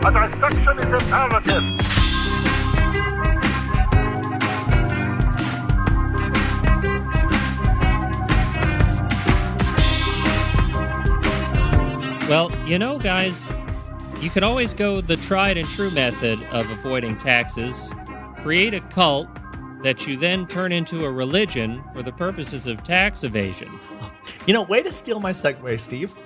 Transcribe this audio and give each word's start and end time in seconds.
A 0.00 0.10
dissection 0.12 0.78
is 0.78 1.02
imperative. 1.02 1.98
Well, 12.28 12.50
you 12.66 12.78
know, 12.78 12.98
guys, 12.98 13.52
you 14.20 14.30
could 14.30 14.42
always 14.42 14.74
go 14.74 15.00
the 15.00 15.16
tried 15.16 15.56
and 15.56 15.66
true 15.68 15.90
method 15.90 16.38
of 16.52 16.70
avoiding 16.70 17.16
taxes 17.16 17.92
create 18.42 18.74
a 18.74 18.80
cult 18.80 19.28
that 19.82 20.06
you 20.06 20.16
then 20.16 20.46
turn 20.46 20.72
into 20.72 21.04
a 21.04 21.10
religion 21.10 21.82
for 21.94 22.02
the 22.02 22.12
purposes 22.12 22.66
of 22.66 22.82
tax 22.82 23.24
evasion. 23.24 23.78
You 24.46 24.54
know, 24.54 24.62
way 24.62 24.82
to 24.82 24.90
steal 24.90 25.20
my 25.20 25.32
segue, 25.32 25.78
Steve. 25.78 26.16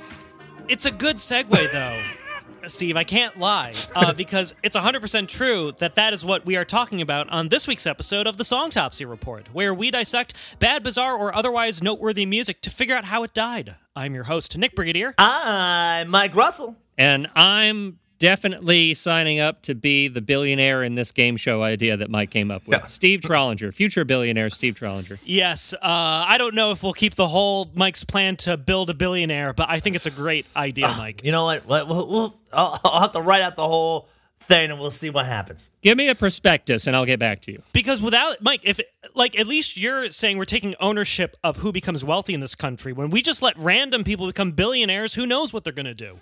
It's 0.69 0.87
a 0.87 0.93
good 0.93 1.17
segue, 1.17 1.73
though, 1.73 2.03
Steve. 2.69 2.97
I 2.97 3.05
can't 3.05 3.39
lie, 3.39 3.75
uh, 3.95 4.13
because 4.17 4.55
it's 4.63 4.77
100% 4.77 5.29
true 5.29 5.73
that 5.79 5.95
that 5.97 6.13
is 6.13 6.25
what 6.25 6.47
we 6.47 6.57
are 6.57 6.65
talking 6.65 7.01
about 7.01 7.29
on 7.31 7.49
this 7.49 7.67
week's 7.67 7.87
episode 7.87 8.27
of 8.27 8.37
the 8.37 8.45
Songtopsy 8.45 9.09
Report, 9.09 9.49
where 9.53 9.75
we 9.75 9.91
dissect 9.91 10.35
bad, 10.59 10.83
bizarre, 10.83 11.17
or 11.17 11.35
otherwise 11.35 11.83
noteworthy 11.83 12.27
music 12.27 12.61
to 12.63 12.71
figure 12.71 12.97
out 12.97 13.07
how 13.07 13.23
it 13.23 13.35
died. 13.35 13.77
I'm 13.95 14.15
your 14.15 14.25
host, 14.25 14.57
Nick 14.57 14.75
Brigadier. 14.75 15.15
I'm 15.19 16.09
Mike 16.09 16.35
Russell. 16.35 16.77
And 16.99 17.29
I'm 17.35 17.99
definitely 18.23 18.95
signing 18.95 19.41
up 19.41 19.63
to 19.63 19.75
be 19.75 20.07
the 20.07 20.21
billionaire 20.21 20.85
in 20.85 20.95
this 20.95 21.11
game 21.11 21.37
show 21.37 21.65
idea 21.65 21.97
that 21.97 22.09
Mike 22.09 22.31
came 22.31 22.53
up 22.53 22.63
with. 22.69 22.79
Yeah. 22.79 22.85
Steve 22.85 23.21
Trollinger, 23.21 23.75
future 23.75 24.05
billionaire 24.05 24.49
Steve 24.49 24.77
Trollinger. 24.77 25.19
Yes, 25.25 25.75
uh, 25.75 25.79
I 25.83 26.39
don't 26.39 26.55
know 26.55 26.71
if 26.71 26.85
we'll 26.85 26.93
keep 26.93 27.17
the 27.17 27.27
whole 27.27 27.69
Mike's 27.75 28.05
plan 28.05 28.37
to 28.37 28.57
build 28.57 28.91
a 28.91 28.95
billionaire, 28.95 29.53
but 29.53 29.69
I 29.69 29.81
think 29.81 29.97
it's 29.97 30.07
a 30.07 30.11
great 30.13 30.47
idea, 30.55 30.87
Mike. 30.97 31.25
You 31.25 31.33
know 31.33 31.45
what? 31.47 31.67
We'll, 31.67 31.87
we'll, 31.89 32.09
we'll- 32.09 32.35
I'll, 32.53 32.79
I'll 32.85 33.01
have 33.01 33.13
to 33.13 33.21
write 33.21 33.43
out 33.43 33.57
the 33.57 33.67
whole 33.67 34.09
thing 34.39 34.71
and 34.71 34.79
we'll 34.79 34.91
see 34.93 35.11
what 35.11 35.27
happens. 35.27 35.73
Give 35.83 35.99
me 35.99 36.09
a 36.09 36.15
prospectus 36.15 36.87
and 36.87 36.95
I'll 36.95 37.07
get 37.07 37.19
back 37.19 37.41
to 37.43 37.53
you. 37.53 37.63
Because 37.73 38.01
without 38.01 38.41
Mike, 38.41 38.61
if 38.65 38.79
like 39.17 39.37
at 39.39 39.47
least 39.49 39.81
you're 39.81 40.11
saying 40.11 40.39
we're 40.39 40.45
taking 40.45 40.75
ownership 40.79 41.37
of 41.43 41.57
who 41.59 41.73
becomes 41.73 42.05
wealthy 42.05 42.35
in 42.35 42.41
this 42.41 42.55
country. 42.55 42.93
When 42.93 43.11
we 43.11 43.21
just 43.23 43.43
let 43.43 43.57
random 43.59 44.05
people 44.05 44.27
become 44.29 44.53
billionaires, 44.53 45.15
who 45.15 45.27
knows 45.27 45.53
what 45.53 45.65
they're 45.65 45.73
going 45.73 45.87
to 45.87 45.95
do? 45.95 46.19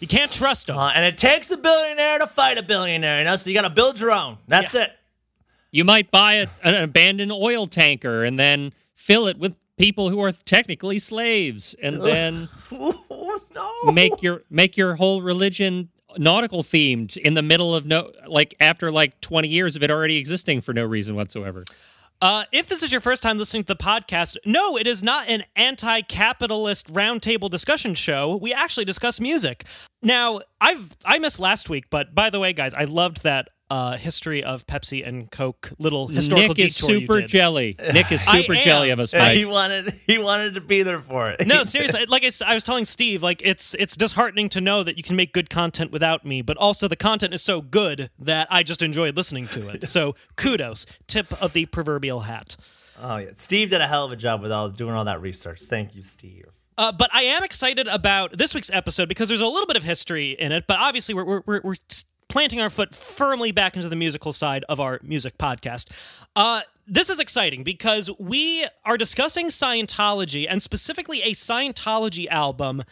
You 0.00 0.06
can't 0.06 0.30
trust 0.30 0.68
them. 0.68 0.76
Uh, 0.78 0.90
and 0.94 1.04
it 1.04 1.18
takes 1.18 1.50
a 1.50 1.56
billionaire 1.56 2.18
to 2.20 2.26
fight 2.26 2.56
a 2.58 2.62
billionaire, 2.62 3.18
you 3.18 3.24
know? 3.24 3.36
So 3.36 3.50
you 3.50 3.54
got 3.54 3.62
to 3.68 3.70
build 3.70 3.98
your 4.00 4.12
own. 4.12 4.38
That's 4.46 4.74
Yeah. 4.74 4.84
it. 4.84 4.92
You 5.70 5.84
might 5.84 6.10
buy 6.10 6.34
a, 6.34 6.46
an 6.64 6.74
abandoned 6.76 7.32
oil 7.32 7.66
tanker 7.66 8.24
and 8.24 8.38
then 8.38 8.72
fill 8.94 9.26
it 9.26 9.38
with 9.38 9.54
people 9.76 10.08
who 10.08 10.20
are 10.20 10.32
technically 10.32 10.98
slaves 10.98 11.74
and 11.82 12.00
then 12.02 12.48
Oh, 12.72 13.40
no. 13.84 13.92
make 13.92 14.22
your 14.22 14.42
make 14.50 14.76
your 14.76 14.94
whole 14.96 15.20
religion 15.20 15.90
nautical 16.16 16.62
themed 16.62 17.16
in 17.18 17.34
the 17.34 17.42
middle 17.42 17.74
of 17.74 17.84
no 17.84 18.10
like 18.26 18.54
after 18.60 18.90
like 18.90 19.20
20 19.20 19.46
years 19.46 19.76
of 19.76 19.82
it 19.82 19.90
already 19.90 20.16
existing 20.16 20.62
for 20.62 20.72
no 20.72 20.84
reason 20.84 21.14
whatsoever. 21.14 21.64
Uh, 22.20 22.44
if 22.50 22.66
this 22.66 22.82
is 22.82 22.90
your 22.90 23.00
first 23.00 23.22
time 23.22 23.38
listening 23.38 23.62
to 23.62 23.68
the 23.68 23.76
podcast, 23.76 24.36
no, 24.44 24.76
it 24.76 24.86
is 24.86 25.02
not 25.02 25.28
an 25.28 25.44
anti 25.54 26.00
capitalist 26.02 26.92
roundtable 26.92 27.48
discussion 27.48 27.94
show. 27.94 28.36
We 28.36 28.52
actually 28.52 28.86
discuss 28.86 29.20
music. 29.20 29.64
Now, 30.02 30.40
I've 30.60 30.96
I 31.04 31.18
missed 31.18 31.38
last 31.38 31.70
week, 31.70 31.84
but 31.90 32.14
by 32.14 32.30
the 32.30 32.40
way, 32.40 32.52
guys, 32.52 32.74
I 32.74 32.84
loved 32.84 33.22
that 33.22 33.48
uh, 33.70 33.96
history 33.96 34.42
of 34.42 34.66
Pepsi 34.66 35.06
and 35.06 35.30
Coke 35.30 35.70
little 35.78 36.08
historical 36.08 36.54
Nick 36.54 36.64
is 36.64 36.74
detour 36.76 36.90
you 36.94 37.00
super 37.00 37.20
did. 37.20 37.28
jelly. 37.28 37.76
Nick 37.92 38.10
is 38.10 38.22
super 38.26 38.54
jelly 38.54 38.90
of 38.90 39.00
us, 39.00 39.12
Uh, 39.12 39.26
he 39.30 39.44
wanted 39.44 39.92
he 40.06 40.18
wanted 40.18 40.54
to 40.54 40.60
be 40.60 40.82
there 40.82 40.98
for 40.98 41.30
it. 41.30 41.46
No, 41.46 41.62
seriously. 41.64 42.06
Like 42.06 42.24
I 42.44 42.54
was 42.54 42.64
telling 42.64 42.84
Steve, 42.84 43.22
like 43.22 43.42
it's 43.44 43.74
it's 43.78 43.96
disheartening 43.96 44.48
to 44.50 44.60
know 44.60 44.82
that 44.82 44.96
you 44.96 45.02
can 45.02 45.16
make 45.16 45.32
good 45.32 45.50
content 45.50 45.90
without 45.92 46.24
me, 46.24 46.40
but 46.42 46.56
also 46.56 46.88
the 46.88 46.96
content 46.96 47.34
is 47.34 47.42
so 47.42 47.60
good 47.60 48.10
that 48.18 48.48
I 48.50 48.62
just 48.62 48.82
enjoyed 48.82 49.16
listening 49.16 49.46
to 49.48 49.68
it. 49.68 49.86
So 49.86 50.14
kudos, 50.36 50.86
tip 51.06 51.26
of 51.42 51.52
the 51.52 51.66
proverbial 51.66 52.20
hat. 52.20 52.56
Oh 53.00 53.18
yeah, 53.18 53.30
Steve 53.34 53.70
did 53.70 53.80
a 53.80 53.86
hell 53.86 54.06
of 54.06 54.12
a 54.12 54.16
job 54.16 54.40
with 54.42 54.50
all 54.50 54.70
doing 54.70 54.94
all 54.94 55.04
that 55.04 55.20
research. 55.20 55.60
Thank 55.62 55.94
you, 55.94 56.02
Steve. 56.02 56.46
Uh, 56.76 56.90
but 56.92 57.10
I 57.12 57.22
am 57.22 57.44
excited 57.44 57.86
about 57.88 58.38
this 58.38 58.54
week's 58.54 58.70
episode 58.72 59.08
because 59.08 59.28
there's 59.28 59.40
a 59.40 59.46
little 59.46 59.66
bit 59.66 59.76
of 59.76 59.82
history 59.82 60.30
in 60.30 60.52
it. 60.52 60.64
But 60.66 60.78
obviously, 60.80 61.14
we're 61.14 61.24
we're 61.24 61.42
we're, 61.46 61.60
we're 61.62 61.74
s- 61.90 62.04
planting 62.28 62.60
our 62.60 62.70
foot 62.70 62.94
firmly 62.94 63.52
back 63.52 63.76
into 63.76 63.88
the 63.88 63.96
musical 63.96 64.32
side 64.32 64.64
of 64.68 64.80
our 64.80 65.00
music 65.02 65.38
podcast. 65.38 65.90
Uh, 66.36 66.60
this 66.86 67.10
is 67.10 67.20
exciting 67.20 67.64
because 67.64 68.10
we 68.18 68.66
are 68.84 68.96
discussing 68.96 69.48
Scientology 69.48 70.46
and 70.48 70.62
specifically 70.62 71.22
a 71.22 71.32
Scientology 71.32 72.26
album 72.28 72.82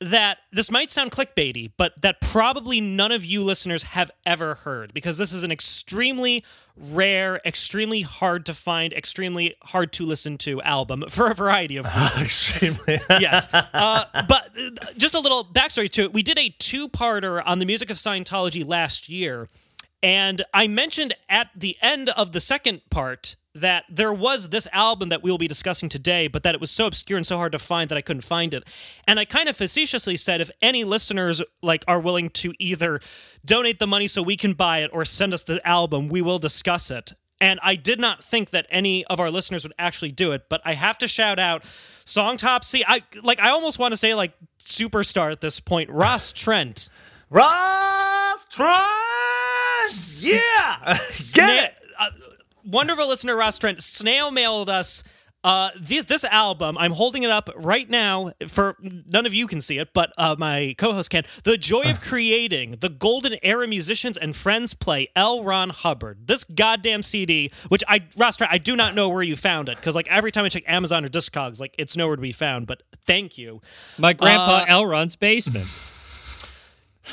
that 0.00 0.38
this 0.50 0.70
might 0.70 0.90
sound 0.90 1.12
clickbaity, 1.12 1.70
but 1.76 2.00
that 2.02 2.20
probably 2.20 2.80
none 2.80 3.12
of 3.12 3.24
you 3.24 3.44
listeners 3.44 3.84
have 3.84 4.10
ever 4.26 4.54
heard 4.54 4.92
because 4.92 5.16
this 5.16 5.32
is 5.32 5.44
an 5.44 5.52
extremely 5.52 6.44
rare, 6.76 7.40
extremely 7.44 8.02
hard 8.02 8.46
to 8.46 8.54
find, 8.54 8.92
extremely 8.92 9.54
hard 9.62 9.92
to 9.94 10.06
listen 10.06 10.38
to 10.38 10.60
album 10.62 11.04
for 11.08 11.30
a 11.30 11.34
variety 11.34 11.76
of 11.76 11.86
reasons 11.96 12.22
Extremely. 12.22 13.00
yes. 13.10 13.48
Uh, 13.74 14.04
but 14.28 14.50
uh, 14.58 14.70
just 14.96 15.14
a 15.14 15.20
little 15.20 15.44
backstory 15.44 15.88
to 15.88 16.02
it. 16.02 16.12
We 16.12 16.22
did 16.22 16.38
a 16.38 16.54
two 16.58 16.88
parter 16.88 17.42
on 17.44 17.58
the 17.58 17.66
music 17.66 17.90
of 17.90 17.96
Scientology 17.96 18.66
last 18.66 19.08
year. 19.08 19.48
And 20.02 20.42
I 20.52 20.66
mentioned 20.66 21.14
at 21.28 21.48
the 21.56 21.76
end 21.80 22.08
of 22.10 22.32
the 22.32 22.40
second 22.40 22.82
part 22.90 23.36
that 23.54 23.84
there 23.90 24.12
was 24.12 24.48
this 24.48 24.66
album 24.72 25.10
that 25.10 25.22
we 25.22 25.30
will 25.30 25.38
be 25.38 25.48
discussing 25.48 25.88
today, 25.88 26.26
but 26.26 26.42
that 26.42 26.54
it 26.54 26.60
was 26.60 26.70
so 26.70 26.86
obscure 26.86 27.16
and 27.18 27.26
so 27.26 27.36
hard 27.36 27.52
to 27.52 27.58
find 27.58 27.90
that 27.90 27.98
I 27.98 28.00
couldn't 28.00 28.22
find 28.22 28.54
it. 28.54 28.66
And 29.06 29.20
I 29.20 29.24
kind 29.26 29.48
of 29.48 29.56
facetiously 29.56 30.16
said 30.16 30.40
if 30.40 30.50
any 30.62 30.84
listeners 30.84 31.42
like 31.62 31.84
are 31.86 32.00
willing 32.00 32.30
to 32.30 32.54
either 32.58 33.00
donate 33.44 33.78
the 33.78 33.86
money 33.86 34.06
so 34.06 34.22
we 34.22 34.36
can 34.36 34.54
buy 34.54 34.78
it 34.78 34.90
or 34.92 35.04
send 35.04 35.34
us 35.34 35.42
the 35.42 35.60
album, 35.68 36.08
we 36.08 36.22
will 36.22 36.38
discuss 36.38 36.90
it. 36.90 37.12
And 37.42 37.58
I 37.62 37.74
did 37.74 37.98
not 38.00 38.22
think 38.22 38.50
that 38.50 38.66
any 38.70 39.04
of 39.06 39.18
our 39.18 39.28
listeners 39.30 39.64
would 39.64 39.74
actually 39.78 40.12
do 40.12 40.30
it, 40.32 40.44
but 40.48 40.62
I 40.64 40.74
have 40.74 40.96
to 40.98 41.08
shout 41.08 41.38
out 41.40 41.64
Songtopsy. 42.06 42.82
I 42.86 43.02
like 43.22 43.40
I 43.40 43.50
almost 43.50 43.78
want 43.80 43.92
to 43.92 43.96
say 43.96 44.14
like 44.14 44.32
superstar 44.60 45.32
at 45.32 45.40
this 45.40 45.58
point, 45.60 45.90
Ross 45.90 46.32
Trent. 46.42 46.88
Ross 47.30 48.46
Trent. 48.48 48.78
Yeah, 50.22 50.98
get 51.34 51.64
it. 51.64 51.74
uh, 51.98 52.06
wonderful 52.64 53.08
listener 53.08 53.36
Ross 53.36 53.58
Trent 53.58 53.82
snail 53.82 54.30
mailed 54.30 54.68
us 54.68 55.02
uh, 55.44 55.70
this, 55.76 56.04
this 56.04 56.22
album. 56.22 56.78
I'm 56.78 56.92
holding 56.92 57.24
it 57.24 57.30
up 57.30 57.50
right 57.56 57.90
now 57.90 58.30
for 58.46 58.76
none 58.80 59.26
of 59.26 59.34
you 59.34 59.48
can 59.48 59.60
see 59.60 59.78
it, 59.78 59.92
but 59.92 60.12
uh, 60.16 60.36
my 60.38 60.72
co-host 60.78 61.10
can. 61.10 61.24
The 61.42 61.58
Joy 61.58 61.82
of 61.90 62.00
Creating, 62.00 62.76
the 62.78 62.88
Golden 62.88 63.34
Era 63.42 63.66
Musicians 63.66 64.16
and 64.16 64.36
Friends 64.36 64.72
Play, 64.72 65.08
L. 65.16 65.42
Ron 65.42 65.70
Hubbard. 65.70 66.28
This 66.28 66.44
goddamn 66.44 67.02
CD, 67.02 67.50
which 67.70 67.82
I 67.88 68.04
Ross 68.16 68.36
Trent, 68.36 68.52
I 68.52 68.58
do 68.58 68.76
not 68.76 68.94
know 68.94 69.08
where 69.08 69.24
you 69.24 69.34
found 69.34 69.68
it 69.68 69.78
because 69.78 69.96
like 69.96 70.06
every 70.08 70.30
time 70.30 70.44
I 70.44 70.48
check 70.48 70.62
Amazon 70.68 71.04
or 71.04 71.08
Discogs, 71.08 71.60
like 71.60 71.74
it's 71.76 71.96
nowhere 71.96 72.14
to 72.14 72.22
be 72.22 72.30
found. 72.30 72.68
But 72.68 72.84
thank 73.04 73.36
you. 73.36 73.60
My 73.98 74.12
grandpa 74.12 74.58
Uh, 74.58 74.64
L. 74.68 74.86
Ron's 74.86 75.16
basement. 75.16 75.66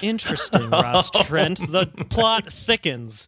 Interesting, 0.04 0.70
Ross 0.70 1.10
Trent. 1.26 1.60
The 1.60 1.88
plot 2.10 2.46
thickens. 2.46 3.28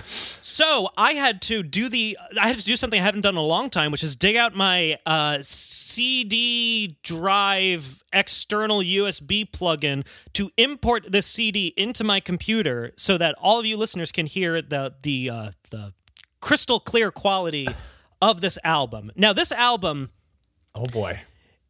So 0.00 0.88
I 0.96 1.12
had 1.12 1.40
to 1.42 1.62
do 1.62 1.88
the 1.88 2.18
I 2.40 2.48
had 2.48 2.58
to 2.58 2.64
do 2.64 2.76
something 2.76 3.00
I 3.00 3.02
haven't 3.02 3.22
done 3.22 3.34
in 3.34 3.38
a 3.38 3.42
long 3.42 3.70
time, 3.70 3.90
which 3.92 4.02
is 4.02 4.16
dig 4.16 4.36
out 4.36 4.54
my 4.54 4.98
uh, 5.06 5.38
CD 5.40 6.98
drive 7.02 8.02
external 8.12 8.80
USB 8.80 9.48
plugin 9.50 10.06
to 10.34 10.50
import 10.56 11.10
the 11.10 11.22
CD 11.22 11.72
into 11.76 12.04
my 12.04 12.20
computer, 12.20 12.92
so 12.96 13.16
that 13.18 13.34
all 13.40 13.58
of 13.60 13.66
you 13.66 13.76
listeners 13.76 14.12
can 14.12 14.26
hear 14.26 14.60
the 14.60 14.94
the 15.02 15.30
uh, 15.30 15.50
the 15.70 15.92
crystal 16.40 16.80
clear 16.80 17.10
quality 17.10 17.66
of 18.22 18.40
this 18.40 18.58
album. 18.64 19.12
Now, 19.16 19.32
this 19.32 19.52
album 19.52 20.10
Oh 20.74 20.86
boy. 20.86 21.20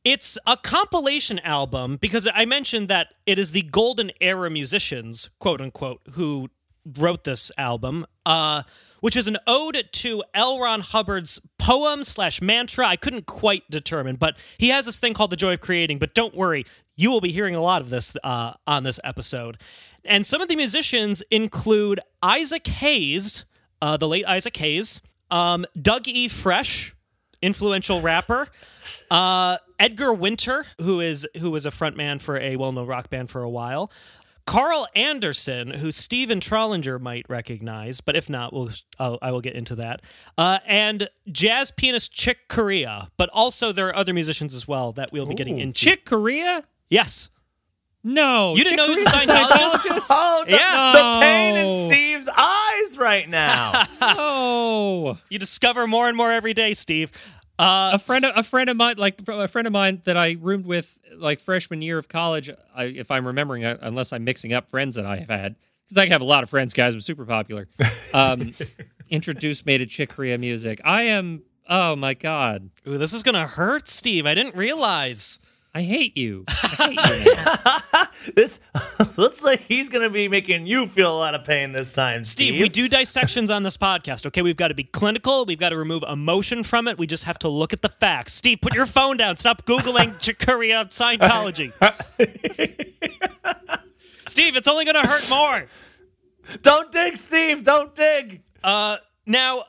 it's 0.04 0.38
a 0.46 0.56
compilation 0.56 1.38
album 1.40 1.96
because 1.96 2.28
I 2.34 2.44
mentioned 2.44 2.88
that 2.88 3.08
it 3.26 3.38
is 3.38 3.52
the 3.52 3.62
golden 3.62 4.10
era 4.20 4.50
musicians, 4.50 5.30
quote 5.38 5.60
unquote, 5.60 6.00
who 6.12 6.48
wrote 6.98 7.24
this 7.24 7.50
album, 7.58 8.06
uh, 8.26 8.62
which 9.00 9.16
is 9.16 9.28
an 9.28 9.36
ode 9.46 9.88
to 9.92 10.22
L. 10.32 10.60
Ron 10.60 10.80
Hubbard's 10.80 11.40
poem 11.58 12.04
slash 12.04 12.40
mantra. 12.40 12.86
I 12.86 12.96
couldn't 12.96 13.26
quite 13.26 13.68
determine, 13.70 14.16
but 14.16 14.36
he 14.58 14.68
has 14.68 14.86
this 14.86 14.98
thing 14.98 15.14
called 15.14 15.30
the 15.30 15.36
joy 15.36 15.54
of 15.54 15.60
creating. 15.60 15.98
But 15.98 16.14
don't 16.14 16.34
worry, 16.34 16.64
you 16.96 17.10
will 17.10 17.20
be 17.20 17.32
hearing 17.32 17.54
a 17.54 17.60
lot 17.60 17.82
of 17.82 17.90
this 17.90 18.16
uh, 18.24 18.54
on 18.66 18.84
this 18.84 19.00
episode. 19.04 19.58
And 20.04 20.26
some 20.26 20.40
of 20.40 20.48
the 20.48 20.56
musicians 20.56 21.22
include 21.30 22.00
Isaac 22.22 22.66
Hayes, 22.66 23.44
uh, 23.80 23.96
the 23.96 24.08
late 24.08 24.26
Isaac 24.26 24.56
Hayes, 24.56 25.00
um, 25.30 25.66
Doug 25.80 26.06
E. 26.08 26.28
Fresh, 26.28 26.94
influential 27.42 28.00
rapper. 28.00 28.48
Uh, 29.10 29.56
Edgar 29.78 30.12
Winter, 30.12 30.66
who 30.80 31.00
is 31.00 31.26
who 31.40 31.50
was 31.50 31.66
a 31.66 31.70
frontman 31.70 32.20
for 32.20 32.38
a 32.38 32.56
well-known 32.56 32.86
rock 32.86 33.10
band 33.10 33.30
for 33.30 33.42
a 33.42 33.50
while. 33.50 33.90
Carl 34.46 34.86
Anderson, 34.94 35.70
who 35.70 35.90
Steven 35.90 36.38
Trollinger 36.38 37.00
might 37.00 37.24
recognize, 37.30 38.00
but 38.00 38.14
if 38.14 38.28
not, 38.28 38.52
we'll, 38.52 38.70
I'll, 38.98 39.18
I 39.22 39.32
will 39.32 39.40
get 39.40 39.54
into 39.54 39.74
that. 39.76 40.02
Uh, 40.36 40.58
and 40.66 41.08
jazz 41.32 41.70
pianist 41.70 42.12
Chick 42.12 42.48
Corea, 42.48 43.10
but 43.16 43.30
also 43.32 43.72
there 43.72 43.88
are 43.88 43.96
other 43.96 44.12
musicians 44.12 44.52
as 44.54 44.68
well 44.68 44.92
that 44.92 45.10
we'll 45.12 45.26
be 45.26 45.34
getting 45.34 45.58
into. 45.58 45.80
Chick 45.84 46.04
Corea? 46.04 46.62
Yes. 46.90 47.30
No, 48.06 48.54
You 48.54 48.64
didn't 48.64 48.76
know 48.76 48.84
he 48.84 48.90
was 48.90 49.06
a 49.06 49.10
Chick 49.10 49.28
Corea's 49.30 49.72
Scientologist? 49.72 50.06
Oh, 50.10 50.44
the, 50.46 50.52
Yeah. 50.52 50.92
the 50.94 51.20
pain 51.22 51.56
in 51.56 51.86
Steve's 51.86 52.28
eyes 52.28 52.98
right 52.98 53.26
now. 53.28 53.72
Oh, 54.02 55.18
You 55.30 55.38
discover 55.38 55.86
more 55.86 56.06
and 56.08 56.14
more 56.16 56.30
every 56.30 56.52
day, 56.52 56.74
Steve. 56.74 57.10
Uh, 57.58 57.92
a 57.94 57.98
friend, 57.98 58.24
of, 58.24 58.36
a 58.36 58.42
friend 58.42 58.68
of 58.68 58.76
mine, 58.76 58.96
like 58.98 59.20
a 59.28 59.48
friend 59.48 59.66
of 59.66 59.72
mine 59.72 60.02
that 60.04 60.16
I 60.16 60.36
roomed 60.40 60.66
with, 60.66 60.98
like 61.16 61.38
freshman 61.38 61.82
year 61.82 61.98
of 61.98 62.08
college. 62.08 62.50
I, 62.74 62.84
if 62.84 63.10
I'm 63.10 63.26
remembering, 63.26 63.64
uh, 63.64 63.78
unless 63.80 64.12
I'm 64.12 64.24
mixing 64.24 64.52
up 64.52 64.68
friends 64.68 64.96
that 64.96 65.06
I 65.06 65.18
have 65.18 65.28
had, 65.28 65.56
because 65.84 65.98
I 65.98 66.06
have 66.08 66.20
a 66.20 66.24
lot 66.24 66.42
of 66.42 66.50
friends, 66.50 66.72
guys. 66.74 66.94
I'm 66.94 67.00
super 67.00 67.24
popular. 67.24 67.68
Um, 68.12 68.52
introduced 69.10 69.66
me 69.66 69.78
to 69.78 69.86
Chick 69.86 70.10
Corea 70.10 70.38
music. 70.38 70.80
I 70.84 71.02
am. 71.02 71.42
Oh 71.68 71.96
my 71.96 72.12
god, 72.12 72.70
Ooh, 72.86 72.98
this 72.98 73.14
is 73.14 73.22
gonna 73.22 73.46
hurt, 73.46 73.88
Steve. 73.88 74.26
I 74.26 74.34
didn't 74.34 74.54
realize. 74.54 75.38
I 75.76 75.82
hate 75.82 76.16
you. 76.16 76.44
I 76.48 76.94
hate 77.02 78.26
you. 78.26 78.32
this 78.34 78.60
looks 79.18 79.42
like 79.42 79.60
he's 79.60 79.88
gonna 79.88 80.08
be 80.08 80.28
making 80.28 80.66
you 80.66 80.86
feel 80.86 81.12
a 81.12 81.18
lot 81.18 81.34
of 81.34 81.44
pain 81.44 81.72
this 81.72 81.92
time, 81.92 82.22
Steve. 82.22 82.54
Steve, 82.54 82.62
we 82.62 82.68
do 82.68 82.88
dissections 82.88 83.50
on 83.50 83.64
this 83.64 83.76
podcast, 83.76 84.24
okay? 84.26 84.40
We've 84.40 84.56
got 84.56 84.68
to 84.68 84.74
be 84.74 84.84
clinical. 84.84 85.44
We've 85.44 85.58
got 85.58 85.70
to 85.70 85.76
remove 85.76 86.04
emotion 86.04 86.62
from 86.62 86.86
it. 86.86 86.96
We 86.96 87.08
just 87.08 87.24
have 87.24 87.38
to 87.40 87.48
look 87.48 87.72
at 87.72 87.82
the 87.82 87.88
facts. 87.88 88.34
Steve, 88.34 88.60
put 88.60 88.74
your 88.74 88.86
phone 88.86 89.16
down. 89.16 89.36
Stop 89.36 89.64
Googling 89.64 90.20
Chick 90.20 90.38
Corea 90.38 90.84
Scientology. 90.90 91.72
Steve, 94.28 94.56
it's 94.56 94.68
only 94.68 94.84
going 94.84 95.02
to 95.02 95.08
hurt 95.08 95.28
more. 95.28 95.66
Don't 96.62 96.90
dig, 96.92 97.16
Steve. 97.16 97.64
Don't 97.64 97.94
dig. 97.94 98.42
Uh, 98.62 98.96
now, 99.26 99.64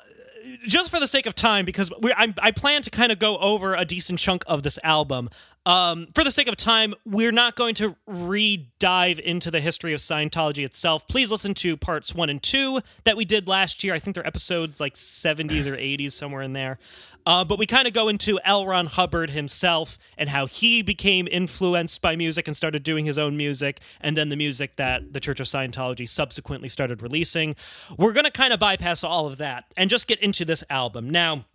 just 0.68 0.92
for 0.92 1.00
the 1.00 1.08
sake 1.08 1.26
of 1.26 1.36
time, 1.36 1.66
because 1.66 1.92
we, 2.00 2.14
I, 2.14 2.34
I 2.42 2.52
plan 2.52 2.82
to 2.84 2.90
kind 2.90 3.12
of 3.12 3.20
go 3.20 3.38
over 3.38 3.76
a 3.76 3.86
decent 3.86 4.20
chunk 4.20 4.44
of 4.48 4.64
this 4.64 4.80
album. 4.84 5.30
Um, 5.66 6.08
for 6.14 6.24
the 6.24 6.30
sake 6.30 6.48
of 6.48 6.56
time, 6.56 6.94
we're 7.06 7.32
not 7.32 7.56
going 7.56 7.74
to 7.76 7.96
re-dive 8.06 9.20
into 9.20 9.50
the 9.50 9.60
history 9.60 9.94
of 9.94 10.00
Scientology 10.00 10.64
itself. 10.64 11.08
Please 11.08 11.32
listen 11.32 11.56
to 11.56 11.76
parts 11.76 12.14
one 12.14 12.30
and 12.30 12.42
two 12.42 12.82
that 13.04 13.18
we 13.18 13.26
did 13.26 13.48
last 13.48 13.84
year. 13.84 13.96
I 13.96 14.00
think 14.00 14.14
they're 14.14 14.28
episodes 14.28 14.80
like 14.80 14.94
70s 14.94 15.66
or 15.66 15.76
80s, 15.76 16.12
somewhere 16.12 16.44
in 16.44 16.54
there. 16.54 16.78
Uh, 17.26 17.44
but 17.44 17.58
we 17.58 17.66
kind 17.66 17.88
of 17.88 17.94
go 17.94 18.08
into 18.08 18.40
L. 18.44 18.68
Ron 18.68 18.86
Hubbard 18.86 19.32
himself 19.32 19.98
and 20.16 20.30
how 20.30 20.46
he 20.46 20.84
became 20.84 21.28
influenced 21.32 22.00
by 22.00 22.16
music 22.16 22.48
and 22.48 22.56
started 22.56 22.84
doing 22.84 23.06
his 23.06 23.18
own 23.18 23.36
music, 23.36 23.80
and 24.00 24.16
then 24.16 24.30
the 24.30 24.36
music 24.36 24.76
that 24.76 25.14
the 25.14 25.20
Church 25.20 25.40
of 25.40 25.48
Scientology 25.48 26.08
subsequently 26.08 26.70
started 26.70 27.02
releasing. 27.02 27.56
We're 27.98 28.14
going 28.14 28.26
to 28.26 28.32
kind 28.32 28.54
of 28.54 28.60
bypass 28.60 29.04
all 29.04 29.26
of 29.26 29.38
that 29.38 29.66
and 29.76 29.90
just 29.90 30.06
get 30.08 30.20
into 30.20 30.46
this 30.46 30.64
album. 30.70 31.10
Now, 31.10 31.46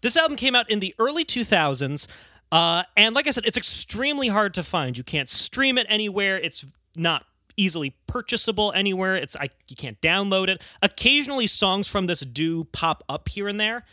this 0.00 0.16
album 0.16 0.36
came 0.36 0.54
out 0.54 0.70
in 0.70 0.78
the 0.78 0.94
early 0.98 1.24
2000s, 1.24 2.06
uh, 2.50 2.82
and 2.96 3.14
like 3.14 3.26
I 3.26 3.30
said, 3.30 3.46
it's 3.46 3.58
extremely 3.58 4.28
hard 4.28 4.54
to 4.54 4.62
find. 4.62 4.96
You 4.96 5.04
can't 5.04 5.28
stream 5.28 5.78
it 5.78 5.86
anywhere. 5.88 6.38
It's 6.38 6.64
not 6.96 7.24
easily 7.56 7.94
purchasable 8.06 8.72
anywhere. 8.74 9.16
It's 9.16 9.36
I 9.36 9.50
you 9.68 9.76
can't 9.76 10.00
download 10.00 10.48
it. 10.48 10.62
Occasionally, 10.82 11.46
songs 11.46 11.88
from 11.88 12.06
this 12.06 12.20
do 12.20 12.64
pop 12.64 13.04
up 13.08 13.28
here 13.28 13.48
and 13.48 13.60
there. 13.60 13.84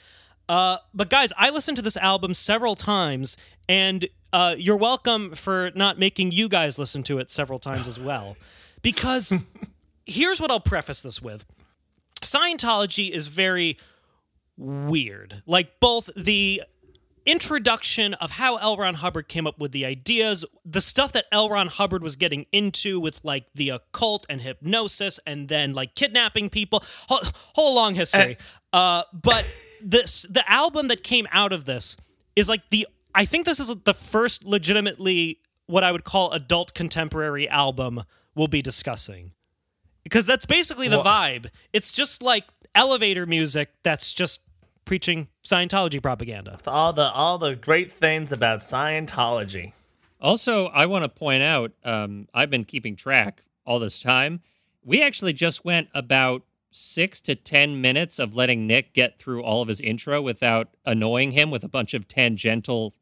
Uh, 0.48 0.78
but 0.94 1.10
guys, 1.10 1.34
I 1.38 1.50
listened 1.50 1.78
to 1.78 1.82
this 1.82 1.98
album 1.98 2.34
several 2.34 2.76
times, 2.76 3.36
and 3.68 4.06
uh, 4.32 4.56
you're 4.58 4.78
welcome 4.78 5.34
for 5.34 5.72
not 5.76 5.98
making 5.98 6.32
you 6.32 6.48
guys 6.48 6.78
listen 6.78 7.04
to 7.04 7.18
it 7.18 7.30
several 7.30 7.58
times 7.60 7.88
as 7.88 8.00
well. 8.00 8.38
Because 8.82 9.34
here's 10.06 10.40
what 10.40 10.52
I'll 10.52 10.60
preface 10.60 11.02
this 11.02 11.22
with 11.22 11.46
Scientology 12.22 13.10
is 13.10 13.28
very 13.28 13.78
weird. 14.58 15.42
Like 15.46 15.80
both 15.80 16.10
the 16.16 16.62
introduction 17.26 18.14
of 18.16 18.32
how 18.32 18.58
L. 18.58 18.78
Ron 18.78 18.96
Hubbard 18.96 19.28
came 19.28 19.48
up 19.48 19.60
with 19.60 19.72
the 19.72 19.86
ideas, 19.86 20.46
the 20.64 20.82
stuff 20.82 21.12
that 21.14 21.26
L. 21.32 21.50
Ron 21.50 21.68
Hubbard 21.68 22.04
was 22.04 22.16
getting 22.16 22.46
into 22.52 23.00
with 23.00 23.24
like 23.24 23.46
the 23.56 23.70
occult 23.70 24.26
and 24.30 24.42
hypnosis, 24.42 25.20
and 25.26 25.48
then 25.48 25.74
like 25.74 25.96
kidnapping 25.96 26.50
people, 26.50 26.84
whole, 27.10 27.20
whole 27.54 27.76
long 27.76 27.96
history. 27.96 28.38
Uh, 28.74 29.04
but 29.14 29.50
this 29.82 30.24
the 30.24 30.44
album 30.52 30.88
that 30.90 31.04
came 31.04 31.28
out 31.32 31.54
of 31.54 31.66
this 31.66 31.98
is 32.36 32.50
like 32.50 32.62
the 32.72 32.88
I 33.14 33.26
think 33.26 33.46
this 33.46 33.60
is 33.60 33.74
the 33.86 33.94
first 33.94 34.44
legitimately 34.44 35.40
what 35.68 35.84
I 35.84 35.92
would 35.92 36.04
call 36.04 36.32
adult 36.32 36.74
contemporary 36.74 37.48
album 37.48 38.04
we'll 38.36 38.48
be 38.48 38.62
discussing 38.62 39.32
because 40.04 40.26
that's 40.26 40.46
basically 40.46 40.88
the 40.88 41.02
vibe. 41.02 41.48
It's 41.74 41.92
just 41.92 42.22
like 42.22 42.44
elevator 42.76 43.26
music 43.26 43.70
that's 43.84 44.12
just 44.12 44.42
preaching 44.86 45.28
Scientology 45.44 46.02
propaganda. 46.02 46.58
All 46.66 46.94
the 46.94 47.12
all 47.12 47.38
the 47.38 47.56
great 47.56 47.92
things 47.92 48.32
about 48.32 48.60
Scientology. 48.60 49.74
Also, 50.22 50.68
I 50.68 50.86
want 50.86 51.04
to 51.04 51.10
point 51.10 51.44
out, 51.44 51.72
um, 51.84 52.28
I've 52.34 52.50
been 52.50 52.64
keeping 52.64 52.96
track 52.96 53.44
all 53.66 53.80
this 53.80 54.00
time. 54.00 54.42
We 54.84 55.02
actually 55.02 55.34
just 55.34 55.66
went 55.66 55.90
about 55.94 56.44
six 56.72 57.22
to 57.22 57.36
10 57.36 57.82
minutes 57.82 58.20
of 58.20 58.36
letting 58.36 58.68
Nick 58.68 58.94
get 58.94 59.18
through 59.18 59.44
all 59.44 59.62
of 59.62 59.68
his 59.68 59.82
intro 59.82 60.22
without 60.22 60.70
annoying 60.86 61.32
him 61.32 61.52
with 61.52 61.64
a 61.64 61.70
bunch 61.70 61.94
of 61.94 62.08
tangential 62.08 62.94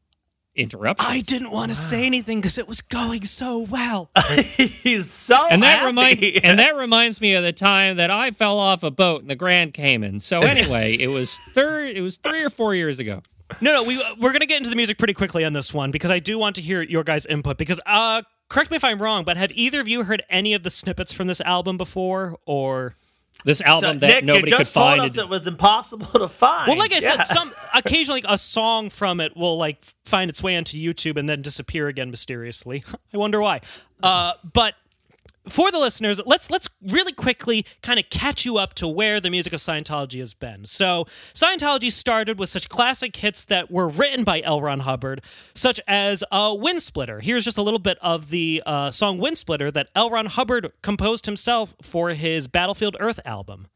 interruptions. 0.55 1.09
I 1.09 1.21
didn't 1.21 1.51
want 1.51 1.69
to 1.71 1.75
say 1.75 2.05
anything 2.05 2.39
because 2.39 2.57
it 2.57 2.67
was 2.67 2.81
going 2.81 3.25
so 3.25 3.65
well. 3.69 4.11
He's 4.57 5.09
so 5.11 5.47
and 5.49 5.63
that 5.63 5.79
happy. 5.79 5.85
reminds 5.87 6.23
and 6.43 6.59
that 6.59 6.75
reminds 6.75 7.21
me 7.21 7.33
of 7.35 7.43
the 7.43 7.53
time 7.53 7.97
that 7.97 8.11
I 8.11 8.31
fell 8.31 8.57
off 8.59 8.83
a 8.83 8.91
boat 8.91 9.21
in 9.21 9.27
the 9.27 9.35
Grand 9.35 9.73
Cayman. 9.73 10.19
So 10.19 10.39
anyway, 10.43 10.95
it 10.99 11.07
was 11.07 11.37
third 11.53 11.95
it 11.95 12.01
was 12.01 12.17
3 12.17 12.43
or 12.43 12.49
4 12.49 12.75
years 12.75 12.99
ago. 12.99 13.21
no, 13.61 13.73
no, 13.73 13.83
we 13.87 14.01
we're 14.19 14.31
gonna 14.31 14.45
get 14.45 14.57
into 14.57 14.69
the 14.69 14.75
music 14.75 14.97
pretty 14.97 15.13
quickly 15.13 15.43
on 15.45 15.53
this 15.53 15.73
one 15.73 15.91
because 15.91 16.11
I 16.11 16.19
do 16.19 16.37
want 16.37 16.55
to 16.57 16.61
hear 16.61 16.81
your 16.81 17.03
guys' 17.03 17.25
input. 17.25 17.57
Because 17.57 17.79
uh, 17.85 18.21
correct 18.49 18.71
me 18.71 18.77
if 18.77 18.83
I'm 18.83 19.01
wrong, 19.01 19.23
but 19.23 19.37
have 19.37 19.51
either 19.53 19.79
of 19.81 19.87
you 19.87 20.03
heard 20.03 20.23
any 20.29 20.53
of 20.53 20.63
the 20.63 20.69
snippets 20.69 21.13
from 21.13 21.27
this 21.27 21.41
album 21.41 21.77
before? 21.77 22.37
Or 22.45 22.95
This 23.45 23.61
album 23.61 23.95
So, 23.95 23.99
that 23.99 24.07
Nick, 24.07 24.23
nobody 24.25 24.51
you 24.51 24.57
just 24.57 24.71
could 24.73 24.79
find. 24.81 24.99
told 24.99 25.09
us 25.11 25.17
it 25.17 25.29
was 25.29 25.47
impossible 25.47 26.05
to 26.19 26.27
find. 26.27 26.67
well, 26.69 26.77
like 26.77 26.93
I 26.93 26.99
Yeah. 26.99 27.15
said, 27.15 27.23
some 27.25 27.51
occasionally 27.73 28.23
a 28.27 28.37
song 28.37 28.89
from 28.89 29.19
it 29.19 29.35
will 29.35 29.57
like 29.57 29.83
find 30.05 30.29
its 30.29 30.41
way 30.41 30.55
onto 30.55 30.77
YouTube 30.77 31.17
and 31.17 31.27
then 31.27 31.41
disappear 31.41 31.87
again 31.87 32.09
mysteriously. 32.09 32.83
I 33.13 33.17
wonder 33.17 33.41
why. 33.41 33.61
Uh, 34.01 34.33
but 34.53 34.75
for 35.47 35.71
the 35.71 35.79
listeners, 35.79 36.21
let's 36.25 36.49
let's 36.49 36.69
really 36.81 37.11
quickly 37.11 37.65
kind 37.81 37.99
of 37.99 38.09
catch 38.09 38.45
you 38.45 38.57
up 38.57 38.73
to 38.75 38.87
where 38.87 39.19
the 39.19 39.29
music 39.29 39.53
of 39.53 39.59
Scientology 39.59 40.19
has 40.19 40.33
been. 40.33 40.65
So, 40.65 41.05
Scientology 41.33 41.91
started 41.91 42.39
with 42.39 42.49
such 42.49 42.69
classic 42.69 43.15
hits 43.15 43.45
that 43.45 43.69
were 43.69 43.87
written 43.87 44.23
by 44.23 44.41
L. 44.41 44.61
Ron 44.61 44.81
Hubbard, 44.81 45.21
such 45.53 45.79
as 45.87 46.23
uh, 46.31 46.55
"Wind 46.57 46.81
Splitter." 46.81 47.19
Here's 47.19 47.43
just 47.43 47.57
a 47.57 47.61
little 47.63 47.79
bit 47.79 47.97
of 48.01 48.29
the 48.29 48.63
uh, 48.65 48.91
song 48.91 49.17
"Wind 49.17 49.37
Splitter" 49.37 49.69
that 49.71 49.89
L. 49.95 50.09
Ron 50.09 50.27
Hubbard 50.27 50.71
composed 50.81 51.25
himself 51.25 51.75
for 51.81 52.11
his 52.11 52.47
Battlefield 52.47 52.95
Earth 52.99 53.19
album. 53.25 53.67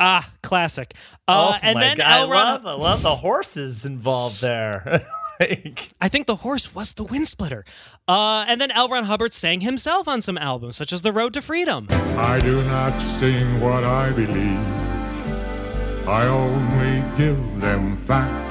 Ah, 0.02 0.32
classic. 0.42 0.94
Uh, 1.28 1.52
oh 1.52 1.58
and 1.62 1.74
my 1.74 1.80
then 1.82 1.96
God, 1.98 2.06
I 2.06 2.18
L. 2.20 2.30
Ron 2.30 2.44
love, 2.44 2.66
I 2.66 2.72
love 2.72 3.02
the 3.02 3.16
horses 3.16 3.84
involved 3.84 4.40
there. 4.40 5.02
Like, 5.40 5.92
I 5.98 6.08
think 6.08 6.26
the 6.26 6.36
horse 6.36 6.74
was 6.74 6.92
the 6.92 7.04
wind 7.04 7.26
splitter. 7.26 7.64
Uh, 8.06 8.44
and 8.46 8.60
then 8.60 8.70
L. 8.72 8.88
Ron 8.90 9.04
Hubbard 9.04 9.32
sang 9.32 9.62
himself 9.62 10.06
on 10.06 10.20
some 10.20 10.36
albums, 10.36 10.76
such 10.76 10.92
as 10.92 11.00
The 11.00 11.12
Road 11.12 11.32
to 11.32 11.40
Freedom. 11.40 11.86
I 12.18 12.40
do 12.40 12.62
not 12.64 12.90
sing 12.98 13.58
what 13.58 13.82
I 13.82 14.10
believe. 14.12 14.60
I 16.06 16.26
only 16.26 17.02
give 17.16 17.58
them 17.58 17.96
fact. 17.96 18.50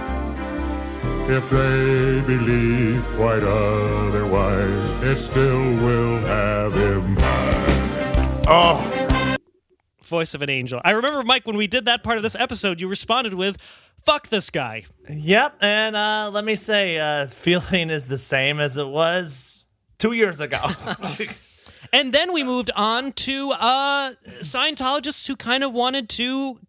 If 1.30 1.48
they 1.52 2.22
believe 2.26 3.06
quite 3.16 3.44
otherwise, 3.44 5.04
it 5.04 5.18
still 5.18 5.60
will 5.60 6.18
have 6.22 6.76
impact. 6.76 8.48
Oh, 8.48 8.99
Voice 10.10 10.34
of 10.34 10.42
an 10.42 10.50
angel. 10.50 10.82
I 10.84 10.92
remember, 10.92 11.24
Mike, 11.24 11.48
when 11.48 11.58
we 11.58 11.68
did 11.68 11.86
that 11.86 12.04
part 12.04 12.18
of 12.18 12.24
this 12.24 12.36
episode, 12.36 12.82
you 12.82 12.88
responded 12.88 13.34
with, 13.34 13.58
fuck 14.04 14.28
this 14.28 14.50
guy. 14.50 14.86
yep, 15.10 15.56
and 15.62 15.96
uh, 15.96 16.30
let 16.34 16.44
me 16.44 16.56
say, 16.56 16.98
uh, 17.00 17.26
feeling 17.28 17.90
is 17.90 18.08
the 18.08 18.18
same 18.18 18.60
as 18.60 18.78
it 18.78 18.88
was 18.88 19.66
two 19.98 20.12
years 20.12 20.42
ago. 20.42 20.60
And 21.92 22.14
then 22.14 22.34
we 22.34 22.44
moved 22.44 22.70
on 22.76 23.14
to 23.14 23.52
uh, 23.52 24.14
Scientologists 24.42 25.28
who 25.28 25.36
kind 25.36 25.64
of 25.64 25.74
wanted 25.74 26.08
to 26.10 26.60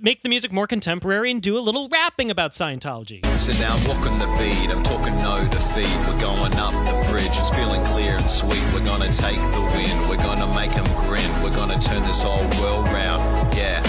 make 0.00 0.22
the 0.22 0.28
music 0.28 0.52
more 0.52 0.66
contemporary 0.66 1.30
and 1.30 1.40
do 1.40 1.56
a 1.56 1.60
little 1.60 1.88
rapping 1.88 2.30
about 2.30 2.52
Scientology. 2.52 3.24
Sit 3.36 3.58
down, 3.58 3.82
walk 3.84 4.06
on 4.06 4.18
the 4.18 4.26
beat. 4.38 4.70
I'm 4.70 4.82
talking 4.82 5.16
no 5.18 5.46
defeat. 5.48 5.88
We're 6.06 6.20
going 6.20 6.54
up 6.54 6.72
the 6.86 7.10
bridge. 7.10 7.26
It's 7.26 7.50
feeling 7.50 7.84
clear 7.86 8.16
and 8.16 8.26
sweet. 8.26 8.62
We're 8.72 8.84
gonna 8.84 9.12
take 9.12 9.36
the 9.36 9.60
win. 9.74 10.08
We're 10.08 10.16
gonna 10.16 10.52
make 10.54 10.72
them 10.72 10.86
grin. 11.06 11.42
We're 11.42 11.54
gonna 11.54 11.80
turn 11.80 12.02
this 12.02 12.22
whole 12.22 12.44
world 12.62 12.86
round. 12.88 13.54
Yeah. 13.54 13.82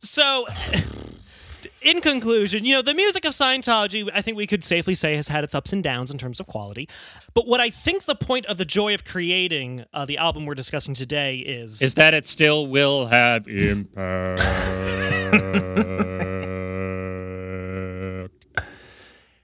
So 0.00 0.46
in 1.86 2.00
conclusion, 2.00 2.64
you 2.64 2.74
know, 2.74 2.82
the 2.82 2.94
music 2.94 3.24
of 3.24 3.32
Scientology, 3.32 4.08
I 4.12 4.22
think 4.22 4.36
we 4.36 4.46
could 4.46 4.64
safely 4.64 4.94
say, 4.94 5.16
has 5.16 5.28
had 5.28 5.44
its 5.44 5.54
ups 5.54 5.72
and 5.72 5.82
downs 5.82 6.10
in 6.10 6.18
terms 6.18 6.40
of 6.40 6.46
quality. 6.46 6.88
But 7.34 7.46
what 7.46 7.60
I 7.60 7.70
think 7.70 8.04
the 8.04 8.14
point 8.14 8.46
of 8.46 8.58
the 8.58 8.64
joy 8.64 8.94
of 8.94 9.04
creating 9.04 9.84
uh, 9.94 10.04
the 10.04 10.18
album 10.18 10.46
we're 10.46 10.54
discussing 10.54 10.94
today 10.94 11.36
is 11.38 11.80
Is 11.82 11.94
that 11.94 12.14
it 12.14 12.26
still 12.26 12.66
will 12.66 13.06
have 13.06 13.46
impact? 13.46 14.42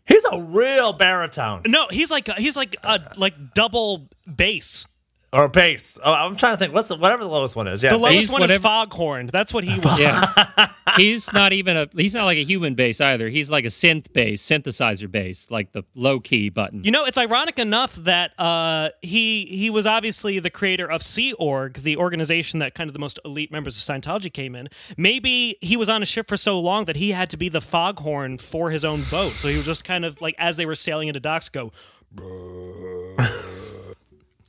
He's 0.05 0.25
a 0.31 0.41
real 0.41 0.93
baritone 0.93 1.63
no, 1.67 1.87
he's 1.91 2.11
like 2.11 2.29
he's 2.39 2.57
like 2.57 2.77
a 2.85 3.01
like 3.17 3.35
double 3.55 4.09
bass. 4.37 4.87
Or 5.33 5.49
bass. 5.49 5.99
Oh, 6.05 6.13
I'm 6.13 6.37
trying 6.37 6.53
to 6.55 6.57
think. 6.59 6.75
What's 6.75 6.89
the, 6.89 6.97
whatever 6.97 7.23
the 7.23 7.29
lowest 7.31 7.57
one 7.57 7.67
is? 7.69 7.83
Yeah, 7.83 7.91
The 7.91 7.99
lowest 7.99 8.15
He's 8.15 8.31
one 8.33 8.43
is 8.43 8.49
whatever- 8.49 8.63
foghorn. 8.63 9.27
That's 9.33 9.55
what 9.55 9.65
he 9.65 9.75
was. 9.81 9.99
yeah. 9.99 10.69
he's 10.97 11.33
not 11.33 11.53
even 11.55 11.77
a 11.77 11.89
he's 11.97 12.15
not 12.15 12.25
like 12.27 12.37
a 12.39 12.45
human 12.45 12.75
bass 12.75 13.01
either. 13.01 13.29
He's 13.31 13.51
like 13.51 13.65
a 13.65 13.69
synth 13.69 14.13
bass, 14.13 14.43
synthesizer 14.43 15.11
bass, 15.11 15.51
like 15.51 15.73
the 15.73 15.85
low 15.95 16.21
key 16.21 16.51
button. 16.51 16.85
You 16.85 16.91
know, 16.91 17.07
it's 17.07 17.17
ironic 17.17 17.59
enough 17.59 17.95
that 17.97 18.33
uh, 18.39 18.91
he 19.01 19.47
he 19.47 19.71
was 19.71 19.87
obviously 19.87 20.39
the 20.39 20.51
creator 20.51 20.91
of 20.91 21.03
Sea 21.03 21.33
Org, 21.39 21.75
the 21.75 21.97
organization 21.97 22.59
that 22.61 22.75
kind 22.75 22.89
of 22.91 22.95
the 22.95 23.01
most 23.01 23.19
elite 23.25 23.51
members 23.51 23.77
of 23.79 23.83
Scientology 23.97 24.31
came 24.33 24.55
in. 24.55 24.69
Maybe 24.99 25.57
he 25.63 25.77
was 25.79 25.89
on 25.89 26.03
a 26.03 26.07
ship 26.07 26.29
for 26.29 26.37
so 26.37 26.61
long 26.61 26.85
that 26.85 26.97
he 26.97 27.13
had 27.13 27.31
to 27.31 27.37
be 27.39 27.49
the 27.49 27.61
foghorn 27.63 28.37
for 28.39 28.71
his 28.71 28.85
own 28.85 29.03
boat. 29.11 29.33
So 29.33 29.49
he 29.49 29.57
was 29.57 29.65
just 29.65 29.85
kind 29.85 30.05
of 30.05 30.21
like 30.21 30.35
as 30.37 30.59
they 30.59 30.67
were 30.67 30.75
sailing 30.75 31.09
into 31.09 31.21
docks, 31.21 31.49
go. 31.49 31.73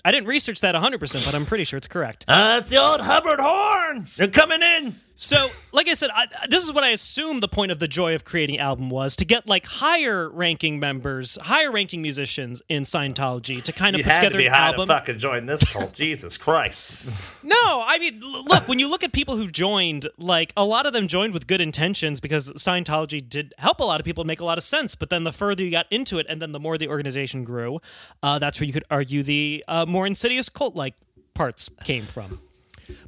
I 0.06 0.12
didn't 0.12 0.28
research 0.28 0.62
that 0.62 0.76
100%, 0.76 1.26
but 1.26 1.34
I'm 1.34 1.46
pretty 1.46 1.64
sure 1.64 1.78
it's 1.78 1.88
correct. 1.88 2.26
Uh, 2.28 2.58
it's 2.60 2.70
the 2.70 2.78
old 2.78 3.00
Hubbard 3.00 3.40
horn. 3.42 4.06
They're 4.18 4.28
coming 4.28 4.60
in. 4.62 4.96
So, 5.16 5.48
like 5.72 5.88
I 5.88 5.94
said, 5.94 6.10
I, 6.14 6.26
this 6.50 6.64
is 6.64 6.74
what 6.74 6.84
I 6.84 6.90
assume 6.90 7.40
the 7.40 7.48
point 7.48 7.72
of 7.72 7.78
the 7.78 7.88
Joy 7.88 8.16
of 8.16 8.26
Creating 8.26 8.58
album 8.58 8.90
was 8.90 9.16
to 9.18 9.26
get 9.26 9.48
like 9.48 9.66
higher 9.66 10.28
ranking 10.28 10.80
members, 10.80 11.38
higher 11.40 11.72
ranking 11.72 12.02
musicians 12.02 12.64
in 12.68 12.82
Scientology 12.82 13.64
to 13.64 13.72
kind 13.72 13.96
of 13.96 14.00
You 14.00 14.06
put 14.06 14.12
had 14.12 14.20
to 14.22 14.26
together 14.30 14.38
be 14.40 14.48
an 14.48 14.54
high 14.54 14.68
album. 14.68 14.88
to 14.88 14.94
fucking 14.94 15.20
join 15.20 15.46
this 15.46 15.64
cult. 15.72 15.94
Jesus 16.04 16.38
Christ. 16.38 17.44
No, 17.46 17.84
I 17.86 17.98
mean, 18.00 18.20
look, 18.22 18.68
when 18.68 18.80
you 18.80 18.90
look 18.90 19.04
at 19.04 19.12
people 19.12 19.36
who've 19.36 19.52
joined, 19.52 20.08
like 20.18 20.54
a 20.58 20.64
lot 20.66 20.86
of 20.86 20.94
them 20.94 21.08
joined 21.08 21.34
with 21.34 21.46
good 21.46 21.62
intentions 21.62 22.20
because 22.20 22.50
Scientology 22.54 23.28
did 23.28 23.54
help 23.58 23.80
a 23.80 23.84
lot 23.84 24.00
of 24.00 24.06
people 24.06 24.24
make 24.24 24.40
a 24.40 24.46
lot 24.46 24.58
of 24.58 24.64
sense. 24.64 24.96
But 24.96 25.10
then 25.10 25.24
the 25.24 25.32
further 25.32 25.64
you 25.64 25.70
got 25.70 25.86
into 25.92 26.20
it, 26.20 26.26
and 26.30 26.42
then 26.42 26.52
the 26.54 26.60
more 26.60 26.78
the 26.78 26.88
organization 26.88 27.44
grew, 27.44 27.80
uh, 28.24 28.40
that's 28.40 28.60
where 28.60 28.68
you 28.68 28.74
could 28.74 28.86
argue 28.90 29.24
the 29.24 29.64
uh, 29.68 29.86
more 29.86 30.08
insidious 30.08 30.50
cult 30.50 30.76
like 30.76 30.96
parts 31.34 31.70
came 31.84 32.04
from. 32.04 32.40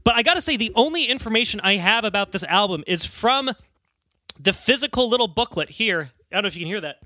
But 0.03 0.15
I 0.15 0.23
gotta 0.23 0.41
say, 0.41 0.57
the 0.57 0.71
only 0.75 1.05
information 1.05 1.59
I 1.63 1.75
have 1.75 2.03
about 2.03 2.31
this 2.31 2.43
album 2.43 2.83
is 2.87 3.05
from 3.05 3.51
the 4.39 4.53
physical 4.53 5.09
little 5.09 5.27
booklet 5.27 5.69
here. 5.69 6.11
I 6.31 6.35
don't 6.35 6.43
know 6.43 6.47
if 6.47 6.55
you 6.55 6.61
can 6.61 6.67
hear 6.67 6.81
that. 6.81 7.01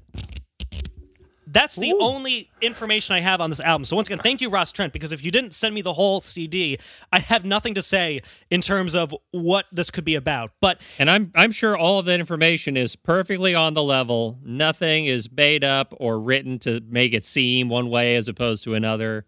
That's 1.51 1.75
the 1.75 1.95
only 1.99 2.51
information 2.61 3.15
I 3.15 3.21
have 3.21 3.41
on 3.41 3.49
this 3.49 3.59
album. 3.59 3.83
So 3.83 3.95
once 3.95 4.07
again, 4.07 4.19
thank 4.19 4.39
you, 4.39 4.51
Ross 4.51 4.71
Trent, 4.71 4.93
because 4.93 5.11
if 5.11 5.25
you 5.25 5.31
didn't 5.31 5.55
send 5.55 5.73
me 5.73 5.81
the 5.81 5.93
whole 5.93 6.21
CD, 6.21 6.77
I 7.11 7.17
have 7.19 7.43
nothing 7.43 7.73
to 7.73 7.81
say 7.81 8.21
in 8.51 8.61
terms 8.61 8.95
of 8.95 9.15
what 9.31 9.65
this 9.71 9.89
could 9.89 10.03
be 10.03 10.13
about. 10.13 10.51
But 10.61 10.79
And 10.99 11.09
I'm 11.09 11.31
I'm 11.33 11.51
sure 11.51 11.75
all 11.75 11.97
of 11.97 12.05
that 12.05 12.19
information 12.19 12.77
is 12.77 12.95
perfectly 12.95 13.55
on 13.55 13.73
the 13.73 13.81
level. 13.81 14.37
Nothing 14.43 15.07
is 15.07 15.27
made 15.31 15.63
up 15.63 15.95
or 15.97 16.19
written 16.19 16.59
to 16.59 16.81
make 16.87 17.13
it 17.13 17.25
seem 17.25 17.67
one 17.67 17.89
way 17.89 18.15
as 18.15 18.27
opposed 18.27 18.63
to 18.65 18.75
another. 18.75 19.25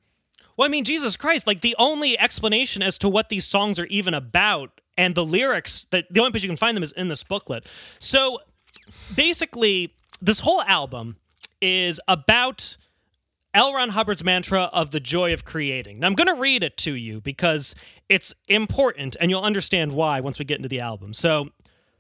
Well, 0.58 0.68
I 0.68 0.72
mean, 0.72 0.84
Jesus 0.84 1.16
Christ, 1.16 1.48
like 1.48 1.62
the 1.62 1.76
only 1.80 2.20
explanation 2.20 2.82
as 2.84 2.98
to 3.00 3.10
what 3.10 3.30
these 3.30 3.46
songs 3.46 3.80
are 3.80 3.86
even 3.88 4.14
about 4.14 4.82
and 4.98 5.16
the 5.16 5.26
lyrics 5.26 5.86
that 5.92 6.12
the 6.12 6.20
only 6.20 6.32
place 6.32 6.44
you 6.44 6.50
can 6.50 6.58
find 6.58 6.76
them 6.76 6.84
is 6.84 6.92
in 6.92 7.08
this 7.08 7.24
booklet. 7.24 7.68
So 8.00 8.40
basically, 9.16 9.94
this 10.22 10.40
whole 10.40 10.62
album 10.64 11.18
is 11.62 12.00
about 12.08 12.78
L. 13.54 13.74
Ron 13.74 13.90
Hubbard's 13.90 14.24
mantra 14.24 14.70
of 14.72 14.92
the 14.92 15.00
joy 15.00 15.34
of 15.34 15.44
creating. 15.44 16.00
Now, 16.00 16.08
I'm 16.08 16.14
going 16.14 16.34
to 16.34 16.40
read 16.40 16.64
it 16.64 16.78
to 16.78 16.94
you 16.94 17.20
because 17.20 17.76
it's 18.08 18.34
important 18.48 19.18
and 19.20 19.30
you'll 19.30 19.44
understand 19.44 19.92
why 19.92 20.22
once 20.22 20.40
we 20.40 20.46
get 20.46 20.58
into 20.58 20.70
the 20.70 20.80
album. 20.80 21.14
So, 21.14 21.50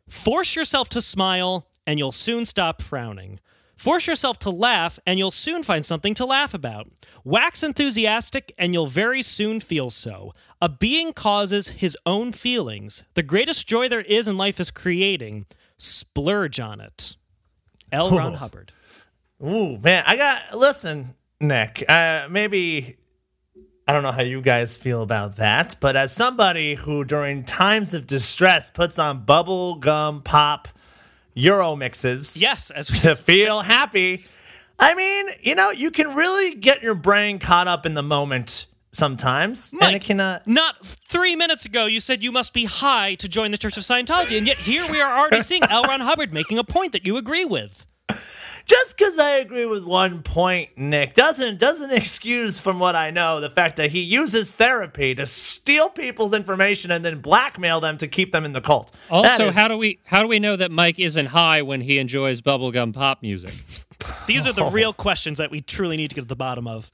force 0.08 0.56
yourself 0.56 0.90
to 0.90 1.02
smile 1.02 1.68
and 1.86 2.00
you'll 2.00 2.12
soon 2.12 2.46
stop 2.46 2.82
frowning. 2.82 3.40
Force 3.82 4.06
yourself 4.06 4.38
to 4.38 4.52
laugh 4.52 5.00
and 5.08 5.18
you'll 5.18 5.32
soon 5.32 5.64
find 5.64 5.84
something 5.84 6.14
to 6.14 6.24
laugh 6.24 6.54
about. 6.54 6.88
Wax 7.24 7.64
enthusiastic 7.64 8.54
and 8.56 8.74
you'll 8.74 8.86
very 8.86 9.24
soon 9.24 9.60
feel 9.60 9.90
so. 9.90 10.36
A 10.62 10.70
being 10.70 11.14
causes 11.14 11.70
his 11.70 11.98
own 12.06 12.32
feelings. 12.32 13.04
The 13.16 13.24
greatest 13.24 13.68
joy 13.68 13.90
there 13.90 14.02
is 14.02 14.28
in 14.28 14.38
life 14.38 14.60
is 14.60 14.70
creating. 14.70 15.48
Splurge 15.78 16.60
on 16.60 16.80
it. 16.80 17.18
L. 17.92 18.12
Ron 18.16 18.36
Hubbard. 18.36 18.72
Ooh, 19.44 19.80
man, 19.80 20.04
I 20.06 20.16
got 20.16 20.56
listen, 20.56 21.16
Nick. 21.40 21.84
Uh, 21.90 22.28
maybe 22.30 22.98
I 23.88 23.94
don't 23.94 24.04
know 24.04 24.12
how 24.12 24.22
you 24.22 24.44
guys 24.44 24.78
feel 24.78 25.02
about 25.02 25.38
that, 25.38 25.76
but 25.82 25.96
as 25.96 26.16
somebody 26.16 26.76
who 26.76 27.04
during 27.04 27.46
times 27.46 27.96
of 27.96 28.06
distress 28.06 28.70
puts 28.70 29.00
on 29.00 29.26
bubble 29.26 29.74
gum 29.74 30.22
pop 30.22 30.68
Euro 31.34 31.76
mixes, 31.76 32.42
Yes, 32.42 32.72
as 32.72 32.92
we 32.92 32.98
to 33.00 33.16
feel 33.16 33.62
happy. 33.62 34.26
I 34.80 34.96
mean, 34.96 35.28
you 35.42 35.56
know, 35.56 35.70
you 35.72 35.92
can 35.92 36.16
really 36.16 36.56
get 36.56 36.82
your 36.82 36.96
brain 36.96 37.40
caught 37.40 37.68
up 37.68 37.86
in 37.86 37.94
the 37.94 38.04
moment 38.04 38.66
sometimes, 38.92 39.72
and 39.72 39.80
Mike, 39.80 39.96
it 39.98 40.04
can. 40.04 40.20
Uh, 40.20 40.40
Not 40.46 40.86
three 40.86 41.36
minutes 41.36 41.66
ago, 41.66 41.86
you 41.86 42.00
said 42.00 42.24
you 42.24 42.32
must 42.32 42.54
be 42.54 42.66
high 42.66 43.16
to 43.16 43.30
join 43.30 43.52
the 43.52 43.58
Church 43.58 43.78
of 43.78 43.84
Scientology, 43.84 44.38
and 44.38 44.46
yet 44.48 44.58
here 44.58 44.84
we 44.92 45.00
are 45.00 45.18
already 45.20 45.42
seeing 45.42 45.64
L. 45.64 45.84
Ron 45.84 46.02
Hubbard 46.02 46.34
making 46.34 46.58
a 46.58 46.64
point 46.64 46.92
that 46.92 47.06
you 47.06 47.16
agree 47.18 47.46
with. 47.46 47.86
Just 48.72 48.98
because 48.98 49.20
I 49.20 49.32
agree 49.32 49.66
with 49.66 49.86
one 49.86 50.24
point, 50.24 50.70
Nick, 50.78 51.14
doesn't 51.14 51.60
doesn't 51.60 51.92
excuse 52.02 52.60
from 52.60 52.80
what 52.80 52.96
I 52.96 53.12
know 53.12 53.42
the 53.42 53.50
fact 53.50 53.76
that 53.76 53.92
he 53.92 54.02
uses 54.02 54.52
therapy 54.52 55.14
to 55.16 55.26
steal 55.26 55.90
people's 55.90 56.34
information 56.34 56.90
and 56.90 57.04
then 57.04 57.20
blackmail 57.20 57.82
them 57.82 57.98
to 57.98 58.08
keep 58.08 58.32
them 58.32 58.46
in 58.46 58.54
the 58.54 58.62
cult. 58.62 58.94
That 59.10 59.26
Also, 59.26 59.48
is- 59.48 59.58
how 59.58 59.68
do 59.68 59.78
we 59.78 60.00
how 60.06 60.22
do 60.22 60.28
we 60.28 60.40
know 60.40 60.56
that 60.56 60.72
Mike 60.72 61.00
isn't 61.00 61.28
high 61.28 61.62
when 61.62 61.82
he 61.82 61.98
enjoys 61.98 62.40
bubblegum 62.40 62.94
pop 62.94 63.22
music? 63.22 63.54
These 64.26 64.48
are 64.48 64.54
the 64.54 64.64
oh. 64.64 64.72
real 64.72 64.94
questions 64.94 65.38
that 65.40 65.52
we 65.52 65.60
truly 65.60 65.98
need 65.98 66.10
to 66.12 66.16
get 66.16 66.22
to 66.22 66.28
the 66.28 66.36
bottom 66.36 66.66
of. 66.66 66.92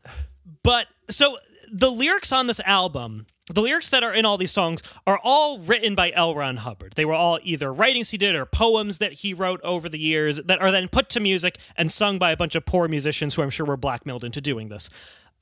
But 0.64 0.88
so 1.10 1.38
the 1.72 1.92
lyrics 1.92 2.32
on 2.32 2.48
this 2.48 2.60
album, 2.62 3.28
the 3.54 3.62
lyrics 3.62 3.90
that 3.92 4.04
are 4.04 4.14
in 4.14 4.26
all 4.26 4.38
these 4.38 4.52
songs 4.52 4.82
are 5.06 5.20
all 5.24 5.60
written 5.60 5.96
by 5.96 6.12
L. 6.14 6.36
Ron 6.36 6.58
Hubbard. 6.58 6.94
They 6.96 7.06
were 7.06 7.14
all 7.14 7.40
either 7.44 7.72
writings 7.74 8.10
he 8.12 8.18
did 8.18 8.36
or 8.36 8.46
poems 8.46 8.98
that 8.98 9.14
he 9.14 9.34
wrote 9.34 9.62
over 9.64 9.88
the 9.88 10.00
years 10.00 10.38
that 10.46 10.62
are 10.62 10.72
then 10.72 10.88
put 10.90 11.10
to 11.12 11.20
music 11.20 11.58
and 11.78 11.92
sung 11.92 12.20
by 12.20 12.32
a 12.32 12.38
bunch 12.38 12.56
of 12.56 12.66
poor 12.66 12.88
musicians 12.88 13.36
who 13.36 13.42
I'm 13.44 13.50
sure 13.50 13.66
were 13.66 13.78
blackmailed 13.78 14.24
into 14.26 14.42
doing 14.42 14.68
this. 14.70 14.90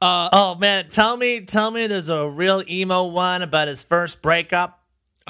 Oh 0.01 0.55
man, 0.59 0.89
tell 0.89 1.17
me, 1.17 1.41
tell 1.41 1.71
me, 1.71 1.88
there's 1.88 2.09
a 2.09 2.29
real 2.29 2.62
emo 2.69 3.05
one 3.05 3.41
about 3.41 3.67
his 3.67 3.81
first 3.81 4.21
breakup. 4.21 4.81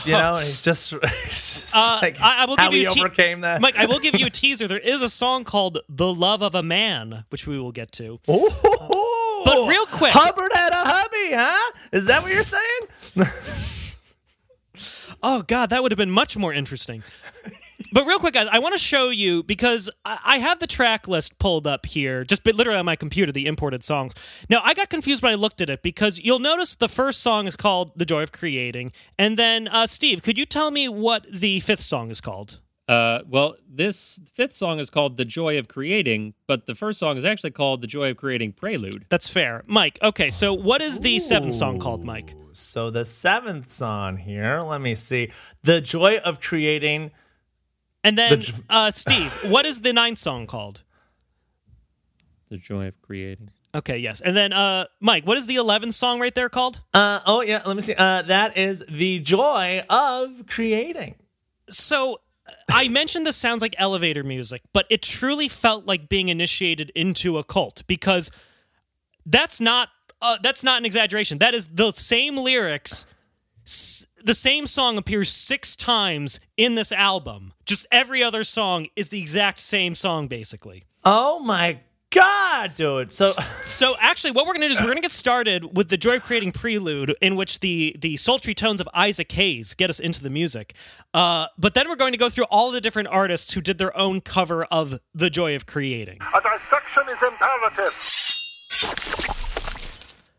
You 0.04 0.12
know, 0.18 0.36
he's 0.36 0.62
just, 0.62 0.92
it's 1.02 1.62
just 1.72 1.76
Uh, 1.78 2.00
like 2.02 2.20
I, 2.20 2.44
I 2.44 2.46
will 2.46 2.58
how 2.58 2.66
give 2.70 2.74
you 2.74 2.80
he 2.82 2.86
a 2.88 2.90
te- 2.90 3.00
overcame 3.00 3.42
that. 3.42 3.62
Mike, 3.62 3.78
I 3.78 3.86
will 3.86 4.00
give 4.00 4.16
you 4.20 4.26
a 4.26 4.30
teaser. 4.42 4.68
There 4.68 4.78
is 4.80 5.02
a 5.02 5.08
song 5.08 5.46
called 5.46 5.80
"The 5.88 6.14
Love 6.14 6.42
of 6.42 6.56
a 6.56 6.64
Man," 6.64 7.24
which 7.30 7.48
we 7.48 7.58
will 7.58 7.72
get 7.72 7.94
to. 7.94 8.20
Ooh. 8.30 8.50
But 9.46 9.68
real 9.68 9.86
quick- 9.86 10.14
Hubbard 10.14 10.52
had 10.54 10.74
a 10.74 10.84
hubby, 10.84 11.34
huh? 11.34 11.72
Is 11.94 12.08
that 12.08 12.22
what 12.22 12.32
you're 12.34 12.44
saying? 12.44 12.82
Oh 15.24 15.42
God, 15.42 15.72
that 15.72 15.82
would 15.82 15.92
have 15.92 15.98
been 15.98 16.12
much 16.12 16.38
more 16.38 16.54
interesting. 16.54 17.02
But 17.92 18.06
real 18.06 18.20
quick, 18.20 18.36
guys, 18.36 18.48
I 18.52 18.60
want 18.60 18.76
to 18.76 18.80
show 18.80 19.10
you 19.10 19.42
because 19.42 19.90
I 20.06 20.38
have 20.38 20.60
the 20.60 20.68
track 20.68 21.08
list 21.08 21.40
pulled 21.40 21.66
up 21.66 21.88
here, 21.88 22.24
just 22.24 22.46
literally 22.46 22.78
on 22.78 22.86
my 22.86 22.96
computer, 22.96 23.32
the 23.32 23.48
imported 23.48 23.84
songs. 23.84 24.14
Now, 24.50 24.62
I 24.64 24.74
got 24.76 24.90
confused 24.90 25.24
when 25.24 25.32
I 25.32 25.36
looked 25.36 25.62
at 25.62 25.70
it 25.70 25.82
because 25.82 26.20
you'll 26.20 26.40
notice 26.40 26.76
the 26.76 26.88
first 26.90 27.22
song 27.24 27.48
is 27.48 27.56
called 27.56 27.98
"The 27.98 28.06
Joy 28.06 28.22
of 28.22 28.32
Creating," 28.32 28.92
and 29.18 29.38
then 29.40 29.68
uh, 29.68 29.88
Steve, 29.88 30.22
could 30.22 30.38
you 30.38 30.46
tell 30.46 30.70
me 30.70 30.88
what 30.88 31.26
the 31.32 31.60
fifth 31.60 31.82
song 31.82 32.12
is 32.12 32.22
called? 32.22 32.60
Uh, 32.88 33.22
well, 33.28 33.56
this 33.68 34.20
fifth 34.32 34.56
song 34.56 34.80
is 34.80 34.90
called 34.92 35.18
"The 35.18 35.26
Joy 35.26 35.58
of 35.58 35.68
Creating," 35.68 36.36
but 36.46 36.68
the 36.68 36.76
first 36.76 37.00
song 37.00 37.18
is 37.18 37.26
actually 37.26 37.52
called 37.52 37.82
"The 37.82 37.88
Joy 37.88 38.12
of 38.12 38.18
Creating 38.18 38.54
Prelude." 38.54 39.06
That's 39.10 39.28
fair, 39.28 39.64
Mike. 39.66 39.98
Okay, 40.04 40.30
so 40.30 40.54
what 40.54 40.82
is 40.82 41.00
the 41.00 41.18
seventh 41.18 41.56
song 41.56 41.80
called, 41.80 42.04
Mike? 42.04 42.36
So 42.54 42.92
the 42.92 43.04
seventh 43.04 43.70
song 43.70 44.18
here, 44.18 44.62
let 44.62 44.82
me 44.82 44.94
see. 44.96 45.32
The 45.64 45.82
joy 45.82 46.18
of 46.18 46.40
creating. 46.40 47.12
And 48.04 48.16
then, 48.18 48.40
j- 48.40 48.54
uh, 48.70 48.92
Steve, 48.92 49.32
what 49.46 49.66
is 49.66 49.82
the 49.82 49.92
ninth 49.92 50.20
song 50.20 50.46
called? 50.46 50.84
The 52.50 52.58
Joy 52.58 52.88
of 52.90 53.02
Creating. 53.02 53.50
Okay, 53.74 53.98
yes. 53.98 54.22
And 54.22 54.38
then, 54.38 54.54
uh, 54.54 54.86
Mike, 55.02 55.26
what 55.26 55.38
is 55.40 55.48
the 55.48 55.56
eleventh 55.56 55.96
song 55.96 56.20
right 56.20 56.34
there 56.34 56.48
called? 56.50 56.82
Uh 56.94 57.20
oh 57.26 57.42
yeah, 57.42 57.62
let 57.66 57.76
me 57.76 57.82
see. 57.82 57.96
Uh 57.96 58.22
that 58.22 58.56
is 58.58 58.86
the 58.88 59.20
joy 59.20 59.82
of 59.90 60.46
creating. 60.48 61.16
So 61.68 62.20
I 62.70 62.88
mentioned 62.88 63.26
this 63.26 63.38
sounds 63.38 63.62
like 63.62 63.76
elevator 63.78 64.24
music, 64.24 64.62
but 64.74 64.86
it 64.90 65.02
truly 65.02 65.48
felt 65.48 65.86
like 65.86 66.10
being 66.10 66.30
initiated 66.30 66.92
into 66.96 67.38
a 67.38 67.44
cult 67.44 67.84
because 67.88 68.32
that's 69.26 69.62
not 69.62 69.90
uh, 70.22 70.38
that's 70.42 70.64
not 70.64 70.80
an 70.80 70.86
exaggeration. 70.86 71.40
That 71.40 71.54
is 71.54 71.68
the 71.68 71.92
same 71.92 72.38
lyrics 72.38 73.06
the 74.24 74.34
same 74.34 74.68
song 74.68 74.98
appears 74.98 75.32
six 75.32 75.76
times 75.76 76.40
in 76.58 76.76
this 76.76 76.92
album. 76.92 77.54
Just 77.66 77.86
every 77.92 78.24
other 78.24 78.44
song 78.44 78.88
is 78.96 79.10
the 79.10 79.20
exact 79.20 79.60
same 79.60 79.96
song, 79.96 80.28
basically. 80.28 80.84
Oh 81.04 81.40
my 81.40 81.80
god, 82.12 82.74
dude. 82.74 83.12
So 83.12 83.28
So 83.28 83.96
actually, 84.00 84.32
what 84.32 84.46
we're 84.48 84.54
gonna 84.54 84.68
do 84.68 84.74
is 84.74 84.82
we're 84.82 84.88
gonna 84.88 85.02
get 85.02 85.12
started 85.12 85.76
with 85.76 85.90
the 85.90 85.98
joy 85.98 86.16
of 86.18 86.24
creating 86.24 86.52
prelude, 86.52 87.16
in 87.22 87.36
which 87.36 87.60
the 87.60 87.96
the 88.00 88.18
sultry 88.18 88.54
tones 88.54 88.80
of 88.80 88.88
Isaac 88.94 89.32
Hayes 89.34 89.74
get 89.74 89.90
us 89.90 90.00
into 90.00 90.24
the 90.24 90.30
music. 90.30 90.74
Uh, 91.14 91.48
but 91.58 91.74
then 91.74 91.90
we're 91.90 91.96
going 91.96 92.12
to 92.12 92.18
go 92.18 92.30
through 92.30 92.46
all 92.50 92.72
the 92.72 92.82
different 92.82 93.08
artists 93.10 93.54
who 93.54 93.62
did 93.62 93.78
their 93.78 93.96
own 93.98 94.22
cover 94.22 94.66
of 94.66 95.00
the 95.14 95.30
joy 95.30 95.56
of 95.56 95.66
creating. 95.66 96.20
A 96.22 96.42
dissection 96.42 97.04
is 97.10 97.18
imperative. 97.26 97.94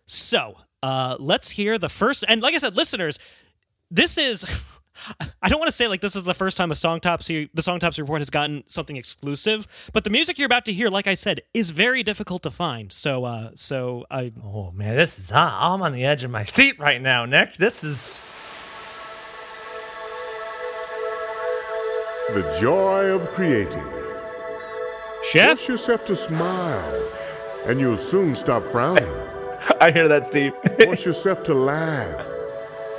So 0.07 0.57
uh, 0.83 1.17
let's 1.19 1.51
hear 1.51 1.79
the 1.79 1.89
first. 1.89 2.25
And 2.29 2.43
like 2.43 2.55
I 2.55 2.59
said, 2.59 2.77
listeners, 2.77 3.19
this 3.91 4.19
is. 4.19 4.45
I 5.43 5.49
don't 5.49 5.59
want 5.59 5.69
to 5.69 5.77
say 5.77 5.89
like 5.89 6.01
this 6.01 6.17
is 6.17 6.25
the 6.25 6.35
first 6.35 6.57
time 6.57 6.71
a 6.71 6.75
Songtopsy 6.75 7.51
the 7.55 7.63
Songtopsy 7.63 7.99
report 7.99 8.21
has 8.21 8.31
gotten 8.31 8.65
something 8.67 8.97
exclusive, 8.97 9.91
but 9.93 10.05
the 10.05 10.11
music 10.11 10.39
you're 10.39 10.47
about 10.47 10.65
to 10.67 10.73
hear, 10.73 10.89
like 10.89 11.07
I 11.07 11.15
said, 11.15 11.43
is 11.55 11.71
very 11.71 12.03
difficult 12.03 12.43
to 12.45 12.51
find. 12.51 12.93
So, 12.93 13.25
uh, 13.25 13.51
so 13.55 14.05
I 14.11 14.33
Oh 14.45 14.71
man, 14.73 14.97
this 14.97 15.19
is 15.19 15.33
ah, 15.35 15.75
I'm 15.75 15.83
on 15.83 15.93
the 15.93 16.05
edge 16.05 16.25
of 16.25 16.31
my 16.31 16.45
seat 16.45 16.79
right 16.79 17.01
now, 17.01 17.25
Nick. 17.25 17.55
This 17.55 17.85
is 17.85 18.23
The 22.29 22.59
joy 22.61 23.05
of 23.05 23.29
creating. 23.29 23.85
Chef? 25.31 25.59
Force 25.59 25.69
yourself 25.69 26.05
to 26.07 26.17
smile, 26.17 27.13
and 27.67 27.79
you'll 27.79 27.99
soon 27.99 28.35
stop 28.35 28.65
frowning. 28.65 29.05
I 29.81 29.93
hear 29.93 30.09
that, 30.09 30.25
Steve. 30.27 30.53
Force 30.83 31.05
yourself 31.05 31.45
to 31.45 31.55
laugh. 31.55 32.36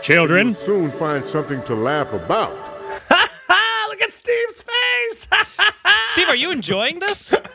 Children? 0.02 0.48
You'll 0.48 0.56
soon 0.56 0.92
find 0.92 1.26
something 1.26 1.62
to 1.64 1.76
laugh 1.76 2.14
about. 2.14 2.52
look 3.90 4.02
at 4.02 4.12
Steve's 4.12 4.64
face. 4.64 5.28
Steve, 6.08 6.30
are 6.30 6.36
you 6.36 6.52
enjoying 6.52 7.00
this? 7.00 7.36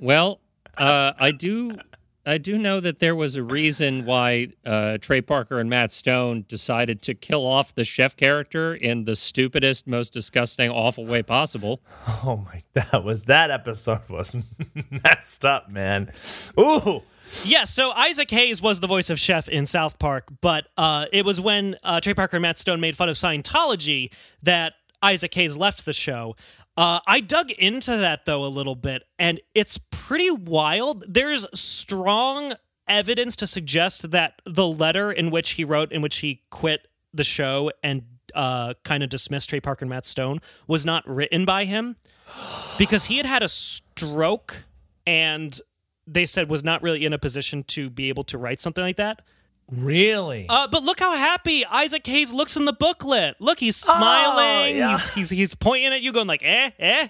Well, 0.00 0.40
uh, 0.76 1.12
I 1.18 1.30
do. 1.30 1.78
I 2.26 2.36
do 2.36 2.58
know 2.58 2.78
that 2.80 2.98
there 2.98 3.14
was 3.14 3.36
a 3.36 3.42
reason 3.42 4.04
why 4.04 4.48
uh, 4.64 4.98
Trey 4.98 5.22
Parker 5.22 5.58
and 5.58 5.70
Matt 5.70 5.92
Stone 5.92 6.44
decided 6.48 7.00
to 7.02 7.14
kill 7.14 7.46
off 7.46 7.74
the 7.74 7.84
chef 7.84 8.14
character 8.14 8.74
in 8.74 9.04
the 9.04 9.16
stupidest, 9.16 9.86
most 9.86 10.12
disgusting, 10.12 10.70
awful 10.70 11.06
way 11.06 11.22
possible. 11.22 11.80
oh 12.22 12.42
my, 12.44 12.62
that 12.74 13.02
was 13.02 13.24
that 13.26 13.50
episode 13.50 14.06
was 14.10 14.36
messed 15.04 15.44
up, 15.46 15.70
man. 15.70 16.10
Ooh. 16.58 17.02
Yeah, 17.44 17.64
so 17.64 17.90
Isaac 17.92 18.30
Hayes 18.30 18.60
was 18.60 18.80
the 18.80 18.86
voice 18.86 19.10
of 19.10 19.18
Chef 19.18 19.48
in 19.48 19.66
South 19.66 19.98
Park, 19.98 20.24
but 20.40 20.66
uh, 20.76 21.06
it 21.12 21.24
was 21.24 21.40
when 21.40 21.76
uh, 21.82 22.00
Trey 22.00 22.14
Parker 22.14 22.36
and 22.36 22.42
Matt 22.42 22.58
Stone 22.58 22.80
made 22.80 22.96
fun 22.96 23.08
of 23.08 23.16
Scientology 23.16 24.12
that 24.42 24.74
Isaac 25.02 25.32
Hayes 25.34 25.56
left 25.56 25.84
the 25.84 25.92
show. 25.92 26.36
Uh, 26.76 27.00
I 27.06 27.20
dug 27.20 27.50
into 27.52 27.96
that 27.98 28.24
though 28.24 28.44
a 28.44 28.48
little 28.48 28.74
bit, 28.74 29.04
and 29.18 29.40
it's 29.54 29.78
pretty 29.90 30.30
wild. 30.30 31.04
There's 31.08 31.46
strong 31.58 32.54
evidence 32.88 33.36
to 33.36 33.46
suggest 33.46 34.10
that 34.10 34.40
the 34.44 34.66
letter 34.66 35.12
in 35.12 35.30
which 35.30 35.52
he 35.52 35.64
wrote, 35.64 35.92
in 35.92 36.02
which 36.02 36.18
he 36.18 36.42
quit 36.50 36.88
the 37.12 37.24
show 37.24 37.70
and 37.82 38.02
uh, 38.34 38.74
kind 38.84 39.02
of 39.02 39.08
dismissed 39.08 39.50
Trey 39.50 39.60
Parker 39.60 39.84
and 39.84 39.90
Matt 39.90 40.06
Stone, 40.06 40.38
was 40.66 40.84
not 40.84 41.06
written 41.06 41.44
by 41.44 41.64
him 41.64 41.96
because 42.78 43.06
he 43.06 43.16
had 43.16 43.26
had 43.26 43.42
a 43.42 43.48
stroke 43.48 44.64
and 45.06 45.60
they 46.06 46.26
said 46.26 46.48
was 46.50 46.62
not 46.64 46.82
really 46.82 47.04
in 47.04 47.12
a 47.12 47.18
position 47.18 47.64
to 47.64 47.88
be 47.90 48.08
able 48.08 48.24
to 48.24 48.38
write 48.38 48.60
something 48.60 48.84
like 48.84 48.96
that. 48.96 49.22
Really? 49.70 50.46
Uh, 50.48 50.68
but 50.68 50.82
look 50.82 51.00
how 51.00 51.16
happy 51.16 51.64
Isaac 51.64 52.06
Hayes 52.06 52.32
looks 52.34 52.56
in 52.56 52.66
the 52.66 52.72
booklet. 52.74 53.36
Look, 53.40 53.60
he's 53.60 53.76
smiling. 53.76 54.76
yeah. 54.76 54.90
He's, 54.90 55.08
he's 55.14 55.30
he's 55.30 55.54
pointing 55.54 55.92
at 55.92 56.02
you, 56.02 56.12
going 56.12 56.26
like, 56.26 56.42
"Eh, 56.44 56.70
eh." 56.78 57.08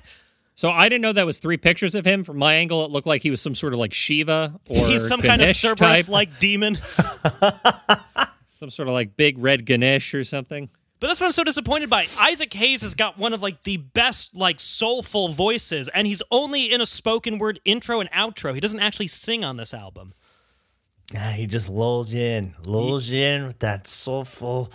So 0.54 0.70
I 0.70 0.88
didn't 0.88 1.02
know 1.02 1.12
that 1.12 1.26
was 1.26 1.38
three 1.38 1.56
pictures 1.56 1.96
of 1.96 2.04
him. 2.06 2.22
From 2.22 2.38
my 2.38 2.54
angle, 2.54 2.84
it 2.84 2.90
looked 2.92 3.08
like 3.08 3.22
he 3.22 3.30
was 3.30 3.40
some 3.40 3.56
sort 3.56 3.72
of 3.72 3.80
like 3.80 3.92
Shiva 3.92 4.54
or 4.68 4.86
He's 4.86 5.06
some 5.06 5.20
kind 5.20 5.40
of 5.42 5.46
Ganesh 5.46 5.62
type. 5.62 5.78
Cerberus-like 5.78 6.38
demon. 6.38 6.76
some 8.44 8.70
sort 8.70 8.86
of 8.86 8.94
like 8.94 9.16
big 9.16 9.38
red 9.38 9.66
Ganesh 9.66 10.14
or 10.14 10.22
something. 10.22 10.68
But 11.04 11.08
that's 11.08 11.20
what 11.20 11.26
I'm 11.26 11.32
so 11.32 11.44
disappointed 11.44 11.90
by. 11.90 12.06
Isaac 12.18 12.50
Hayes 12.54 12.80
has 12.80 12.94
got 12.94 13.18
one 13.18 13.34
of 13.34 13.42
like 13.42 13.64
the 13.64 13.76
best 13.76 14.34
like 14.34 14.58
soulful 14.58 15.28
voices, 15.28 15.90
and 15.92 16.06
he's 16.06 16.22
only 16.30 16.72
in 16.72 16.80
a 16.80 16.86
spoken 16.86 17.36
word 17.36 17.60
intro 17.66 18.00
and 18.00 18.10
outro. 18.10 18.54
He 18.54 18.60
doesn't 18.60 18.80
actually 18.80 19.08
sing 19.08 19.44
on 19.44 19.58
this 19.58 19.74
album. 19.74 20.14
Yeah, 21.12 21.32
he 21.32 21.46
just 21.46 21.68
lulls 21.68 22.14
you 22.14 22.22
in, 22.22 22.54
lulls 22.64 23.06
you 23.10 23.22
in 23.22 23.44
with 23.44 23.58
that 23.58 23.86
soulful. 23.86 24.72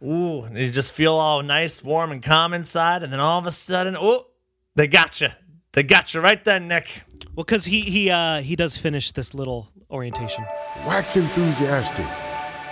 Ooh, 0.00 0.42
and 0.42 0.56
you 0.56 0.70
just 0.70 0.94
feel 0.94 1.14
all 1.14 1.42
nice, 1.42 1.82
warm, 1.82 2.12
and 2.12 2.22
calm 2.22 2.54
inside, 2.54 3.02
and 3.02 3.12
then 3.12 3.18
all 3.18 3.40
of 3.40 3.46
a 3.48 3.50
sudden, 3.50 3.96
oh, 3.98 4.28
they 4.76 4.86
got 4.86 5.20
you. 5.20 5.30
They 5.72 5.82
got 5.82 6.14
you 6.14 6.20
right 6.20 6.44
then, 6.44 6.68
Nick. 6.68 7.02
Well, 7.34 7.42
because 7.42 7.64
he 7.64 7.80
he 7.80 8.10
uh 8.10 8.42
he 8.42 8.54
does 8.54 8.76
finish 8.76 9.10
this 9.10 9.34
little 9.34 9.72
orientation. 9.90 10.46
Wax 10.86 11.16
enthusiastic, 11.16 12.06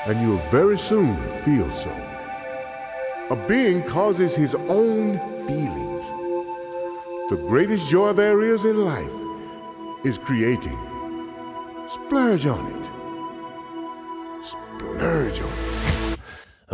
and 0.07 0.21
you'll 0.21 0.37
very 0.53 0.79
soon 0.79 1.17
feel 1.43 1.69
so. 1.73 2.12
A 3.33 3.37
being 3.49 3.83
causes 3.83 4.35
his 4.35 4.55
own 4.55 5.16
feelings. 5.47 6.05
The 7.31 7.42
greatest 7.49 7.90
joy 7.90 8.12
there 8.12 8.42
is 8.42 8.66
in 8.66 8.85
life 8.85 9.14
is 10.05 10.18
creating. 10.18 10.79
Splurge 11.88 12.45
on 12.45 12.66
it. 12.66 12.85
Splurge 14.45 15.40
on 15.40 15.49
it. 15.49 15.72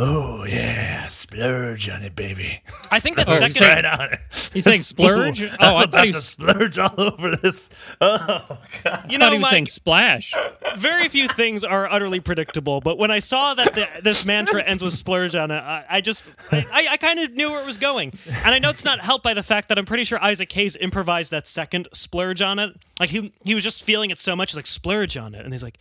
Oh 0.00 0.44
yeah, 0.44 1.08
splurge 1.08 1.88
on 1.88 2.04
it, 2.04 2.14
baby. 2.14 2.62
I 2.92 3.00
think 3.00 3.16
that 3.16 3.28
second 3.32 3.60
right 3.66 3.84
on 3.84 4.12
it. 4.12 4.20
He's 4.52 4.62
saying 4.64 4.82
splurge? 4.82 5.42
Oh, 5.42 5.46
I 5.48 5.50
I'm 5.50 5.58
thought 5.58 5.84
about 5.88 6.04
he 6.04 6.10
to 6.12 6.16
was- 6.18 6.24
splurge 6.28 6.78
all 6.78 6.94
over 7.00 7.34
this. 7.34 7.68
Oh 8.00 8.58
god. 8.84 9.06
you 9.10 9.18
I 9.18 9.18
thought 9.18 9.18
know, 9.18 9.30
he 9.30 9.38
was 9.38 9.42
Mike, 9.42 9.50
saying 9.50 9.66
splash. 9.66 10.32
very 10.76 11.08
few 11.08 11.26
things 11.26 11.64
are 11.64 11.90
utterly 11.90 12.20
predictable, 12.20 12.80
but 12.80 12.96
when 12.96 13.10
I 13.10 13.18
saw 13.18 13.54
that 13.54 13.74
the, 13.74 13.86
this 14.04 14.24
mantra 14.24 14.62
ends 14.62 14.84
with 14.84 14.92
splurge 14.92 15.34
on 15.34 15.50
it, 15.50 15.58
I, 15.60 15.84
I 15.90 16.00
just, 16.00 16.22
I, 16.52 16.86
I 16.92 16.96
kind 16.98 17.18
of 17.18 17.32
knew 17.32 17.50
where 17.50 17.60
it 17.60 17.66
was 17.66 17.76
going. 17.78 18.12
And 18.44 18.54
I 18.54 18.60
know 18.60 18.70
it's 18.70 18.84
not 18.84 19.00
helped 19.00 19.24
by 19.24 19.34
the 19.34 19.42
fact 19.42 19.68
that 19.70 19.78
I'm 19.80 19.84
pretty 19.86 20.04
sure 20.04 20.22
Isaac 20.22 20.52
Hayes 20.52 20.76
improvised 20.76 21.32
that 21.32 21.48
second 21.48 21.88
splurge 21.92 22.40
on 22.40 22.60
it. 22.60 22.76
Like 23.00 23.10
he, 23.10 23.32
he 23.44 23.54
was 23.54 23.64
just 23.64 23.82
feeling 23.82 24.10
it 24.10 24.20
so 24.20 24.36
much, 24.36 24.52
he's 24.52 24.56
like, 24.56 24.66
splurge 24.68 25.16
on 25.16 25.34
it. 25.34 25.44
And 25.44 25.52
he's 25.52 25.64
like, 25.64 25.78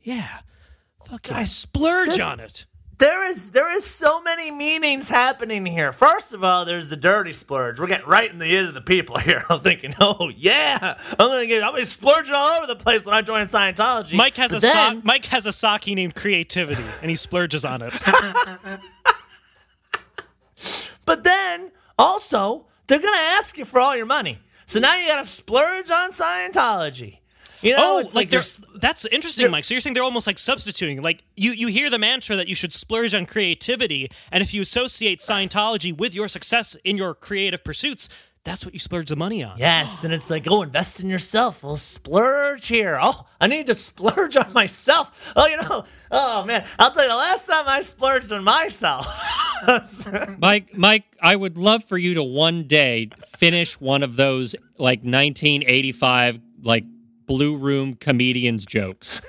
yeah, 0.00 0.26
fuck 1.04 1.28
yeah, 1.28 1.44
splurge 1.44 2.08
This- 2.08 2.20
on 2.20 2.40
it. 2.40 2.66
There 3.00 3.24
is 3.30 3.50
there 3.52 3.74
is 3.74 3.84
so 3.86 4.20
many 4.22 4.50
meanings 4.50 5.08
happening 5.08 5.64
here. 5.64 5.90
First 5.90 6.34
of 6.34 6.44
all, 6.44 6.66
there's 6.66 6.90
the 6.90 6.96
dirty 6.96 7.32
splurge. 7.32 7.80
We're 7.80 7.86
getting 7.86 8.06
right 8.06 8.30
in 8.30 8.38
the 8.38 8.44
ear 8.46 8.66
of 8.68 8.74
the 8.74 8.82
people 8.82 9.16
here. 9.28 9.42
I'm 9.48 9.60
thinking, 9.60 9.94
oh 10.00 10.30
yeah, 10.36 10.98
I'm 11.18 11.30
gonna 11.30 11.46
get 11.46 11.62
I'm 11.62 11.70
gonna 11.70 11.78
be 11.78 11.84
splurging 11.84 12.34
all 12.34 12.58
over 12.58 12.66
the 12.66 12.76
place 12.76 13.06
when 13.06 13.14
I 13.14 13.22
join 13.22 13.46
Scientology. 13.46 14.14
Mike 14.16 14.34
has 14.36 14.50
But 14.50 14.58
a 14.58 14.60
then, 14.60 14.72
sock, 14.96 15.04
Mike 15.04 15.24
has 15.26 15.46
a 15.46 15.50
socky 15.50 15.94
named 15.94 16.14
Creativity, 16.14 16.82
and 17.00 17.08
he 17.08 17.16
splurges 17.16 17.64
on 17.64 17.82
it. 17.82 17.92
But 21.06 21.24
then 21.24 21.72
also 21.98 22.66
they're 22.86 23.00
gonna 23.00 23.16
ask 23.16 23.56
you 23.58 23.64
for 23.64 23.80
all 23.80 23.96
your 23.96 24.06
money. 24.06 24.38
So 24.66 24.78
now 24.78 24.94
you 24.94 25.08
gotta 25.08 25.24
splurge 25.24 25.90
on 25.90 26.10
Scientology. 26.12 27.19
You 27.62 27.72
know, 27.72 27.78
Oh, 27.80 28.00
it's 28.00 28.14
like, 28.14 28.22
like, 28.24 28.30
they're 28.30 28.38
there's 28.40 28.56
that's 28.80 29.04
interesting, 29.06 29.50
Mike. 29.50 29.64
So 29.64 29.74
you're 29.74 29.80
saying 29.80 29.94
they're 29.94 30.02
almost 30.02 30.26
like 30.26 30.38
substituting. 30.38 31.02
Like 31.02 31.24
you 31.36 31.52
you 31.52 31.68
hear 31.68 31.90
the 31.90 31.98
mantra 31.98 32.36
that 32.36 32.48
you 32.48 32.54
should 32.54 32.72
splurge 32.72 33.14
on 33.14 33.26
creativity, 33.26 34.10
and 34.32 34.42
if 34.42 34.54
you 34.54 34.62
associate 34.62 35.20
Scientology 35.20 35.96
with 35.96 36.14
your 36.14 36.28
success 36.28 36.76
in 36.84 36.96
your 36.96 37.14
creative 37.14 37.62
pursuits, 37.62 38.08
that's 38.44 38.64
what 38.64 38.72
you 38.72 38.80
splurge 38.80 39.10
the 39.10 39.16
money 39.16 39.42
on. 39.44 39.58
Yes, 39.58 40.02
and 40.04 40.14
it's 40.14 40.30
like, 40.30 40.46
oh, 40.48 40.62
invest 40.62 41.02
in 41.02 41.10
yourself. 41.10 41.62
Well, 41.62 41.76
splurge 41.76 42.66
here. 42.68 42.98
Oh, 43.00 43.26
I 43.38 43.46
need 43.48 43.66
to 43.66 43.74
splurge 43.74 44.36
on 44.36 44.52
myself. 44.54 45.32
Oh, 45.36 45.46
you 45.46 45.58
know, 45.58 45.84
oh 46.10 46.44
man, 46.44 46.66
I'll 46.78 46.90
tell 46.90 47.02
you, 47.04 47.10
the 47.10 47.16
last 47.16 47.46
time 47.46 47.64
I 47.66 47.82
splurged 47.82 48.32
on 48.32 48.42
myself. 48.42 49.06
Mike, 50.38 50.74
Mike, 50.74 51.04
I 51.20 51.36
would 51.36 51.58
love 51.58 51.84
for 51.84 51.98
you 51.98 52.14
to 52.14 52.22
one 52.22 52.64
day 52.64 53.10
finish 53.36 53.78
one 53.78 54.02
of 54.02 54.16
those 54.16 54.54
like 54.78 55.00
1985 55.00 56.40
like 56.62 56.84
blue 57.30 57.56
room 57.56 57.94
comedians 57.94 58.66
jokes. 58.66 59.20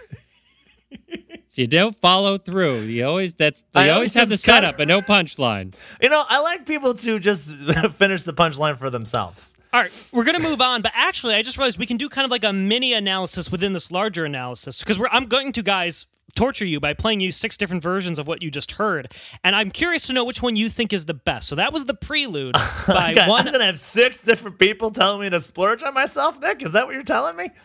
so 1.50 1.62
you 1.62 1.68
don't 1.68 1.96
follow 1.98 2.40
through. 2.40 2.80
You 2.80 3.06
always 3.06 3.36
that's 3.36 3.64
I 3.76 3.86
you 3.86 3.92
always 3.92 3.96
always 3.96 4.14
have 4.16 4.30
the 4.30 4.38
setup 4.38 4.80
and 4.80 4.88
no 4.88 5.02
punchline. 5.02 5.76
you 6.02 6.10
know, 6.10 6.24
I 6.28 6.42
like 6.42 6.66
people 6.66 6.96
to 6.96 7.20
just 7.20 7.54
finish 7.92 8.24
the 8.24 8.34
punchline 8.34 8.76
for 8.76 8.90
themselves. 8.90 9.56
All 9.72 9.80
right, 9.80 10.08
we're 10.12 10.24
gonna 10.24 10.40
move 10.40 10.62
on, 10.62 10.82
but 10.82 10.94
actually, 10.96 11.36
I 11.36 11.44
just 11.44 11.60
realized 11.60 11.78
we 11.78 11.86
can 11.86 11.98
do 11.98 12.10
kind 12.10 12.26
of 12.26 12.32
like 12.32 12.44
a 12.44 12.52
mini 12.52 12.94
analysis 12.94 13.52
within 13.52 13.72
this 13.74 13.92
larger 13.92 14.26
analysis 14.26 14.80
because 14.80 14.98
we're 14.98 15.10
I'm 15.12 15.28
going 15.28 15.52
to 15.52 15.62
guys 15.62 16.08
torture 16.42 16.66
you 16.66 16.80
by 16.80 16.92
playing 16.92 17.22
you 17.22 17.32
six 17.32 17.56
different 17.56 17.84
versions 17.84 18.18
of 18.18 18.28
what 18.28 18.42
you 18.42 18.50
just 18.50 18.72
heard. 18.72 19.14
And 19.44 19.56
I'm 19.56 19.70
curious 19.70 20.08
to 20.08 20.14
know 20.14 20.26
which 20.26 20.42
one 20.42 20.56
you 20.56 20.70
think 20.70 20.92
is 20.92 21.06
the 21.06 21.14
best. 21.14 21.48
So 21.48 21.54
that 21.54 21.72
was 21.72 21.86
the 21.86 21.94
prelude 21.94 22.54
by 22.88 23.14
God, 23.14 23.30
one 23.30 23.46
I'm 23.46 23.54
gonna 23.54 23.66
have 23.66 23.78
six 23.78 24.24
different 24.24 24.58
people 24.58 24.90
telling 24.90 25.22
me 25.22 25.30
to 25.30 25.40
splurge 25.40 25.84
on 25.84 25.94
myself, 25.94 26.42
Nick. 26.42 26.64
Is 26.64 26.74
that 26.74 26.88
what 26.88 26.96
you're 26.96 27.04
telling 27.04 27.36
me? 27.36 27.50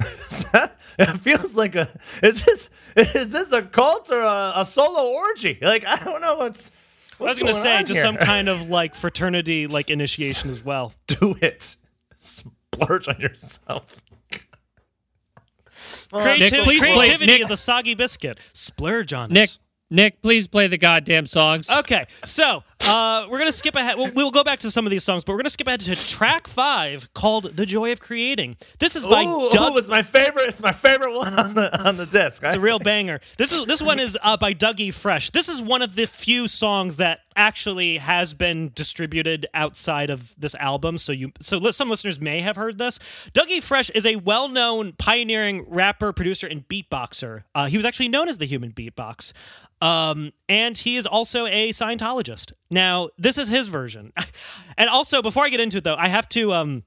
It 0.98 1.18
feels 1.18 1.58
like 1.58 1.74
a. 1.74 1.88
Is 2.22 2.42
this 2.44 2.70
is 2.96 3.30
this 3.30 3.52
a 3.52 3.60
cult 3.60 4.10
or 4.10 4.18
a, 4.18 4.52
a 4.56 4.64
solo 4.64 5.12
orgy? 5.12 5.58
Like 5.60 5.84
I 5.84 5.96
don't 5.96 6.22
know 6.22 6.36
what's. 6.36 6.70
I 7.20 7.24
was 7.24 7.38
going 7.38 7.52
to 7.52 7.58
say 7.58 7.80
just 7.80 7.92
here. 7.92 8.02
some 8.02 8.16
kind 8.16 8.48
of 8.48 8.68
like 8.70 8.94
fraternity 8.94 9.66
like 9.66 9.90
initiation 9.90 10.48
as 10.48 10.64
well. 10.64 10.94
do 11.06 11.34
it. 11.42 11.76
Splurge 12.14 13.08
on 13.08 13.20
yourself. 13.20 14.02
Um, 16.12 16.20
Creativ- 16.22 16.38
Nick, 16.38 16.52
please 16.64 16.80
play- 16.80 16.92
creativity 16.94 17.26
Nick- 17.26 17.40
is 17.42 17.50
a 17.50 17.56
soggy 17.56 17.94
biscuit. 17.94 18.38
Splurge 18.52 19.12
on 19.12 19.30
Nick, 19.32 19.50
it. 19.50 19.58
Nick, 19.90 20.20
please 20.22 20.46
play 20.48 20.66
the 20.66 20.78
goddamn 20.78 21.26
songs. 21.26 21.70
Okay, 21.70 22.06
so 22.24 22.62
uh, 22.86 23.26
we're 23.30 23.38
gonna 23.38 23.52
skip 23.52 23.74
ahead. 23.74 23.96
We'll, 23.96 24.12
we'll 24.12 24.30
go 24.30 24.44
back 24.44 24.60
to 24.60 24.70
some 24.70 24.86
of 24.86 24.90
these 24.90 25.04
songs, 25.04 25.24
but 25.24 25.32
we're 25.32 25.38
gonna 25.38 25.50
skip 25.50 25.66
ahead 25.66 25.80
to 25.80 25.94
track 25.94 26.46
five 26.46 27.12
called 27.14 27.44
"The 27.44 27.66
Joy 27.66 27.92
of 27.92 28.00
Creating." 28.00 28.56
This 28.78 28.96
is 28.96 29.04
by 29.06 29.22
Ooh, 29.24 29.48
Doug. 29.50 29.74
ooh, 29.74 29.78
it's 29.78 29.88
my 29.88 30.02
favorite. 30.02 30.48
It's 30.48 30.60
my 30.62 30.72
favorite 30.72 31.14
one 31.14 31.34
on 31.34 31.54
the 31.54 31.86
on 31.86 31.96
the 31.96 32.06
disc. 32.06 32.42
It's 32.44 32.56
a 32.56 32.60
real 32.60 32.78
banger. 32.78 33.20
This 33.38 33.52
is 33.52 33.66
this 33.66 33.82
one 33.82 33.98
is 33.98 34.16
uh, 34.22 34.36
by 34.36 34.54
Dougie 34.54 34.92
Fresh. 34.92 35.30
This 35.30 35.48
is 35.48 35.62
one 35.62 35.82
of 35.82 35.94
the 35.94 36.06
few 36.06 36.48
songs 36.48 36.96
that 36.96 37.20
actually 37.36 37.98
has 37.98 38.32
been 38.32 38.70
distributed 38.74 39.46
outside 39.52 40.08
of 40.08 40.34
this 40.40 40.54
album. 40.54 40.96
So 40.98 41.12
you 41.12 41.32
so 41.40 41.58
some 41.70 41.90
listeners 41.90 42.20
may 42.20 42.40
have 42.40 42.56
heard 42.56 42.78
this. 42.78 42.98
Dougie 43.32 43.62
Fresh 43.62 43.90
is 43.90 44.06
a 44.06 44.16
well-known 44.16 44.92
pioneering 44.92 45.64
rapper, 45.68 46.12
producer, 46.12 46.46
and 46.46 46.66
beatboxer. 46.66 47.42
Uh, 47.54 47.66
he 47.66 47.76
was 47.76 47.84
actually 47.84 48.08
known 48.08 48.28
as 48.28 48.38
the 48.38 48.46
Human 48.46 48.72
Beatbox. 48.72 49.32
Um, 49.82 50.32
and 50.48 50.76
he 50.78 50.96
is 50.96 51.06
also 51.06 51.44
a 51.46 51.68
Scientologist. 51.68 52.52
Now, 52.70 53.08
this 53.18 53.38
is 53.38 53.48
his 53.48 53.68
version. 53.68 54.12
and 54.78 54.88
also, 54.90 55.22
before 55.22 55.44
I 55.44 55.48
get 55.48 55.60
into 55.60 55.78
it, 55.78 55.84
though, 55.84 55.96
I 55.96 56.08
have 56.08 56.28
to 56.30 56.52
um, 56.52 56.82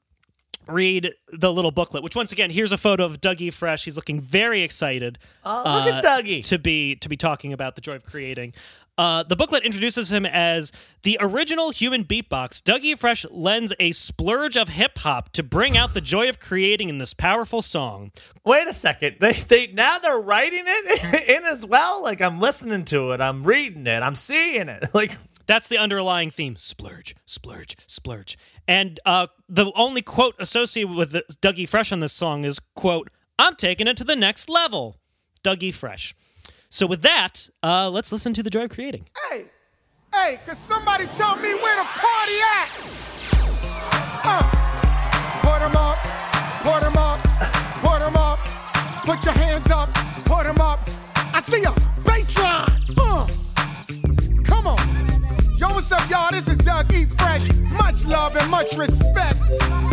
read 0.67 1.13
the 1.31 1.51
little 1.51 1.71
booklet. 1.71 2.03
Which, 2.03 2.15
once 2.15 2.31
again, 2.31 2.49
here's 2.49 2.71
a 2.71 2.77
photo 2.77 3.05
of 3.05 3.21
Dougie 3.21 3.53
Fresh. 3.53 3.85
He's 3.85 3.95
looking 3.95 4.19
very 4.21 4.61
excited 4.61 5.17
Oh, 5.45 5.63
look 5.85 5.93
at 5.93 6.03
Dougie. 6.03 6.45
to 6.47 6.59
be 6.59 6.95
to 6.97 7.09
be 7.09 7.15
talking 7.15 7.53
about 7.53 7.75
the 7.75 7.81
joy 7.81 7.95
of 7.95 8.03
creating. 8.03 8.53
Uh, 8.97 9.23
the 9.23 9.35
booklet 9.37 9.63
introduces 9.63 10.11
him 10.11 10.25
as 10.25 10.73
the 11.03 11.17
original 11.21 11.69
human 11.69 12.03
beatbox. 12.03 12.61
Dougie 12.61 12.99
Fresh 12.99 13.25
lends 13.31 13.73
a 13.79 13.93
splurge 13.93 14.57
of 14.57 14.67
hip 14.67 14.97
hop 14.97 15.29
to 15.31 15.41
bring 15.41 15.77
out 15.77 15.93
the 15.93 16.01
joy 16.01 16.27
of 16.27 16.41
creating 16.41 16.89
in 16.89 16.97
this 16.97 17.13
powerful 17.13 17.61
song. 17.61 18.11
Wait 18.45 18.67
a 18.67 18.73
second. 18.73 19.15
They 19.21 19.31
they 19.31 19.67
now 19.67 19.99
they're 19.99 20.19
writing 20.19 20.65
it 20.67 21.29
in 21.29 21.45
as 21.45 21.65
well. 21.65 22.03
Like 22.03 22.19
I'm 22.21 22.41
listening 22.41 22.83
to 22.85 23.11
it. 23.11 23.21
I'm 23.21 23.43
reading 23.43 23.87
it. 23.87 24.03
I'm 24.03 24.15
seeing 24.15 24.67
it. 24.67 24.83
Like 24.93 25.17
That's 25.49 25.67
the 25.67 25.79
underlying 25.79 26.29
theme: 26.29 26.55
splurge, 26.57 27.15
splurge, 27.25 27.75
splurge. 27.87 28.37
And 28.67 28.99
uh, 29.03 29.25
the 29.49 29.71
only 29.75 30.03
quote 30.03 30.35
associated 30.37 30.95
with 30.95 31.11
the, 31.11 31.23
Dougie 31.41 31.67
Fresh 31.67 31.91
on 31.91 32.01
this 32.01 32.13
song 32.13 32.45
is 32.45 32.59
"quote 32.75 33.09
I'm 33.39 33.55
taking 33.55 33.87
it 33.87 33.97
to 33.97 34.03
the 34.03 34.15
next 34.15 34.47
level." 34.47 34.97
Dougie 35.43 35.73
Fresh. 35.73 36.13
So 36.69 36.85
with 36.85 37.01
that, 37.01 37.49
uh, 37.63 37.89
let's 37.89 38.11
listen 38.11 38.31
to 38.35 38.43
the 38.43 38.51
drive 38.51 38.69
creating. 38.69 39.05
Hey, 39.31 39.45
hey, 40.13 40.39
could 40.45 40.55
somebody 40.55 41.07
tell 41.07 41.35
me 41.37 41.55
where 41.55 41.77
the 41.77 41.87
party 42.05 42.37
at? 42.59 42.69
Uh, 44.23 44.43
put 45.41 45.61
'em 45.63 45.75
up, 45.75 45.97
put 46.61 46.83
'em 46.83 46.95
up, 46.95 47.19
put 47.81 48.01
'em 48.03 48.15
up. 48.15 48.39
Put 49.03 49.25
your 49.25 49.33
hands 49.33 49.71
up, 49.71 49.91
put 50.25 50.45
'em 50.45 50.61
up. 50.61 50.79
I 51.33 51.41
see 51.41 51.63
a 51.63 51.71
baseline. 52.05 52.69
Uh, 52.99 53.25
what's 55.89 56.03
up, 56.03 56.09
y'all? 56.09 56.29
This 56.29 56.47
is 56.47 56.57
Doug 56.57 56.93
E. 56.93 57.05
Fresh. 57.05 57.51
Much 57.71 58.05
love 58.05 58.35
and 58.35 58.51
much 58.51 58.73
respect. 58.77 59.39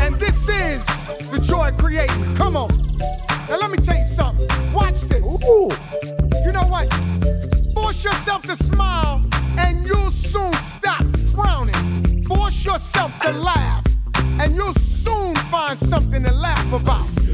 And 0.01 0.15
this 0.17 0.47
is 0.49 0.85
the 1.31 1.41
joy 1.43 1.69
of 1.69 1.79
creating. 1.79 2.35
Come 2.35 2.57
on. 2.57 2.69
Now 3.49 3.57
let 3.57 3.71
me 3.71 3.79
tell 3.79 3.97
you 3.97 4.05
something. 4.05 4.47
Watch 4.75 5.01
this. 5.03 5.23
Ooh. 5.25 5.71
You 6.45 6.53
know 6.53 6.67
what? 6.67 6.93
Force 7.73 8.05
yourself 8.05 8.43
to 8.43 8.57
smile 8.57 9.23
and 9.59 9.87
you'll 9.87 10.11
soon 10.11 10.53
stop 10.55 11.05
frowning. 11.35 12.25
Force 12.25 12.65
yourself 12.65 13.19
to 13.21 13.33
laugh 13.33 13.85
and 14.41 14.55
you'll 14.55 14.75
soon 14.75 15.35
find 15.51 15.79
something 15.79 16.23
to 16.25 16.33
laugh 16.33 16.73
about. 16.73 17.26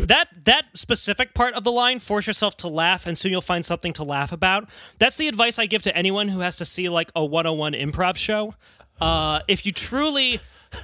That 0.45 0.65
specific 0.75 1.35
part 1.35 1.55
of 1.55 1.65
the 1.65 1.73
line 1.73 1.99
force 1.99 2.27
yourself 2.27 2.57
to 2.57 2.69
laugh 2.69 3.07
and 3.07 3.17
soon 3.17 3.33
you'll 3.33 3.41
find 3.41 3.65
something 3.65 3.93
to 3.93 4.03
laugh 4.05 4.33
about 4.33 4.69
that's 4.99 5.17
the 5.17 5.29
advice 5.29 5.59
i 5.59 5.67
give 5.67 5.83
to 5.83 5.97
anyone 5.97 6.29
who 6.29 6.41
has 6.41 6.57
to 6.57 6.65
see 6.65 6.89
like 6.89 7.11
a 7.15 7.25
101 7.25 7.73
improv 7.73 8.17
show 8.17 8.55
uh, 9.01 9.41
if 9.49 9.67
you 9.67 9.73
truly 9.73 10.39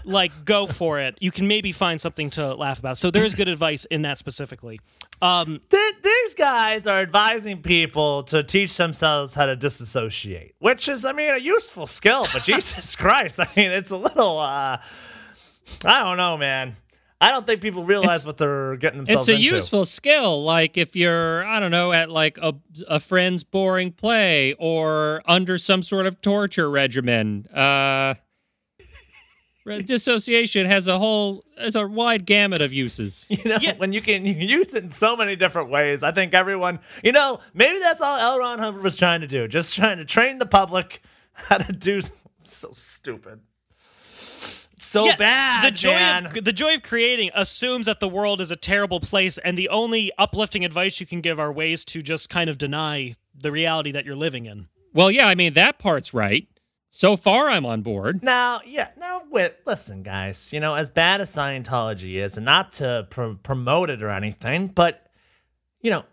like 0.05 0.45
go 0.45 0.67
for 0.67 1.01
it 1.01 1.17
you 1.21 1.31
can 1.31 1.47
maybe 1.47 1.73
find 1.73 2.01
something 2.01 2.31
to 2.31 2.55
laugh 2.55 2.79
about 2.79 2.99
so 2.99 3.11
there 3.11 3.25
is 3.25 3.33
good 3.35 3.49
advice 3.49 3.85
in 3.87 4.03
that 4.03 4.19
specifically 4.19 4.81
um, 5.21 5.61
th- 5.71 5.95
these 6.03 6.35
guys 6.35 6.87
are 6.87 7.01
advising 7.01 7.63
people 7.63 8.23
to 8.25 8.43
teach 8.43 8.77
themselves 8.77 9.35
how 9.35 9.47
to 9.47 9.57
disassociate, 9.57 10.55
which 10.61 10.89
is, 10.89 11.05
I 11.05 11.13
mean, 11.13 11.31
a 11.31 11.39
useful 11.39 11.89
skill. 11.89 12.25
But 12.33 12.43
Jesus 12.45 12.95
Christ, 12.95 13.41
I 13.41 13.49
mean, 13.57 13.73
it's 13.73 13.91
a 13.91 13.97
little. 13.97 14.39
uh 14.39 14.79
I 15.85 16.03
don't 16.05 16.17
know, 16.17 16.39
man. 16.39 16.77
I 17.21 17.31
don't 17.33 17.45
think 17.47 17.61
people 17.61 17.85
realize 17.85 18.19
It's- 18.21 18.27
what 18.27 18.37
they're 18.39 18.77
getting 18.77 18.99
themselves 18.99 19.29
into. 19.29 19.41
It's 19.41 19.43
a 19.43 19.45
into. 19.47 19.57
useful 19.57 19.85
skill. 19.85 20.45
Like 20.45 20.77
if 20.79 20.95
you're, 20.95 21.45
I 21.45 21.59
don't 21.59 21.73
know, 21.73 21.93
at 21.93 22.11
like 22.11 22.39
a, 22.41 22.55
a 22.87 23.01
friend's 23.01 23.43
boring 23.43 23.91
play 23.93 24.55
or 24.59 25.23
under 25.27 25.59
some 25.59 25.83
sort 25.83 26.07
of 26.07 26.21
torture 26.21 26.71
regimen. 26.71 27.47
Uh, 27.49 28.15
re- 29.65 29.83
dissociation 29.83 30.67
has 30.67 30.87
a 30.87 30.97
whole, 30.99 31.45
has 31.59 31.75
a 31.75 31.87
wide 31.89 32.25
gamut 32.25 32.61
of 32.61 32.73
uses. 32.73 33.27
You 33.31 33.45
know, 33.51 33.59
when 33.79 33.93
you 33.93 34.01
can, 34.01 34.25
you 34.25 34.35
can 34.35 34.49
use 34.49 34.73
it 34.75 34.85
in 34.85 34.91
so 34.91 35.17
many 35.17 35.35
different 35.35 35.71
ways. 35.71 36.05
I 36.05 36.13
think 36.13 36.35
everyone, 36.35 36.79
you 37.03 37.11
know, 37.11 37.41
maybe 37.53 37.81
that's 37.81 38.01
all 38.01 38.17
L. 38.19 38.39
Ron 38.39 38.61
Hubbard 38.61 38.83
was 38.85 38.95
trying 38.95 39.23
to 39.23 39.27
do, 39.27 39.49
just 39.49 39.75
trying 39.75 39.99
to 39.99 40.05
train 40.05 40.39
the 40.39 40.47
public 40.47 41.03
how 41.33 41.59
to 41.59 41.73
do. 41.73 42.01
So 42.41 42.69
stupid. 42.73 43.41
So 44.81 45.05
yeah, 45.05 45.17
bad, 45.17 45.65
the 45.67 45.71
joy 45.71 45.91
man. 45.91 46.27
of 46.27 46.45
the 46.45 46.53
joy 46.53 46.75
of 46.75 46.83
creating 46.83 47.31
assumes 47.35 47.87
that 47.87 48.01
the 48.01 48.09
world 48.09 48.41
is 48.41 48.51
a 48.51 48.57
terrible 48.57 49.01
place 49.01 49.39
and 49.39 49.59
the 49.59 49.69
only 49.69 50.13
uplifting 50.19 50.65
advice 50.65 51.01
you 51.01 51.07
can 51.07 51.21
give 51.21 51.41
are 51.41 51.53
ways 51.53 51.85
to 51.87 52.03
just 52.03 52.29
kind 52.31 52.49
of 52.49 52.59
deny 52.59 53.17
the 53.35 53.51
reality 53.51 53.91
that 53.93 54.05
you're 54.05 54.17
living 54.17 54.47
in 54.47 54.69
Well, 54.93 55.11
yeah, 55.11 55.27
I 55.27 55.35
mean, 55.35 55.55
that 55.55 55.79
part's 55.79 56.15
right. 56.15 56.49
So 56.91 57.17
far, 57.17 57.51
I'm 57.51 57.67
on 57.67 57.83
board. 57.83 58.23
Now, 58.23 58.61
yeah, 58.65 58.89
now 58.99 59.23
wait, 59.31 59.53
listen, 59.67 60.03
guys. 60.03 60.53
You 60.53 60.61
know, 60.61 60.75
as 60.75 60.91
bad 60.91 61.21
as 61.21 61.31
Scientology 61.31 62.15
is, 62.15 62.37
and 62.37 62.47
not 62.47 62.73
to 62.75 63.07
pr- 63.11 63.35
promote 63.43 63.91
it 63.91 64.03
or 64.03 64.09
anything, 64.09 64.69
but 64.69 65.05
you 65.81 65.91
know, 65.91 66.05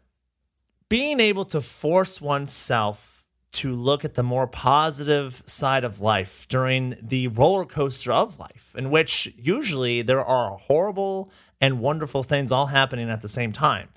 being 0.89 1.19
able 1.19 1.45
to 1.45 1.61
force 1.61 2.21
oneself 2.21 3.14
to 3.55 3.73
look 3.73 4.03
at 4.03 4.15
the 4.15 4.23
more 4.23 4.47
positive 4.47 5.41
side 5.45 5.83
of 5.83 6.01
life 6.01 6.47
during 6.49 6.95
the 7.01 7.29
roller 7.29 7.65
coaster 7.65 8.11
of 8.11 8.37
life, 8.37 8.75
in 8.77 8.89
which 8.89 9.33
usually 9.37 10.01
there 10.01 10.23
are 10.23 10.57
horrible 10.57 11.31
and 11.61 11.79
wonderful 11.79 12.23
things 12.23 12.51
all 12.51 12.67
happening 12.67 13.09
at 13.09 13.21
the 13.21 13.29
same 13.29 13.51
time. 13.53 13.87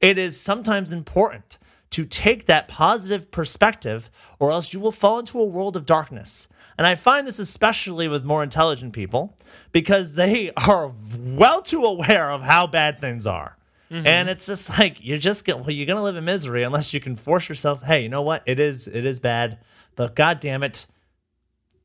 It 0.00 0.18
is 0.18 0.38
sometimes 0.38 0.92
important 0.92 1.58
to 1.90 2.04
take 2.04 2.44
that 2.44 2.68
positive 2.68 3.30
perspective, 3.30 4.10
or 4.38 4.50
else 4.50 4.74
you 4.74 4.80
will 4.80 4.92
fall 4.92 5.18
into 5.18 5.40
a 5.40 5.44
world 5.44 5.76
of 5.76 5.86
darkness. 5.86 6.46
And 6.76 6.86
I 6.86 6.94
find 6.94 7.26
this 7.26 7.38
especially 7.38 8.08
with 8.08 8.22
more 8.24 8.42
intelligent 8.42 8.92
people 8.92 9.34
because 9.72 10.14
they 10.14 10.52
are 10.56 10.92
well 11.16 11.62
too 11.62 11.84
aware 11.84 12.30
of 12.30 12.42
how 12.42 12.66
bad 12.66 13.00
things 13.00 13.26
are. 13.26 13.56
Mm-hmm. 13.90 14.06
And 14.06 14.28
it's 14.28 14.46
just 14.46 14.78
like 14.78 14.98
you're 15.04 15.18
just 15.18 15.44
gonna 15.44 15.60
well, 15.62 15.70
you're 15.70 15.86
gonna 15.86 16.02
live 16.02 16.16
in 16.16 16.24
misery 16.24 16.62
unless 16.64 16.92
you 16.92 17.00
can 17.00 17.14
force 17.14 17.48
yourself. 17.48 17.82
Hey, 17.82 18.02
you 18.02 18.08
know 18.08 18.22
what? 18.22 18.42
It 18.46 18.58
is 18.58 18.88
it 18.88 19.04
is 19.06 19.20
bad, 19.20 19.58
but 19.94 20.14
god 20.16 20.40
damn 20.40 20.62
it, 20.62 20.86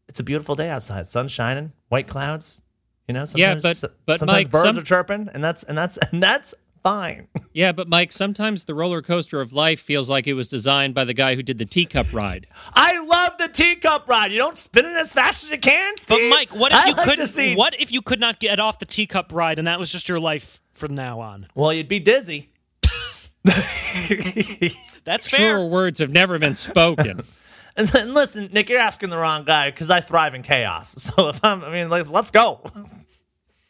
it's 0.09 0.19
a 0.19 0.23
beautiful 0.23 0.55
day 0.55 0.69
outside. 0.69 1.07
Sun 1.07 1.27
shining, 1.27 1.73
white 1.89 2.07
clouds. 2.07 2.61
You 3.07 3.13
know, 3.13 3.25
Yeah, 3.35 3.53
sometimes, 3.55 3.81
but- 3.81 3.95
but 4.05 4.19
sometimes 4.19 4.45
Mike, 4.45 4.51
birds 4.51 4.65
some- 4.65 4.77
are 4.79 4.81
chirping, 4.85 5.29
and 5.33 5.43
that's 5.43 5.63
and 5.63 5.77
that's 5.77 5.97
and 5.97 6.23
that's 6.23 6.53
fine. 6.83 7.27
Yeah, 7.53 7.73
but 7.73 7.89
Mike, 7.89 8.13
sometimes 8.13 8.63
the 8.63 8.73
roller 8.73 9.01
coaster 9.01 9.41
of 9.41 9.51
life 9.51 9.81
feels 9.81 10.09
like 10.09 10.25
it 10.25 10.35
was 10.35 10.47
designed 10.47 10.95
by 10.95 11.03
the 11.03 11.13
guy 11.13 11.35
who 11.35 11.43
did 11.43 11.57
the 11.57 11.65
teacup 11.65 12.13
ride. 12.13 12.47
I 12.73 12.97
love 13.05 13.37
the 13.37 13.49
teacup 13.49 14.07
ride. 14.07 14.31
You 14.31 14.37
don't 14.37 14.57
spin 14.57 14.85
it 14.85 14.95
as 14.95 15.13
fast 15.13 15.43
as 15.43 15.51
you 15.51 15.57
can, 15.57 15.95
but 16.07 16.17
mike 16.29 16.55
what 16.55 16.71
if 16.71 16.77
I 16.77 16.87
you 16.87 16.93
like 16.93 17.05
couldn't 17.09 17.27
see- 17.27 17.55
what 17.57 17.77
if 17.81 17.91
you 17.91 18.01
could 18.01 18.21
not 18.21 18.39
get 18.39 18.61
off 18.61 18.79
the 18.79 18.85
teacup 18.85 19.33
ride 19.33 19.59
and 19.59 19.67
that 19.67 19.79
was 19.79 19.91
just 19.91 20.07
your 20.07 20.21
life 20.21 20.61
from 20.81 20.95
now 20.95 21.21
on 21.21 21.47
Well, 21.55 21.71
you'd 21.71 21.87
be 21.87 21.99
dizzy. 21.99 22.49
that's 23.43 25.29
fair 25.29 25.53
Truer 25.53 25.65
words 25.67 25.99
have 25.99 26.11
never 26.11 26.37
been 26.37 26.55
spoken. 26.55 27.21
And 27.77 27.87
then 27.87 28.13
listen, 28.13 28.49
Nick, 28.51 28.69
you're 28.69 28.81
asking 28.81 29.11
the 29.11 29.17
wrong 29.17 29.45
guy 29.45 29.71
because 29.71 29.89
I 29.89 30.01
thrive 30.01 30.33
in 30.35 30.43
chaos. 30.43 30.93
So 31.15 31.29
if 31.29 31.41
I'm, 31.41 31.63
I 31.63 31.71
mean, 31.71 31.89
like, 31.89 32.11
let's 32.11 32.29
go. 32.29 32.69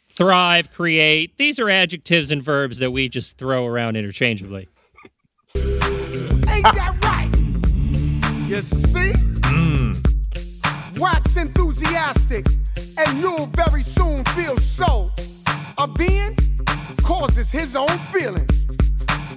Thrive, 0.10 0.72
create. 0.72 1.38
These 1.38 1.60
are 1.60 1.70
adjectives 1.70 2.32
and 2.32 2.42
verbs 2.42 2.80
that 2.80 2.90
we 2.90 3.10
just 3.10 3.38
throw 3.38 3.68
around 3.68 3.98
interchangeably. 3.98 4.68
Ain't 5.56 6.64
that 6.64 6.98
right? 7.04 7.30
You 8.50 8.62
see? 8.62 9.14
Hmm. 9.46 9.94
Wax 11.00 11.38
enthusiastic, 11.38 12.48
and 12.98 13.20
you'll 13.20 13.52
very 13.54 13.84
soon 13.84 14.26
feel 14.26 14.58
so. 14.58 15.06
A 15.78 15.88
being 15.88 16.36
causes 17.12 17.52
his 17.52 17.76
own 17.76 17.90
feelings. 18.14 18.66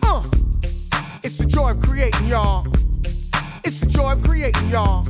Uh, 0.04 0.22
it's 1.24 1.38
the 1.38 1.44
joy 1.44 1.70
of 1.70 1.80
creating, 1.80 2.28
y'all. 2.28 2.64
It's 3.64 3.80
the 3.80 3.86
joy 3.86 4.12
of 4.12 4.22
creating, 4.22 4.68
y'all. 4.68 5.04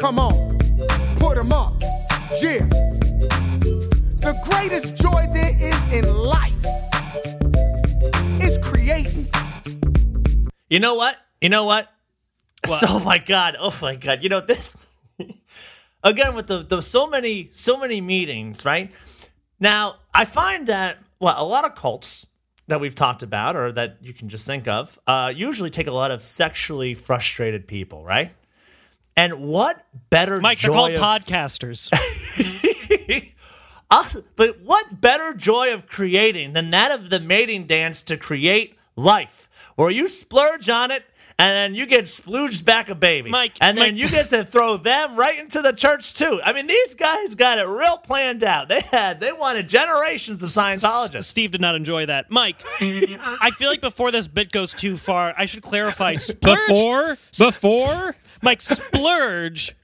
Come 0.00 0.18
on, 0.18 0.56
put 1.18 1.36
'em 1.36 1.52
up. 1.52 1.74
Yeah. 2.40 2.64
The 4.24 4.34
greatest 4.48 4.96
joy 4.96 5.26
there 5.30 5.54
is 5.60 5.92
in 5.92 6.06
life 6.16 6.56
is 8.40 8.56
creating. 8.66 9.26
You 10.70 10.80
know 10.80 10.94
what? 10.94 11.16
You 11.42 11.50
know 11.50 11.64
what? 11.66 11.92
Oh 12.88 12.98
my 13.00 13.18
God. 13.18 13.56
Oh 13.60 13.76
my 13.82 13.94
God. 13.94 14.22
You 14.22 14.30
know 14.30 14.40
this 14.40 14.88
again 16.02 16.34
with 16.34 16.46
the, 16.46 16.60
the 16.60 16.80
so 16.80 17.06
many 17.06 17.50
so 17.52 17.76
many 17.76 18.00
meetings, 18.00 18.64
right? 18.64 18.90
Now 19.60 19.96
I 20.14 20.24
find 20.24 20.66
that 20.68 20.96
well, 21.20 21.34
a 21.36 21.44
lot 21.44 21.64
of 21.64 21.74
cults 21.74 22.26
that 22.66 22.80
we've 22.80 22.94
talked 22.94 23.22
about 23.22 23.56
or 23.56 23.72
that 23.72 23.96
you 24.00 24.12
can 24.12 24.28
just 24.28 24.46
think 24.46 24.68
of 24.68 24.98
uh, 25.06 25.32
usually 25.34 25.70
take 25.70 25.86
a 25.86 25.92
lot 25.92 26.10
of 26.10 26.22
sexually 26.22 26.94
frustrated 26.94 27.66
people, 27.66 28.04
right? 28.04 28.32
And 29.16 29.40
what 29.48 29.84
better 30.10 30.40
Mike, 30.40 30.60
they're 30.60 30.70
called 30.70 30.92
of- 30.92 31.00
podcasters. 31.00 31.90
Uh, 33.90 34.04
but 34.36 34.60
what 34.60 35.00
better 35.00 35.32
joy 35.32 35.72
of 35.72 35.86
creating 35.86 36.52
than 36.52 36.70
that 36.70 36.90
of 36.90 37.08
the 37.08 37.18
mating 37.18 37.66
dance 37.66 38.02
to 38.02 38.18
create 38.18 38.76
life, 38.96 39.48
where 39.76 39.90
you 39.90 40.06
splurge 40.06 40.68
on 40.68 40.90
it 40.90 41.04
and 41.40 41.54
then 41.54 41.74
you 41.74 41.86
get 41.86 42.04
splooged 42.04 42.64
back 42.64 42.88
a 42.88 42.94
baby, 42.94 43.30
Mike, 43.30 43.52
and 43.60 43.78
then 43.78 43.92
Mike- 43.94 44.00
you 44.00 44.08
get 44.08 44.28
to 44.30 44.42
throw 44.44 44.76
them 44.76 45.16
right 45.16 45.38
into 45.38 45.62
the 45.62 45.72
church 45.72 46.14
too. 46.14 46.40
I 46.44 46.52
mean, 46.52 46.66
these 46.66 46.94
guys 46.94 47.34
got 47.34 47.58
it 47.58 47.66
real 47.66 47.96
planned 47.98 48.42
out. 48.42 48.68
They 48.68 48.80
had 48.80 49.20
they 49.20 49.32
wanted 49.32 49.68
generations 49.68 50.42
of 50.42 50.48
Scientologists. 50.48 51.24
Steve 51.24 51.50
did 51.52 51.60
not 51.60 51.74
enjoy 51.74 52.06
that. 52.06 52.30
Mike, 52.30 52.56
I 52.80 53.50
feel 53.56 53.68
like 53.70 53.80
before 53.80 54.10
this 54.10 54.26
bit 54.26 54.50
goes 54.52 54.74
too 54.74 54.96
far, 54.96 55.32
I 55.38 55.46
should 55.46 55.62
clarify. 55.62 56.14
Splurge, 56.18 56.58
Before, 56.68 57.16
before, 57.38 58.16
Mike, 58.42 58.60
splurge. 58.62 59.74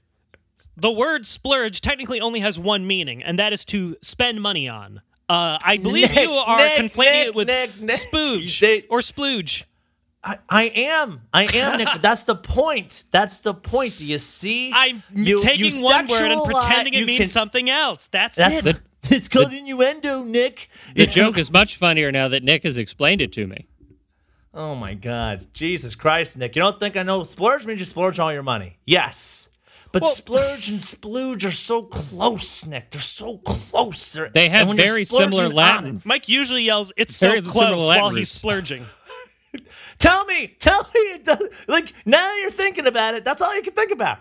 The 0.77 0.91
word 0.91 1.25
splurge 1.25 1.79
technically 1.79 2.19
only 2.19 2.41
has 2.41 2.59
one 2.59 2.85
meaning, 2.85 3.23
and 3.23 3.39
that 3.39 3.53
is 3.53 3.63
to 3.65 3.95
spend 4.01 4.41
money 4.41 4.67
on. 4.67 5.01
Uh, 5.29 5.57
I 5.63 5.77
believe 5.77 6.09
Nick, 6.13 6.19
you 6.27 6.31
are 6.31 6.57
Nick, 6.57 6.73
conflating 6.77 6.97
Nick, 6.97 7.27
it 7.27 7.35
with 7.35 7.47
Nick, 7.47 7.79
Nick. 7.81 7.95
spooge 7.95 8.59
They- 8.59 8.83
or 8.89 8.99
splooge. 8.99 9.63
I, 10.27 10.37
I 10.49 10.63
am, 10.75 11.21
I 11.31 11.43
am, 11.53 11.77
Nick. 11.77 11.87
that's 12.01 12.23
the 12.23 12.35
point. 12.35 13.03
That's 13.11 13.39
the 13.39 13.53
point. 13.53 13.97
Do 13.99 14.05
you 14.05 14.17
see? 14.17 14.71
I'm 14.73 15.03
You- 15.13 15.43
taking 15.43 15.65
you 15.71 15.83
one 15.83 16.07
word 16.07 16.31
and 16.31 16.43
pretending 16.43 16.95
it 16.95 17.05
means 17.05 17.19
can- 17.19 17.27
something 17.29 17.69
else. 17.69 18.07
That's, 18.07 18.35
That's 18.35 18.57
it. 18.57 18.63
the. 18.63 18.81
It's 19.15 19.27
called 19.27 19.53
innuendo, 19.53 20.23
Nick. 20.23 20.67
the 20.95 21.05
joke 21.05 21.37
is 21.37 21.51
much 21.51 21.75
funnier 21.77 22.11
now 22.11 22.27
that 22.27 22.41
Nick 22.43 22.63
has 22.63 22.79
explained 22.79 23.21
it 23.21 23.31
to 23.33 23.45
me. 23.45 23.67
Oh 24.51 24.73
my 24.73 24.95
God, 24.95 25.45
Jesus 25.53 25.93
Christ, 25.93 26.39
Nick! 26.39 26.55
You 26.55 26.63
don't 26.63 26.79
think 26.79 26.97
I 26.97 27.03
know 27.03 27.21
splurge 27.21 27.67
means 27.67 27.79
you 27.79 27.85
splurge 27.85 28.17
all 28.19 28.33
your 28.33 28.41
money? 28.41 28.79
Yes, 28.83 29.49
but 29.91 30.05
splurge 30.07 30.69
and 30.69 30.79
splooge 30.79 31.45
are 31.45 31.51
so 31.51 31.83
close, 31.83 32.65
Nick. 32.65 32.89
They're 32.89 32.99
so 32.99 33.37
close. 33.45 34.13
They're, 34.13 34.29
They 34.29 34.49
have 34.49 34.69
and 34.69 34.75
very 34.79 35.05
similar 35.05 35.49
Latin. 35.49 35.97
it- 35.97 36.05
Mike 36.05 36.27
usually 36.27 36.63
yells, 36.63 36.91
"It's 36.97 37.15
so 37.15 37.27
Very 37.27 37.41
similar 37.43 37.73
close" 37.75 37.87
Latin 37.87 38.01
while 38.03 38.15
he's 38.15 38.31
splurging. 38.31 38.85
Tell 39.97 40.25
me, 40.25 40.55
tell 40.59 40.81
me, 40.93 40.99
it 41.01 41.25
does, 41.25 41.41
like 41.67 41.93
now 42.05 42.17
that 42.19 42.39
you're 42.41 42.51
thinking 42.51 42.85
about 42.87 43.13
it, 43.15 43.23
that's 43.23 43.41
all 43.41 43.55
you 43.55 43.61
can 43.61 43.73
think 43.73 43.91
about. 43.91 44.19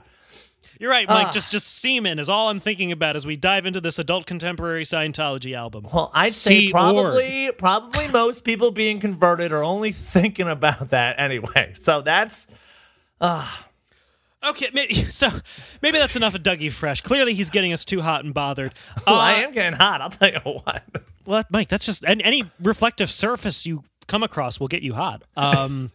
You're 0.80 0.90
right, 0.90 1.06
Ah. 1.08 1.22
Mike. 1.24 1.32
Just 1.32 1.50
just 1.52 1.66
semen 1.80 2.18
is 2.18 2.28
all 2.28 2.48
I'm 2.48 2.58
thinking 2.58 2.90
about 2.90 3.14
as 3.14 3.24
we 3.24 3.36
dive 3.36 3.64
into 3.64 3.80
this 3.80 3.98
adult 4.00 4.26
contemporary 4.26 4.82
Scientology 4.84 5.56
album. 5.56 5.86
Well, 5.92 6.10
I'd 6.12 6.32
say 6.32 6.70
probably 6.70 7.50
probably 7.56 8.08
most 8.08 8.44
people 8.44 8.70
being 8.72 8.98
converted 8.98 9.52
are 9.52 9.62
only 9.62 9.92
thinking 10.14 10.48
about 10.48 10.88
that 10.90 11.20
anyway. 11.20 11.72
So 11.74 12.00
that's 12.02 12.48
uh 13.20 13.48
Okay, 14.46 14.66
maybe, 14.74 14.92
so 14.94 15.28
maybe 15.80 15.96
that's 15.98 16.16
enough 16.16 16.34
of 16.34 16.42
Dougie 16.42 16.70
Fresh. 16.70 17.00
Clearly, 17.00 17.32
he's 17.32 17.48
getting 17.48 17.72
us 17.72 17.84
too 17.84 18.02
hot 18.02 18.24
and 18.24 18.34
bothered. 18.34 18.74
well, 19.06 19.16
Uh, 19.16 19.18
I 19.20 19.32
am 19.36 19.52
getting 19.52 19.78
hot. 19.78 20.02
I'll 20.02 20.10
tell 20.10 20.30
you 20.32 20.40
what. 20.40 20.82
Well, 21.24 21.44
Mike, 21.50 21.68
that's 21.68 21.86
just 21.86 22.04
and 22.04 22.20
any 22.20 22.44
reflective 22.62 23.10
surface 23.10 23.64
you 23.64 23.84
come 24.06 24.22
across 24.22 24.60
will 24.60 24.68
get 24.68 24.82
you 24.82 24.94
hot. 24.94 25.22
Um, 25.36 25.90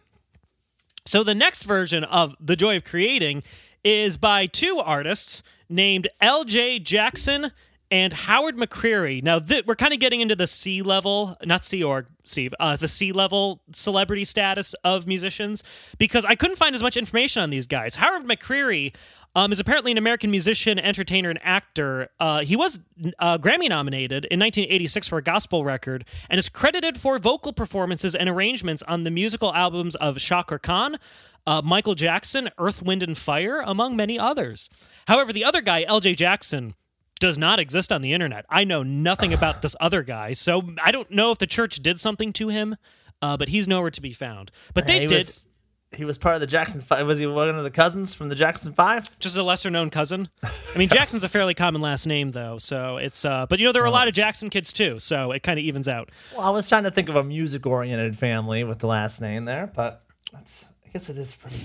so 1.04 1.22
the 1.24 1.34
next 1.34 1.62
version 1.62 2.04
of 2.04 2.34
"The 2.40 2.56
Joy 2.56 2.76
of 2.76 2.84
Creating" 2.84 3.42
is 3.82 4.16
by 4.16 4.46
two 4.46 4.78
artists 4.84 5.42
named 5.68 6.08
L.J. 6.20 6.80
Jackson 6.80 7.52
and 7.90 8.12
Howard 8.12 8.56
McCrary. 8.56 9.22
Now 9.22 9.38
th- 9.40 9.66
we're 9.66 9.74
kind 9.74 9.92
of 9.92 9.98
getting 9.98 10.20
into 10.20 10.36
the 10.36 10.46
C 10.46 10.82
level, 10.82 11.36
not 11.44 11.64
Sea 11.64 11.82
Org, 11.82 12.06
Steve, 12.22 12.54
uh, 12.60 12.76
the 12.76 12.88
C 12.88 13.12
level 13.12 13.62
celebrity 13.72 14.24
status 14.24 14.74
of 14.84 15.06
musicians 15.06 15.64
because 15.98 16.24
I 16.24 16.34
couldn't 16.36 16.56
find 16.56 16.74
as 16.74 16.82
much 16.82 16.96
information 16.96 17.42
on 17.42 17.50
these 17.50 17.66
guys. 17.66 17.96
Howard 17.96 18.24
McCrary. 18.24 18.94
Um, 19.36 19.52
is 19.52 19.60
apparently 19.60 19.92
an 19.92 19.98
American 19.98 20.32
musician, 20.32 20.80
entertainer, 20.80 21.30
and 21.30 21.38
actor. 21.44 22.08
Uh, 22.18 22.40
he 22.40 22.56
was 22.56 22.80
uh, 23.20 23.38
Grammy 23.38 23.68
nominated 23.68 24.24
in 24.24 24.40
1986 24.40 25.06
for 25.06 25.18
a 25.18 25.22
gospel 25.22 25.64
record 25.64 26.04
and 26.28 26.36
is 26.36 26.48
credited 26.48 26.98
for 26.98 27.16
vocal 27.20 27.52
performances 27.52 28.16
and 28.16 28.28
arrangements 28.28 28.82
on 28.88 29.04
the 29.04 29.10
musical 29.10 29.54
albums 29.54 29.94
of 29.94 30.18
Chaka 30.18 30.58
Khan, 30.58 30.96
uh, 31.46 31.62
Michael 31.64 31.94
Jackson, 31.94 32.50
Earth, 32.58 32.82
Wind, 32.82 33.04
and 33.04 33.16
Fire, 33.16 33.60
among 33.64 33.94
many 33.94 34.18
others. 34.18 34.68
However, 35.06 35.32
the 35.32 35.44
other 35.44 35.60
guy, 35.60 35.84
LJ 35.84 36.16
Jackson, 36.16 36.74
does 37.20 37.38
not 37.38 37.58
exist 37.60 37.92
on 37.92 38.02
the 38.02 38.12
internet. 38.12 38.46
I 38.48 38.64
know 38.64 38.82
nothing 38.82 39.32
about 39.32 39.62
this 39.62 39.76
other 39.80 40.02
guy, 40.02 40.32
so 40.32 40.62
I 40.82 40.90
don't 40.90 41.10
know 41.10 41.30
if 41.30 41.38
the 41.38 41.46
church 41.46 41.76
did 41.76 42.00
something 42.00 42.32
to 42.32 42.48
him, 42.48 42.76
uh, 43.22 43.36
but 43.36 43.50
he's 43.50 43.68
nowhere 43.68 43.90
to 43.90 44.00
be 44.00 44.12
found. 44.12 44.50
But 44.74 44.86
they 44.86 45.00
he 45.00 45.06
did. 45.06 45.18
Was, 45.18 45.46
he 45.96 46.04
was 46.04 46.18
part 46.18 46.34
of 46.36 46.40
the 46.40 46.46
Jackson 46.46 46.80
Five. 46.80 47.06
Was 47.06 47.18
he 47.18 47.26
one 47.26 47.48
of 47.48 47.62
the 47.64 47.70
cousins 47.70 48.14
from 48.14 48.28
the 48.28 48.34
Jackson 48.34 48.72
Five? 48.72 49.18
just 49.18 49.36
a 49.36 49.42
lesser 49.42 49.70
known 49.70 49.90
cousin. 49.90 50.28
I 50.42 50.78
mean, 50.78 50.88
Jackson's 50.88 51.24
a 51.24 51.28
fairly 51.36 51.54
common 51.54 51.80
last 51.80 52.06
name 52.06 52.30
though, 52.30 52.58
so 52.58 52.96
it's. 52.98 53.24
uh 53.24 53.46
But 53.46 53.58
you 53.58 53.66
know, 53.66 53.72
there 53.72 53.82
are 53.82 53.86
a 53.86 53.90
lot 53.90 54.08
of 54.08 54.14
Jackson 54.14 54.50
kids 54.50 54.72
too, 54.72 54.98
so 54.98 55.32
it 55.32 55.42
kind 55.42 55.58
of 55.58 55.64
evens 55.64 55.88
out. 55.88 56.10
Well, 56.36 56.46
I 56.46 56.50
was 56.50 56.68
trying 56.68 56.84
to 56.84 56.90
think 56.90 57.08
of 57.08 57.16
a 57.16 57.24
music-oriented 57.24 58.16
family 58.16 58.62
with 58.64 58.78
the 58.78 58.86
last 58.86 59.20
name 59.20 59.44
there, 59.46 59.70
but 59.74 60.04
that's. 60.32 60.68
I 60.86 60.88
guess 60.92 61.08
it 61.08 61.16
is 61.18 61.34
pretty. 61.34 61.56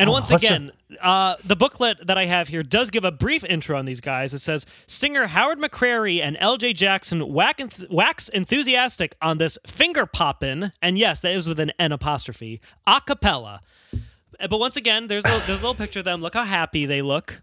And 0.00 0.08
Oh, 0.08 0.12
once 0.12 0.30
again, 0.30 0.72
uh, 1.00 1.34
the 1.44 1.54
booklet 1.56 2.06
that 2.06 2.16
I 2.16 2.24
have 2.24 2.48
here 2.48 2.62
does 2.62 2.90
give 2.90 3.04
a 3.04 3.12
brief 3.12 3.44
intro 3.44 3.78
on 3.78 3.84
these 3.84 4.00
guys. 4.00 4.32
It 4.34 4.38
says 4.38 4.64
singer 4.86 5.26
Howard 5.26 5.58
McCrary 5.58 6.22
and 6.22 6.36
L.J. 6.40 6.72
Jackson 6.72 7.32
whack 7.32 7.58
enth- 7.58 7.88
wax 7.90 8.28
enthusiastic 8.30 9.14
on 9.20 9.38
this 9.38 9.58
finger 9.66 10.06
poppin', 10.06 10.72
and 10.80 10.96
yes, 10.98 11.20
that 11.20 11.32
is 11.32 11.46
with 11.46 11.60
an 11.60 11.70
N 11.78 11.92
apostrophe, 11.92 12.60
a 12.86 13.00
cappella. 13.04 13.60
Uh, 13.92 14.48
But 14.48 14.58
once 14.58 14.76
again, 14.76 15.06
there's 15.08 15.24
a, 15.26 15.42
there's 15.46 15.60
a 15.60 15.62
little 15.62 15.74
picture 15.74 15.98
of 15.98 16.06
them. 16.06 16.22
Look 16.22 16.32
how 16.34 16.44
happy 16.44 16.86
they 16.86 17.02
look. 17.02 17.42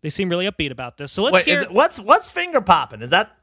They 0.00 0.08
seem 0.10 0.28
really 0.30 0.46
upbeat 0.50 0.70
about 0.72 0.96
this. 0.96 1.12
So 1.12 1.22
let's 1.22 1.34
Wait, 1.34 1.44
hear. 1.44 1.62
it, 1.62 1.70
what's 1.72 2.00
what's 2.00 2.30
finger 2.30 2.60
popping? 2.60 3.02
Is 3.02 3.10
that? 3.10 3.36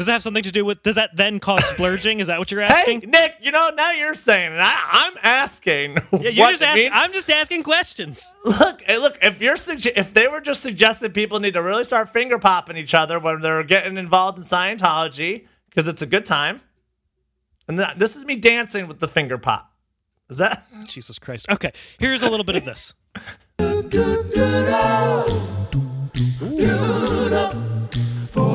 Does 0.00 0.06
that 0.06 0.14
have 0.14 0.22
something 0.22 0.44
to 0.44 0.50
do 0.50 0.64
with? 0.64 0.82
Does 0.82 0.96
that 0.96 1.14
then 1.14 1.38
cause 1.40 1.62
splurging? 1.68 2.20
Is 2.20 2.28
that 2.28 2.38
what 2.38 2.50
you're 2.50 2.62
asking? 2.62 3.02
Hey? 3.02 3.06
Nick. 3.06 3.34
You 3.42 3.50
know 3.50 3.70
now 3.76 3.90
you're 3.90 4.14
saying 4.14 4.54
it. 4.54 4.58
I, 4.58 4.88
I'm 4.92 5.12
asking. 5.22 5.98
Yeah, 6.12 6.30
you're 6.30 6.50
just 6.52 6.62
asking. 6.62 6.84
means. 6.84 6.94
I'm 6.96 7.12
just 7.12 7.30
asking 7.30 7.62
questions. 7.64 8.32
Look, 8.46 8.82
eh, 8.86 8.96
look. 8.96 9.18
If 9.20 9.42
you're 9.42 9.56
sugge- 9.56 9.92
if 9.94 10.14
they 10.14 10.26
were 10.26 10.40
just 10.40 10.62
suggesting 10.62 11.12
people 11.12 11.38
need 11.38 11.52
to 11.52 11.62
really 11.62 11.84
start 11.84 12.08
finger 12.08 12.38
popping 12.38 12.78
each 12.78 12.94
other 12.94 13.18
when 13.18 13.42
they're 13.42 13.62
getting 13.62 13.98
involved 13.98 14.38
in 14.38 14.44
Scientology 14.44 15.46
because 15.68 15.86
it's 15.86 16.00
a 16.00 16.06
good 16.06 16.24
time, 16.24 16.62
and 17.68 17.76
th- 17.76 17.96
this 17.98 18.16
is 18.16 18.24
me 18.24 18.36
dancing 18.36 18.88
with 18.88 19.00
the 19.00 19.08
finger 19.08 19.36
pop. 19.36 19.70
Is 20.30 20.38
that? 20.38 20.66
Jesus 20.88 21.18
Christ. 21.18 21.50
Okay, 21.50 21.72
here's 21.98 22.22
a 22.22 22.30
little 22.30 22.46
bit 22.46 22.56
of 22.56 22.64
this. 22.64 22.94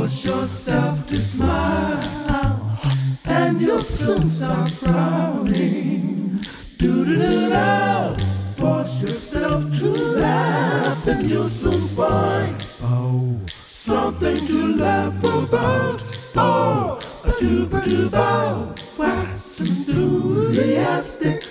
Force 0.06 0.24
yourself 0.24 1.08
to 1.08 1.20
smile, 1.20 2.80
and 3.26 3.60
you'll 3.60 3.82
soon 3.82 4.22
stop 4.22 4.70
frowning. 4.70 6.42
Do 6.78 7.06
do 7.06 7.18
do 7.18 7.50
do. 7.50 8.16
Force 8.56 9.02
yourself 9.02 9.64
to 9.80 9.90
laugh, 9.90 11.08
and 11.08 11.28
you'll 11.28 11.50
soon 11.50 11.88
find 11.88 12.64
oh 12.84 13.40
something 13.64 14.46
to 14.46 14.76
laugh 14.76 15.18
about. 15.24 16.18
Oh, 16.36 17.00
a 17.24 17.30
dooba 17.42 17.82
dooba, 17.82 18.98
wax 19.00 19.62
enthusiastic. 19.62 21.48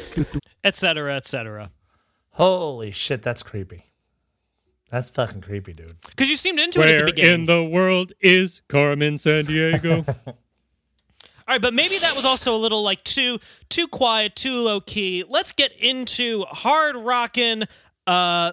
etc., 0.63 1.17
etc. 1.17 1.73
Holy 2.31 2.93
shit, 2.93 3.21
that's 3.21 3.43
creepy. 3.43 3.91
That's 4.91 5.11
fucking 5.11 5.41
creepy, 5.41 5.73
dude. 5.73 5.97
Because 6.09 6.31
you 6.31 6.37
seemed 6.37 6.59
into 6.61 6.81
it 6.81 6.85
at 6.85 6.87
the 6.87 6.97
Where 6.99 7.07
beginning. 7.07 7.33
in 7.41 7.47
the 7.47 7.65
world 7.65 8.13
is 8.21 8.63
Carmen 8.69 9.15
Sandiego? 9.15 10.07
All 10.27 10.35
right, 11.49 11.61
but 11.61 11.75
maybe 11.75 11.99
that 11.99 12.15
was 12.17 12.25
also 12.25 12.55
a 12.55 12.59
little 12.59 12.83
like 12.83 13.03
too 13.05 13.39
too 13.69 13.87
quiet, 13.89 14.35
too 14.37 14.63
low 14.63 14.81
key. 14.81 15.25
Let's 15.29 15.53
get 15.53 15.73
into 15.73 16.43
hard 16.45 16.97
rockin' 16.97 17.65
uh 18.07 18.53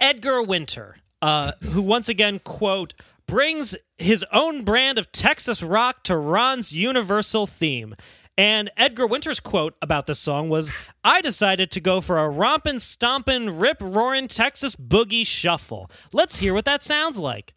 Edgar 0.00 0.42
Winter, 0.42 0.96
uh, 1.22 1.52
who 1.62 1.80
once 1.82 2.08
again, 2.08 2.40
quote, 2.44 2.94
brings 3.26 3.74
his 3.98 4.24
own 4.32 4.62
brand 4.62 4.98
of 4.98 5.10
Texas 5.10 5.62
rock 5.62 6.04
to 6.04 6.16
Ron's 6.16 6.72
universal 6.72 7.46
theme. 7.46 7.94
And 8.38 8.70
Edgar 8.76 9.06
Winter's 9.06 9.40
quote 9.40 9.74
about 9.80 10.06
this 10.06 10.18
song 10.18 10.50
was 10.50 10.70
I 11.02 11.22
decided 11.22 11.70
to 11.70 11.80
go 11.80 12.02
for 12.02 12.18
a 12.18 12.28
rompin', 12.28 12.76
stompin', 12.80 13.58
rip 13.58 13.78
roaring 13.80 14.28
Texas 14.28 14.76
boogie 14.76 15.26
shuffle. 15.26 15.90
Let's 16.12 16.38
hear 16.38 16.52
what 16.52 16.66
that 16.66 16.82
sounds 16.82 17.18
like. 17.18 17.54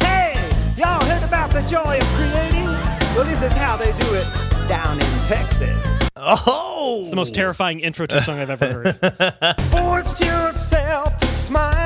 Hey, 0.00 0.48
y'all 0.78 1.04
heard 1.04 1.22
about 1.22 1.50
the 1.50 1.60
joy 1.62 1.98
of 1.98 2.06
creating? 2.14 2.64
Well, 3.14 3.24
this 3.24 3.42
is 3.42 3.52
how 3.52 3.76
they 3.76 3.92
do 3.92 4.14
it 4.14 4.26
down 4.68 4.94
in 4.94 5.26
Texas. 5.26 6.08
Oh, 6.16 6.98
It's 7.00 7.10
the 7.10 7.16
most 7.16 7.34
oh. 7.34 7.36
terrifying 7.36 7.80
intro 7.80 8.06
to 8.06 8.16
a 8.16 8.20
song 8.20 8.38
I've 8.38 8.50
ever 8.50 8.72
heard. 8.72 9.60
Force 9.70 10.18
yourself 10.20 11.16
to 11.18 11.26
smile, 11.26 11.81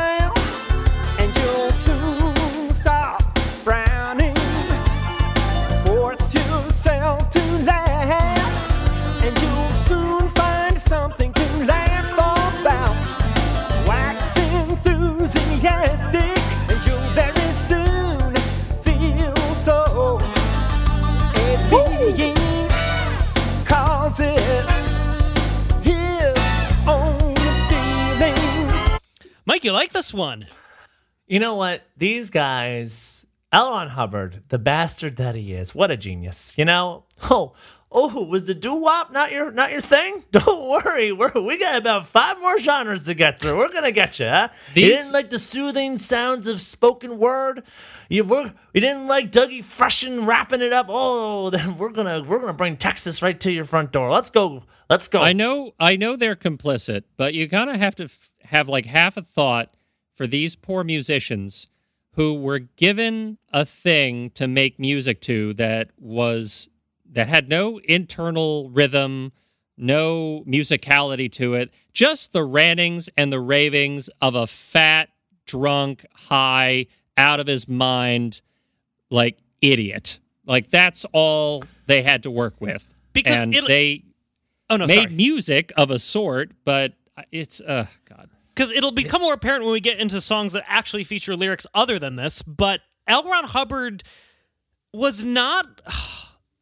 Mike, 29.57 29.65
you 29.65 29.73
like 29.73 29.93
this 29.93 30.13
one? 30.13 30.47
You 31.27 31.41
know 31.41 31.55
what? 31.55 31.81
These 31.97 32.29
guys, 32.29 33.25
L. 33.51 33.71
Ron 33.71 33.89
Hubbard, 33.89 34.43
the 34.51 34.59
bastard 34.59 35.17
that 35.17 35.35
he 35.35 35.55
is, 35.55 35.75
what 35.75 35.91
a 35.91 35.97
genius. 35.97 36.53
You 36.59 36.67
know? 36.67 37.05
Oh, 37.31 37.55
oh, 37.91 38.27
was 38.27 38.45
the 38.45 38.53
doo 38.53 38.75
wop 38.83 39.13
not 39.13 39.33
your 39.33 39.51
not 39.53 39.73
your 39.73 39.81
thing? 39.81 40.25
Don't 40.31 40.69
worry, 40.85 41.11
we're, 41.13 41.33
we 41.35 41.59
got 41.59 41.79
about 41.79 42.07
five 42.07 42.39
more 42.39 42.59
genres 42.59 43.05
to 43.05 43.15
get 43.15 43.41
through. 43.41 43.57
We're 43.57 43.73
gonna 43.73 43.93
get 43.93 44.19
you. 44.21 44.27
Huh? 44.27 44.49
You 44.75 44.75
These- 44.75 44.97
didn't 44.99 45.13
like 45.15 45.31
the 45.31 45.39
soothing 45.39 45.97
sounds 45.97 46.49
of 46.49 46.61
spoken 46.61 47.19
word. 47.19 47.63
You 48.11 48.25
were, 48.25 48.53
you 48.75 48.83
didn't 48.83 49.09
like 49.09 49.33
Dougie 49.33 49.65
Freshen 49.65 50.27
wrapping 50.27 50.61
it 50.61 50.75
up. 50.75 50.89
Oh, 50.91 51.49
then 51.49 51.79
we're 51.79 51.93
gonna 51.93 52.23
we're 52.23 52.41
gonna 52.41 52.53
bring 52.53 52.77
Texas 52.77 53.23
right 53.23 53.41
to 53.41 53.51
your 53.51 53.65
front 53.65 53.91
door. 53.91 54.11
Let's 54.11 54.29
go. 54.29 54.65
Let's 54.91 55.09
go. 55.09 55.23
I 55.23 55.33
know, 55.33 55.73
I 55.81 55.97
know 55.97 56.15
they're 56.15 56.37
complicit, 56.37 57.05
but 57.17 57.33
you 57.35 57.49
kind 57.49 57.71
of 57.71 57.77
have 57.77 57.97
to 57.97 58.05
f- 58.05 58.31
have 58.47 58.69
like 58.69 58.87
half 58.87 59.17
a 59.17 59.23
thought 59.23 59.75
for 60.15 60.27
these 60.27 60.57
poor 60.57 60.85
musicians 60.85 61.69
who 62.13 62.35
were 62.35 62.59
given 62.61 63.39
a 63.53 63.65
thing 63.65 64.31
to 64.31 64.47
make 64.49 64.79
music 64.79 65.21
to 65.23 65.53
that 65.55 65.91
was 65.99 66.69
that 67.13 67.29
had 67.29 67.49
no 67.49 67.79
internal 67.85 68.71
rhythm, 68.71 69.33
no 69.77 70.43
musicality 70.47 71.31
to 71.33 71.55
it, 71.55 71.71
just 71.93 72.33
the 72.33 72.45
rantings 72.45 73.09
and 73.17 73.33
the 73.33 73.41
ravings 73.41 74.09
of 74.21 74.35
a 74.35 74.47
fat, 74.47 75.11
drunk, 75.47 76.05
high, 76.15 76.87
out 77.19 77.39
of 77.41 77.47
his 77.47 77.69
mind, 77.69 78.41
like 79.11 79.39
idiot. 79.61 80.19
Like 80.47 80.71
that's 80.71 81.05
all 81.13 81.65
they 81.87 82.03
had 82.03 82.23
to 82.25 82.31
work 82.31 82.61
with. 82.61 82.95
Because 83.13 83.43
and 83.43 83.53
they 83.53 84.05
Oh 84.69 84.77
no, 84.77 84.87
made 84.87 84.95
sorry. 84.95 85.13
music 85.13 85.73
of 85.77 85.91
a 85.91 85.99
sort, 85.99 86.51
but 86.65 86.95
it's 87.31 87.61
uh 87.61 87.87
God. 88.09 88.31
Because 88.57 88.73
it'll 88.73 88.91
become 88.91 89.21
more 89.21 89.35
apparent 89.35 89.65
when 89.65 89.73
we 89.73 89.81
get 89.81 90.01
into 90.01 90.21
songs 90.21 90.55
that 90.55 90.65
actually 90.67 91.05
feature 91.05 91.37
lyrics 91.37 91.67
other 91.75 91.99
than 91.99 92.17
this. 92.17 92.41
But 92.43 92.81
L. 93.07 93.23
Ron 93.25 93.45
Hubbard 93.45 94.03
was 94.93 95.23
not. 95.23 95.83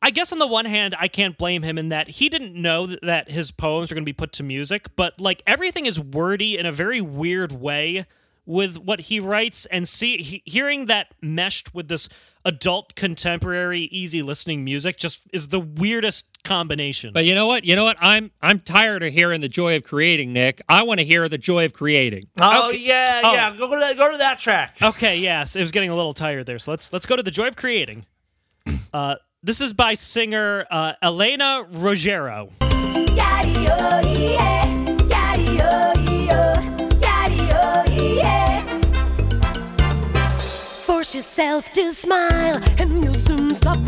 I 0.03 0.11
guess 0.11 0.33
on 0.33 0.39
the 0.39 0.47
one 0.47 0.67
hand, 0.67 0.95
I 0.99 1.09
can't 1.09 1.39
blame 1.39 1.63
him 1.63 1.79
in 1.79 1.89
that 1.89 2.09
he 2.09 2.29
didn't 2.29 2.55
know 2.55 2.89
that 3.01 3.31
his 3.31 3.51
poems 3.51 3.91
were 3.91 3.95
going 3.95 4.05
to 4.05 4.09
be 4.09 4.13
put 4.13 4.33
to 4.33 4.43
music, 4.43 4.95
but 4.97 5.19
like 5.19 5.43
everything 5.47 5.87
is 5.87 5.99
wordy 5.99 6.59
in 6.59 6.67
a 6.67 6.73
very 6.73 7.01
weird 7.01 7.53
way 7.53 8.05
with 8.45 8.79
what 8.79 9.01
he 9.01 9.19
writes, 9.19 9.65
and 9.65 9.89
see 9.89 10.19
he, 10.19 10.43
hearing 10.45 10.85
that 10.87 11.15
meshed 11.23 11.75
with 11.75 11.89
this 11.89 12.11
adult 12.45 12.95
contemporary 12.95 13.85
easy 13.85 14.21
listening 14.21 14.63
music 14.63 14.99
just 14.99 15.27
is 15.33 15.49
the 15.49 15.61
weirdest 15.61 16.34
combination. 16.45 17.13
But 17.13 17.25
you 17.25 17.35
know 17.35 17.47
what? 17.47 17.65
You 17.65 17.75
know 17.77 17.85
what? 17.85 17.97
I'm 18.01 18.31
I'm 18.41 18.61
tired 18.61 19.03
of 19.03 19.13
hearing 19.13 19.41
the 19.41 19.49
joy 19.49 19.77
of 19.77 19.83
creating, 19.85 20.33
Nick. 20.33 20.63
I 20.69 20.83
want 20.85 21.01
to 21.01 21.05
hear 21.07 21.29
the 21.29 21.39
joy 21.39 21.65
of 21.65 21.73
creating. 21.73 22.29
oh 22.41 22.69
Okay. 22.69 22.79
yeah, 22.81 23.21
Oh. 23.25 23.33
yeah. 23.33 23.55
Go 23.57 23.69
to 23.73 23.81
that, 23.81 23.97
go 23.97 24.13
to 24.13 24.19
that 24.19 24.39
track. 24.39 24.77
Okay, 24.83 25.19
yes, 25.19 25.57
it 25.57 25.61
was 25.61 25.73
getting 25.73 25.91
a 25.91 25.97
little 25.97 26.13
tired 26.15 26.47
there. 26.47 26.59
So 26.59 26.71
let's 26.71 26.93
let's 26.93 27.07
go 27.07 27.17
to 27.17 27.23
the 27.23 27.31
joy 27.31 27.49
of 27.49 27.57
creating. 27.57 28.05
Uh, 28.95 29.17
this 29.43 29.61
is 29.61 29.73
by 29.73 29.93
singer 29.95 30.65
uh, 30.71 30.93
Elena 31.03 31.67
Ruggiero. 31.69 32.51
Force 40.87 41.15
yourself 41.15 41.73
to 41.73 41.93
smile 41.93 42.63
and 42.79 43.03
you'll 43.03 43.15
soon 43.15 43.55
stop 43.55 43.79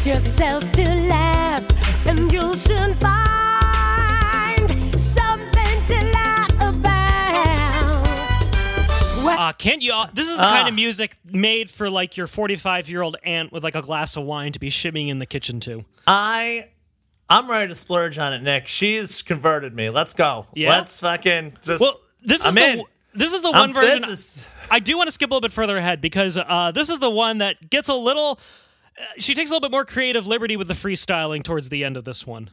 Force 0.00 0.06
yourself 0.06 0.72
to 0.72 0.82
laugh 1.08 2.06
and 2.06 2.32
you'll 2.32 2.56
soon 2.56 2.94
find 2.94 4.70
something 4.98 5.86
to 5.88 6.06
laugh 6.12 6.54
about. 6.54 8.06
Uh, 9.38 9.52
can't 9.58 9.82
you? 9.82 9.92
This 10.14 10.30
is 10.30 10.38
the 10.38 10.42
kind 10.44 10.68
of 10.68 10.74
music 10.74 11.16
made 11.30 11.68
for 11.68 11.90
like 11.90 12.16
your 12.16 12.26
45 12.26 12.88
year 12.88 13.02
old 13.02 13.18
aunt 13.24 13.52
with 13.52 13.62
like 13.62 13.74
a 13.74 13.82
glass 13.82 14.16
of 14.16 14.24
wine 14.24 14.52
to 14.52 14.58
be 14.58 14.70
shimmying 14.70 15.08
in 15.08 15.18
the 15.18 15.26
kitchen 15.26 15.60
to. 15.60 15.84
I 16.06 16.68
I'm 17.28 17.50
ready 17.50 17.68
to 17.68 17.74
splurge 17.74 18.16
on 18.18 18.32
it, 18.32 18.42
Nick. 18.42 18.68
She's 18.68 19.20
converted 19.20 19.74
me. 19.74 19.90
Let's 19.90 20.14
go. 20.14 20.46
Yeah? 20.54 20.70
Let's 20.70 20.98
fucking 20.98 21.58
just 21.62 21.82
Well, 21.82 22.00
this 22.22 22.40
is 22.46 22.46
I'm 22.46 22.54
the 22.54 22.80
in. 22.80 22.84
this 23.12 23.34
is 23.34 23.42
the 23.42 23.48
I'm- 23.48 23.58
one 23.58 23.74
version. 23.74 24.00
this 24.00 24.08
is- 24.38 24.48
I 24.70 24.78
do 24.78 24.96
want 24.96 25.08
to 25.08 25.12
skip 25.12 25.30
a 25.30 25.34
little 25.34 25.46
bit 25.46 25.52
further 25.52 25.76
ahead 25.76 26.00
because 26.00 26.38
uh, 26.38 26.70
this 26.74 26.88
is 26.88 27.00
the 27.00 27.10
one 27.10 27.38
that 27.38 27.68
gets 27.68 27.90
a 27.90 27.94
little. 27.94 28.38
Uh, 28.98 29.02
She 29.18 29.34
takes 29.34 29.50
a 29.50 29.54
little 29.54 29.68
bit 29.68 29.72
more 29.72 29.84
creative 29.84 30.26
liberty 30.26 30.56
with 30.56 30.68
the 30.68 30.74
freestyling 30.74 31.42
towards 31.42 31.68
the 31.68 31.84
end 31.84 31.96
of 31.96 32.04
this 32.04 32.26
one. 32.26 32.50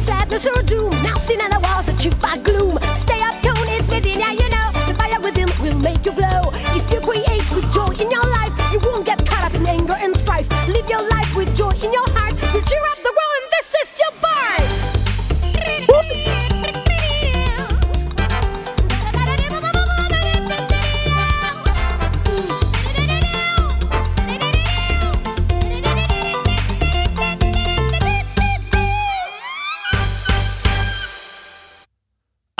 Sadness 0.00 0.46
or 0.46 0.62
doom. 0.62 0.90
Nothing 1.02 1.40
in 1.40 1.50
the 1.50 1.60
walls 1.60 1.86
by 2.20 2.38
gloom. 2.38 2.78
Stay 2.94 3.20
up, 3.20 3.34
tune, 3.42 3.68
it's 3.68 3.88
within 3.92 4.18
ya, 4.18 4.30
you 4.30 4.48
know. 4.48 4.70
The 4.86 4.94
fire 4.94 5.20
within 5.20 5.48
will 5.60 5.78
make 5.80 6.04
you 6.06 6.12
glow. 6.12 6.50
If 6.74 6.90
you 6.92 7.00
create 7.00 7.50
with 7.52 7.70
joy 7.72 7.92
in 8.02 8.10
your 8.10 8.24
life, 8.30 8.49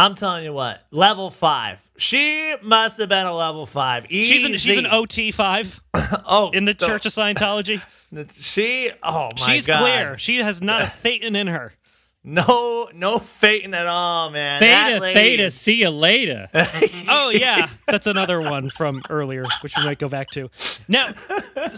I'm 0.00 0.14
telling 0.14 0.44
you 0.44 0.52
what, 0.54 0.82
level 0.90 1.30
five. 1.30 1.90
She 1.98 2.54
must 2.62 2.98
have 2.98 3.10
been 3.10 3.26
a 3.26 3.34
level 3.34 3.66
five. 3.66 4.06
She's 4.08 4.44
an 4.44 4.56
she's 4.56 4.78
an 4.78 4.86
Easy. 4.86 4.96
OT 4.96 5.30
five 5.30 5.78
oh 6.26 6.50
in 6.54 6.64
the 6.64 6.72
Church 6.72 7.04
of 7.06 7.12
Scientology. 7.12 7.82
She 8.40 8.90
oh 9.04 9.28
my 9.28 9.36
She's 9.36 9.66
god. 9.68 9.78
clear. 9.78 10.18
She 10.18 10.38
has 10.38 10.60
not 10.62 10.82
a 10.82 10.84
Thetan 11.04 11.36
in 11.36 11.46
her. 11.46 11.72
No 12.24 12.88
no 12.94 13.18
Thetan 13.18 13.72
at 13.74 13.86
all, 13.86 14.30
man. 14.30 14.58
That 14.60 15.00
Theta, 15.00 15.14
theta, 15.14 15.50
see 15.52 15.74
you 15.74 15.90
later. 15.90 16.48
Oh 17.08 17.30
yeah, 17.32 17.68
that's 17.86 18.06
another 18.08 18.40
one 18.40 18.68
from 18.70 19.02
earlier, 19.10 19.44
which 19.62 19.76
we 19.76 19.84
might 19.84 19.98
go 20.00 20.08
back 20.08 20.30
to. 20.30 20.50
Now, 20.88 21.08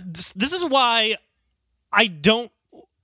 this, 0.06 0.32
this 0.32 0.52
is 0.52 0.64
why 0.64 1.16
I 1.92 2.06
don't. 2.06 2.50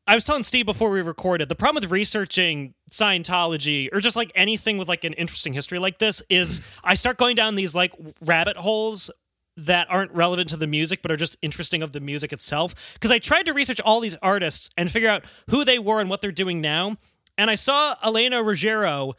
I 0.09 0.15
was 0.15 0.25
telling 0.25 0.43
Steve 0.43 0.65
before 0.65 0.89
we 0.89 1.03
recorded 1.03 1.51
the 1.51 1.55
problem 1.55 1.83
with 1.83 1.91
researching 1.91 2.73
Scientology 2.91 3.91
or 3.93 4.01
just 4.01 4.17
like 4.17 4.33
anything 4.35 4.79
with 4.79 4.89
like 4.89 5.05
an 5.05 5.13
interesting 5.13 5.53
history 5.53 5.79
like 5.79 5.99
this 5.99 6.23
is 6.31 6.63
I 6.83 6.95
start 6.95 7.19
going 7.19 7.37
down 7.37 7.57
these 7.57 7.75
like 7.75 7.93
rabbit 8.23 8.57
holes 8.57 9.11
that 9.59 9.87
aren't 9.91 10.11
relevant 10.13 10.49
to 10.49 10.57
the 10.57 10.67
music 10.67 11.03
but 11.03 11.11
are 11.11 11.17
just 11.17 11.37
interesting 11.43 11.83
of 11.83 11.93
the 11.93 12.01
music 12.01 12.33
itself 12.33 12.95
because 12.95 13.11
I 13.11 13.19
tried 13.19 13.45
to 13.47 13.53
research 13.53 13.83
all 13.83 14.01
these 14.01 14.17
artists 14.23 14.71
and 14.79 14.91
figure 14.91 15.11
out 15.11 15.27
who 15.51 15.63
they 15.63 15.79
were 15.79 16.01
and 16.01 16.09
what 16.09 16.23
they're 16.23 16.33
doing 16.33 16.63
now 16.63 16.97
and 17.37 17.51
I 17.51 17.55
saw 17.55 17.95
Elena 18.03 18.43
Ruggiero 18.43 19.13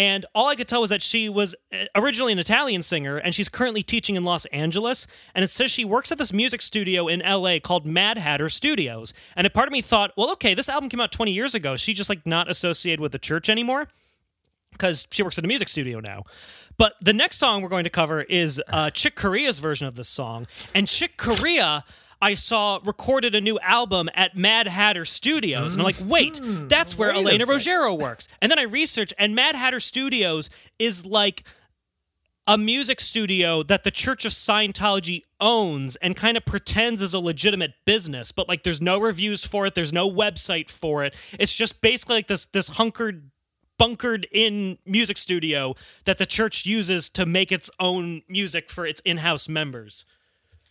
And 0.00 0.24
all 0.34 0.48
I 0.48 0.54
could 0.56 0.66
tell 0.66 0.80
was 0.80 0.88
that 0.88 1.02
she 1.02 1.28
was 1.28 1.54
uh, 1.74 1.84
originally 1.94 2.32
an 2.32 2.38
Italian 2.38 2.80
singer, 2.80 3.18
and 3.18 3.34
she's 3.34 3.50
currently 3.50 3.82
teaching 3.82 4.16
in 4.16 4.22
Los 4.22 4.46
Angeles. 4.46 5.06
And 5.34 5.44
it 5.44 5.48
says 5.48 5.70
she 5.70 5.84
works 5.84 6.10
at 6.10 6.16
this 6.16 6.32
music 6.32 6.62
studio 6.62 7.06
in 7.06 7.20
LA 7.20 7.58
called 7.62 7.84
Mad 7.84 8.16
Hatter 8.16 8.48
Studios. 8.48 9.12
And 9.36 9.46
a 9.46 9.50
part 9.50 9.68
of 9.68 9.72
me 9.72 9.82
thought, 9.82 10.12
well, 10.16 10.32
okay, 10.32 10.54
this 10.54 10.70
album 10.70 10.88
came 10.88 11.00
out 11.00 11.12
20 11.12 11.32
years 11.32 11.54
ago. 11.54 11.76
She 11.76 11.92
just 11.92 12.08
like 12.08 12.26
not 12.26 12.48
associated 12.50 13.00
with 13.00 13.12
the 13.12 13.18
church 13.18 13.50
anymore? 13.50 13.88
because 14.72 15.06
she 15.10 15.22
works 15.22 15.36
at 15.36 15.44
a 15.44 15.48
music 15.48 15.68
studio 15.68 16.00
now. 16.00 16.24
But 16.78 16.94
the 17.02 17.12
next 17.12 17.36
song 17.36 17.60
we're 17.60 17.68
going 17.68 17.84
to 17.84 17.90
cover 17.90 18.22
is 18.22 18.62
uh, 18.68 18.88
Chick 18.90 19.14
Corea's 19.14 19.58
version 19.58 19.86
of 19.86 19.96
this 19.96 20.08
song. 20.08 20.46
And 20.74 20.88
Chick 20.88 21.18
Corea, 21.18 21.84
I 22.22 22.34
saw 22.34 22.80
recorded 22.84 23.34
a 23.34 23.40
new 23.40 23.58
album 23.60 24.08
at 24.14 24.36
Mad 24.36 24.68
Hatter 24.68 25.04
Studios. 25.04 25.72
And 25.72 25.80
I'm 25.80 25.84
like, 25.84 25.96
wait, 26.00 26.34
mm-hmm. 26.34 26.68
that's 26.68 26.98
where 26.98 27.10
Wait 27.10 27.24
Elena. 27.24 27.46
Ruggiero 27.46 27.94
works. 27.94 28.28
And 28.42 28.50
then 28.50 28.58
I 28.58 28.64
researched, 28.64 29.14
and 29.18 29.34
Mad 29.34 29.56
Hatter 29.56 29.80
Studios 29.80 30.50
is 30.78 31.06
like 31.06 31.44
a 32.46 32.58
music 32.58 33.00
studio 33.00 33.62
that 33.62 33.84
the 33.84 33.90
Church 33.90 34.24
of 34.24 34.32
Scientology 34.32 35.22
owns 35.40 35.96
and 35.96 36.16
kind 36.16 36.36
of 36.36 36.44
pretends 36.44 37.00
is 37.00 37.14
a 37.14 37.20
legitimate 37.20 37.72
business, 37.84 38.32
but 38.32 38.48
like 38.48 38.64
there's 38.64 38.80
no 38.80 38.98
reviews 38.98 39.46
for 39.46 39.66
it, 39.66 39.74
there's 39.74 39.92
no 39.92 40.10
website 40.10 40.68
for 40.68 41.04
it. 41.04 41.14
It's 41.38 41.54
just 41.54 41.80
basically 41.80 42.16
like 42.16 42.26
this 42.26 42.46
this 42.46 42.68
hunkered 42.68 43.30
bunkered 43.78 44.26
in 44.32 44.78
music 44.84 45.16
studio 45.16 45.74
that 46.04 46.18
the 46.18 46.26
church 46.26 46.66
uses 46.66 47.08
to 47.08 47.24
make 47.24 47.52
its 47.52 47.70
own 47.78 48.22
music 48.28 48.68
for 48.68 48.84
its 48.84 49.00
in-house 49.06 49.48
members. 49.48 50.04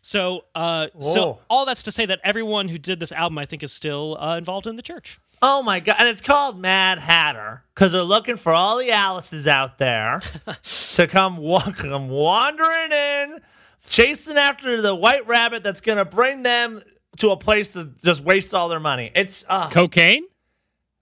So, 0.01 0.45
uh, 0.55 0.87
so 0.99 1.39
all 1.49 1.65
that's 1.65 1.83
to 1.83 1.91
say 1.91 2.05
that 2.05 2.19
everyone 2.23 2.67
who 2.69 2.77
did 2.77 2.99
this 2.99 3.11
album, 3.11 3.37
I 3.37 3.45
think, 3.45 3.63
is 3.63 3.73
still 3.73 4.17
uh, 4.19 4.37
involved 4.37 4.65
in 4.65 4.75
the 4.75 4.81
church. 4.81 5.19
Oh 5.41 5.61
my 5.61 5.79
god! 5.79 5.97
And 5.99 6.07
it's 6.07 6.21
called 6.21 6.59
Mad 6.59 6.99
Hatter 6.99 7.63
because 7.73 7.91
they're 7.91 8.01
looking 8.01 8.35
for 8.35 8.51
all 8.53 8.77
the 8.77 8.91
Alices 8.91 9.47
out 9.47 9.77
there 9.77 10.21
to 10.63 11.07
come, 11.07 11.37
wa- 11.37 11.71
come 11.71 12.09
wandering 12.09 12.91
in, 12.91 13.39
chasing 13.87 14.37
after 14.37 14.81
the 14.81 14.95
white 14.95 15.27
rabbit 15.27 15.63
that's 15.63 15.81
gonna 15.81 16.05
bring 16.05 16.43
them 16.43 16.81
to 17.19 17.29
a 17.31 17.37
place 17.37 17.73
to 17.73 17.89
just 18.03 18.23
waste 18.23 18.53
all 18.53 18.67
their 18.69 18.79
money. 18.79 19.11
It's 19.15 19.45
uh, 19.47 19.69
Cocaine? 19.69 20.25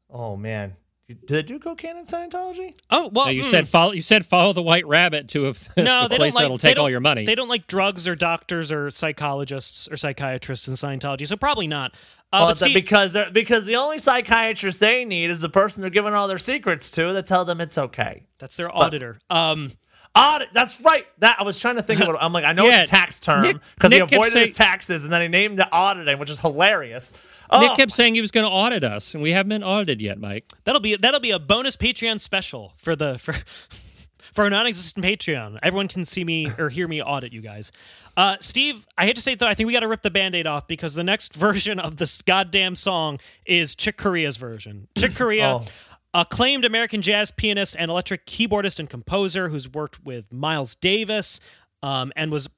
oh 0.10 0.36
man, 0.38 0.76
did 1.08 1.28
they 1.28 1.42
do 1.44 1.58
cocaine 1.58 1.96
in 1.98 2.06
Scientology? 2.06 2.74
Oh 2.90 3.10
well, 3.14 3.26
No, 3.26 3.32
you 3.32 3.44
mm. 3.44 3.50
said 3.50 3.68
follow. 3.68 3.94
You 3.94 4.02
said 4.02 4.26
follow 4.26 4.52
the 4.54 4.62
white 4.62 4.86
rabbit 4.86 5.30
to 5.30 5.48
a, 5.50 5.54
no, 5.82 6.06
a 6.06 6.10
they 6.10 6.18
place 6.18 6.34
don't 6.34 6.36
like. 6.36 6.44
that'll 6.44 6.58
take 6.58 6.78
all 6.78 6.90
your 6.90 7.00
money. 7.00 7.24
They 7.24 7.36
don't 7.36 7.48
like 7.48 7.66
drugs 7.68 8.08
or 8.08 8.16
doctors 8.16 8.72
or 8.72 8.92
psychologists 8.92 9.88
or 9.90 9.96
psychiatrists 9.96 10.68
in 10.68 10.74
Scientology, 10.74 11.26
so 11.28 11.38
probably 11.38 11.68
not. 11.68 11.94
Uh, 11.94 11.96
Oh, 12.44 12.48
but 12.50 12.60
that- 12.60 12.74
because 12.74 13.18
because 13.32 13.66
the 13.66 13.78
only 13.78 14.00
psychiatrist 14.00 14.82
they 14.82 15.06
need 15.06 15.30
is 15.30 15.40
the 15.42 15.48
person 15.50 15.82
they're 15.82 15.90
giving 15.90 16.14
all 16.14 16.28
their 16.28 16.38
secrets 16.38 16.92
to 16.92 17.14
that 17.14 17.26
tell 17.26 17.46
them 17.46 17.62
it's 17.62 17.78
okay. 17.78 18.24
that's 18.38 18.58
their 18.58 18.74
auditor. 18.76 19.18
Um, 19.30 19.72
Audit. 20.16 20.50
That's 20.52 20.82
right. 20.82 21.06
That 21.20 21.38
I 21.40 21.44
was 21.44 21.60
trying 21.60 21.76
to 21.76 21.84
think 21.84 22.02
of 22.02 22.10
it. 22.10 22.16
I'm 22.20 22.34
like, 22.34 22.44
I 22.44 22.52
know 22.54 22.66
Yeah, 22.68 22.82
it's 22.82 22.90
a 22.90 22.94
tax 22.94 23.20
term 23.20 23.62
because 23.76 23.92
he 23.94 24.00
Nick 24.00 24.12
avoided 24.12 24.34
saying- 24.34 24.48
his 24.48 24.58
taxes 24.58 25.04
and 25.04 25.14
then 25.14 25.22
he 25.22 25.28
named 25.28 25.60
it 25.60 25.68
auditing, 25.72 26.18
which 26.18 26.30
is 26.32 26.40
hilarious. 26.40 27.14
Oh, 27.50 27.60
Nick 27.62 27.76
kept 27.78 27.92
saying 27.92 28.16
he 28.16 28.22
was 28.22 28.32
going 28.32 28.46
to 28.46 28.52
audit 28.52 28.84
us, 28.84 29.14
and 29.14 29.24
we 29.24 29.32
haven't 29.32 29.50
been 29.50 29.64
audited 29.64 30.02
yet, 30.02 30.20
Mike. 30.20 30.44
that'll 30.66 30.82
be 30.82 30.96
that'll 30.96 31.20
be 31.20 31.32
a 31.32 31.40
bonus 31.40 31.76
Patreon 31.76 32.20
special 32.20 32.74
for 32.76 32.96
the 32.96 33.18
for 33.18 33.34
for 34.34 34.46
a 34.46 34.50
non-existent 34.50 35.04
Patreon. 35.06 35.58
Everyone 35.64 35.88
can 35.88 36.06
see 36.06 36.24
me 36.24 36.52
or 36.60 36.70
hear 36.70 36.88
me 36.88 37.02
audit 37.02 37.34
you 37.34 37.42
guys. 37.42 37.72
Uh, 38.16 38.36
Steve, 38.40 38.86
I 38.98 39.06
hate 39.06 39.16
to 39.16 39.22
say 39.22 39.32
it 39.34 39.40
though, 39.40 39.48
I 39.48 39.54
think 39.56 39.68
we 39.68 39.74
got 39.74 39.80
to 39.80 39.88
rip 39.88 40.02
the 40.04 40.12
band-aid 40.12 40.46
off 40.46 40.68
because 40.68 40.94
the 40.96 41.04
next 41.04 41.34
version 41.48 41.80
of 41.80 41.98
this 41.98 42.22
goddamn 42.22 42.76
song 42.76 43.20
is 43.46 43.74
Chick 43.76 43.98
Corea's 43.98 44.38
version. 44.38 44.88
Chick 44.98 45.16
Corea, 45.16 45.60
Oh. 45.62 45.66
acclaimed 46.14 46.66
American 46.66 47.02
jazz 47.02 47.32
pianist 47.32 47.76
and 47.80 47.90
electric 47.90 48.26
keyboardist 48.28 48.80
and 48.80 48.90
composer 48.90 49.50
who's 49.50 49.70
worked 49.70 50.04
with 50.06 50.32
Miles 50.32 50.76
Davis 50.76 51.40
um, 51.82 52.12
and 52.16 52.32
was 52.32 52.50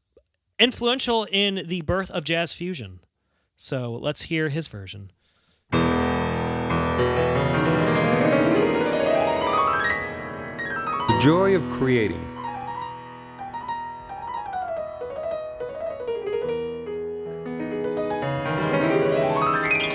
influential 0.59 1.27
in 1.31 1.63
the 1.67 1.81
birth 1.81 2.11
of 2.11 2.23
jazz 2.25 2.51
fusion. 2.53 2.99
So 3.61 3.91
let's 3.91 4.21
hear 4.21 4.47
his 4.47 4.69
version. 4.69 5.11
The 5.71 5.79
joy 11.21 11.55
of 11.55 11.69
creating. 11.71 12.25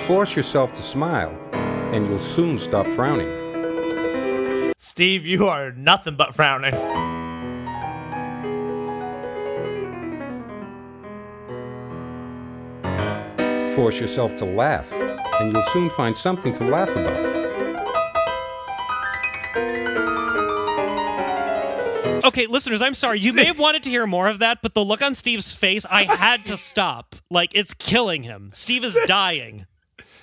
Force 0.05 0.35
yourself 0.35 0.75
to 0.75 0.83
smile, 0.83 1.35
and 1.51 2.05
you'll 2.05 2.19
soon 2.19 2.59
stop 2.59 2.85
frowning. 2.85 4.73
Steve, 4.77 5.25
you 5.25 5.47
are 5.47 5.71
nothing 5.71 6.15
but 6.15 6.35
frowning. 6.35 6.75
Force 13.75 13.99
yourself 13.99 14.35
to 14.37 14.45
laugh, 14.45 14.91
and 14.93 15.51
you'll 15.51 15.63
soon 15.73 15.89
find 15.89 16.15
something 16.15 16.53
to 16.53 16.63
laugh 16.63 16.89
about. 16.89 17.35
Okay, 22.25 22.47
listeners, 22.47 22.81
I'm 22.81 22.93
sorry. 22.93 23.19
You 23.19 23.33
may 23.33 23.43
have 23.45 23.59
wanted 23.59 23.83
to 23.83 23.89
hear 23.89 24.07
more 24.07 24.27
of 24.27 24.39
that, 24.39 24.61
but 24.61 24.73
the 24.73 24.83
look 24.83 25.01
on 25.03 25.13
Steve's 25.13 25.51
face, 25.53 25.85
I 25.85 26.03
had 26.05 26.45
to 26.45 26.57
stop. 26.57 27.15
Like, 27.29 27.51
it's 27.53 27.73
killing 27.73 28.23
him. 28.23 28.49
Steve 28.53 28.83
is 28.83 28.97
dying. 29.07 29.65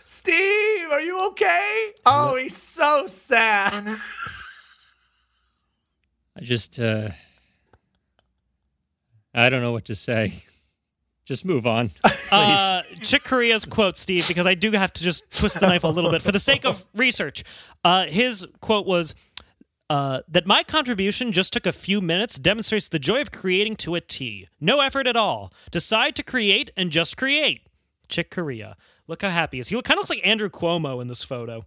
Steve, 0.02 0.88
are 0.90 1.00
you 1.00 1.26
okay? 1.28 1.92
Oh, 2.04 2.36
he's 2.36 2.56
so 2.56 3.06
sad. 3.06 3.86
I 6.36 6.40
just, 6.40 6.80
uh, 6.80 7.10
I 9.34 9.48
don't 9.48 9.60
know 9.60 9.72
what 9.72 9.84
to 9.84 9.94
say. 9.94 10.42
Just 11.32 11.46
move 11.46 11.66
on. 11.66 11.90
Uh, 12.34 12.80
Chick 13.02 13.24
Corea's 13.24 13.66
quote, 13.66 13.94
Steve, 13.94 14.26
because 14.26 14.46
I 14.46 14.54
do 14.54 14.72
have 14.72 14.90
to 14.94 15.04
just 15.04 15.38
twist 15.38 15.60
the 15.60 15.66
knife 15.66 15.84
a 15.84 15.88
little 15.88 16.10
bit 16.10 16.22
for 16.22 16.32
the 16.32 16.38
sake 16.38 16.64
of 16.64 16.82
research. 16.94 17.44
Uh, 17.84 18.06
his 18.06 18.46
quote 18.60 18.86
was 18.86 19.14
uh, 19.90 20.22
that 20.28 20.46
my 20.46 20.62
contribution 20.62 21.30
just 21.30 21.52
took 21.52 21.66
a 21.66 21.72
few 21.72 22.00
minutes 22.00 22.36
demonstrates 22.36 22.88
the 22.88 22.98
joy 22.98 23.20
of 23.20 23.32
creating 23.32 23.76
to 23.76 23.96
a 23.96 24.00
T. 24.00 24.48
No 24.62 24.80
effort 24.80 25.06
at 25.06 25.14
all. 25.14 25.52
Decide 25.70 26.16
to 26.16 26.22
create 26.22 26.70
and 26.74 26.90
just 26.90 27.18
create. 27.18 27.66
Chick 28.08 28.30
Corea. 28.30 28.78
Look 29.06 29.20
how 29.20 29.28
happy 29.28 29.58
he 29.58 29.60
is. 29.60 29.68
He 29.68 29.74
kind 29.82 29.98
of 29.98 29.98
looks 29.98 30.08
like 30.10 30.26
Andrew 30.26 30.48
Cuomo 30.48 31.02
in 31.02 31.08
this 31.08 31.22
photo 31.22 31.66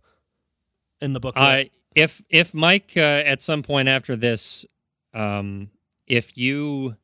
in 0.99 1.13
the 1.13 1.19
book. 1.19 1.35
Uh, 1.37 1.65
if 1.93 2.23
if 2.31 2.55
Mike 2.55 2.93
uh, 2.97 3.01
at 3.01 3.43
some 3.43 3.61
point 3.61 3.87
after 3.87 4.15
this, 4.15 4.65
um, 5.13 5.69
if 6.07 6.35
you 6.35 6.95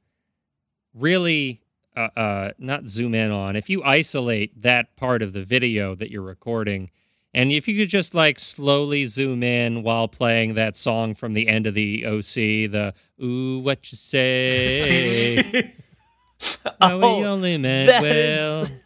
really 0.95 1.60
uh, 1.95 2.07
uh, 2.15 2.51
not 2.57 2.87
zoom 2.87 3.13
in 3.15 3.31
on, 3.31 3.55
if 3.55 3.69
you 3.69 3.83
isolate 3.83 4.61
that 4.61 4.95
part 4.95 5.21
of 5.21 5.33
the 5.33 5.43
video 5.43 5.93
that 5.95 6.09
you're 6.11 6.21
recording, 6.21 6.89
and 7.33 7.51
if 7.51 7.67
you 7.67 7.77
could 7.77 7.89
just 7.89 8.13
like 8.13 8.39
slowly 8.39 9.05
zoom 9.05 9.43
in 9.43 9.83
while 9.83 10.07
playing 10.07 10.53
that 10.55 10.75
song 10.75 11.15
from 11.15 11.33
the 11.33 11.47
end 11.47 11.65
of 11.67 11.73
the 11.73 12.05
OC, 12.05 12.69
the 12.71 12.93
"Ooh, 13.23 13.59
what 13.59 13.91
you 13.91 13.95
say." 13.97 15.37
oh, 16.81 16.97
we 16.97 17.03
Oh, 17.05 17.23
only 17.25 17.57
meant 17.57 17.87
that 17.89 18.01
well. 18.01 18.61
is- 18.63 18.83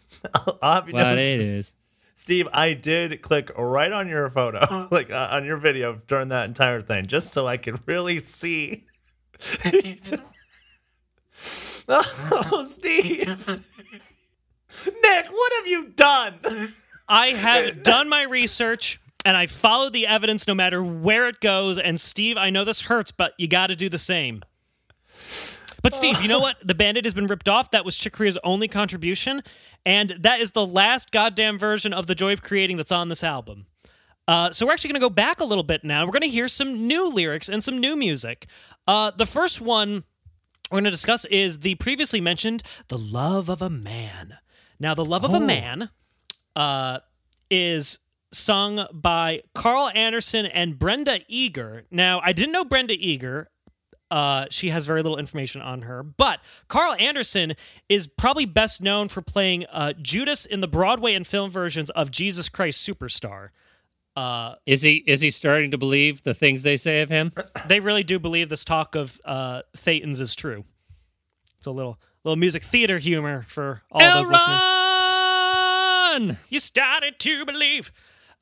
I'll 0.62 0.74
have 0.74 0.88
you 0.88 0.94
What 0.96 1.18
it 1.20 1.40
is. 1.40 1.74
Steve, 2.16 2.48
I 2.54 2.74
did 2.74 3.22
click 3.22 3.52
right 3.58 3.92
on 3.92 4.08
your 4.08 4.30
photo, 4.30 4.88
like 4.92 5.12
uh, 5.12 5.28
on 5.32 5.46
your 5.46 5.58
video 5.58 5.98
during 6.08 6.30
that 6.30 6.48
entire 6.48 6.82
thing, 6.82 7.06
just 7.06 7.32
so 7.34 7.46
I 7.46 7.58
could 7.58 7.80
really 7.88 8.18
see. 8.20 8.86
oh, 11.90 12.66
Steve. 12.68 13.28
Nick, 14.86 15.26
what 15.28 15.54
have 15.58 15.68
you 15.68 15.90
done? 15.90 16.74
I 17.08 17.28
have 17.28 17.84
done 17.84 18.10
my 18.10 18.24
research 18.24 19.00
and 19.26 19.36
I 19.36 19.48
followed 19.48 19.94
the 19.94 20.08
evidence 20.08 20.48
no 20.48 20.54
matter 20.54 20.84
where 20.84 21.28
it 21.28 21.40
goes. 21.40 21.78
And 21.78 22.00
Steve, 22.00 22.38
I 22.38 22.50
know 22.52 22.64
this 22.64 22.82
hurts, 22.82 23.12
but 23.12 23.34
you 23.38 23.48
got 23.48 23.68
to 23.68 23.76
do 23.76 23.90
the 23.90 23.98
same. 23.98 24.44
But 25.82 25.94
Steve, 25.94 26.22
you 26.22 26.28
know 26.28 26.40
what? 26.40 26.58
The 26.66 26.74
bandit 26.74 27.06
has 27.06 27.14
been 27.14 27.28
ripped 27.28 27.50
off. 27.50 27.72
That 27.72 27.86
was 27.86 27.96
Chick 27.98 28.16
only 28.44 28.68
contribution, 28.68 29.44
and 29.86 30.16
that 30.22 30.40
is 30.42 30.52
the 30.52 30.66
last 30.66 31.12
goddamn 31.12 31.60
version 31.60 31.94
of 31.94 32.08
the 32.08 32.16
joy 32.16 32.34
of 32.34 32.42
creating 32.42 32.78
that's 32.78 32.92
on 32.92 33.08
this 33.08 33.24
album. 33.24 33.68
Uh, 34.28 34.52
so 34.52 34.66
we're 34.66 34.74
actually 34.74 34.90
going 34.90 35.02
to 35.02 35.06
go 35.06 35.12
back 35.12 35.42
a 35.42 35.46
little 35.46 35.64
bit 35.64 35.84
now. 35.84 36.04
We're 36.04 36.12
going 36.12 36.24
to 36.24 36.28
hear 36.28 36.48
some 36.48 36.88
new 36.88 37.08
lyrics 37.08 37.50
and 37.50 37.64
some 37.64 37.78
new 37.80 37.96
music. 37.96 38.48
Uh, 38.88 39.12
the 39.12 39.28
first 39.28 39.62
one 39.62 40.04
we're 40.72 40.78
going 40.78 40.86
to 40.86 40.92
discuss 40.92 41.26
is 41.26 41.60
the 41.60 41.76
previously 41.76 42.22
mentioned 42.22 42.64
"The 42.88 42.98
Love 42.98 43.50
of 43.50 43.62
a 43.62 43.70
Man." 43.70 44.38
Now, 44.80 44.94
"The 44.94 45.06
Love 45.06 45.24
of 45.24 45.34
a 45.34 45.40
Man" 45.40 45.90
uh, 46.56 47.00
is 47.50 48.00
sung 48.32 48.86
by 48.94 49.42
Carl 49.54 49.90
Anderson 49.94 50.46
and 50.46 50.78
Brenda 50.78 51.20
Eager. 51.28 51.86
Now, 51.90 52.20
I 52.24 52.34
didn't 52.34 52.52
know 52.52 52.66
Brenda 52.66 52.96
Eager. 52.98 53.50
Uh, 54.12 54.46
she 54.52 54.70
has 54.70 54.86
very 54.86 55.02
little 55.02 55.18
information 55.18 55.62
on 55.62 55.82
her, 55.84 56.04
but 56.04 56.40
Carl 56.68 56.96
Anderson 57.00 57.54
is 57.90 58.08
probably 58.08 58.46
best 58.46 58.82
known 58.82 59.08
for 59.08 59.22
playing 59.22 59.66
uh, 59.72 59.94
Judas 60.00 60.46
in 60.46 60.62
the 60.62 60.68
Broadway 60.68 61.16
and 61.16 61.26
film 61.26 61.50
versions 61.50 61.90
of 61.92 62.12
Jesus 62.12 62.48
Christ 62.48 62.88
Superstar. 62.88 63.50
Uh, 64.16 64.56
Is 64.66 64.82
he 64.82 65.04
is 65.06 65.20
he 65.22 65.30
starting 65.30 65.72
to 65.72 65.78
believe 65.78 66.24
the 66.24 66.34
things 66.34 66.64
they 66.64 66.78
say 66.78 67.02
of 67.02 67.10
him? 67.10 67.34
they 67.68 67.80
really 67.82 68.04
do 68.04 68.18
believe 68.18 68.48
this 68.50 68.64
talk 68.64 68.96
of 68.96 69.20
uh, 69.26 69.62
Thetans 69.76 70.22
is 70.22 70.36
true. 70.36 70.64
It's 71.58 71.68
a 71.68 71.72
little 71.72 72.00
little 72.24 72.38
music 72.38 72.64
theater 72.64 72.98
humor 72.98 73.44
for 73.48 73.82
all 73.92 74.00
those 74.00 74.30
listeners. 74.30 74.48
L. 74.48 76.20
Ron! 76.20 76.38
You 76.50 76.60
started 76.60 77.20
to 77.20 77.46
believe. 77.46 77.92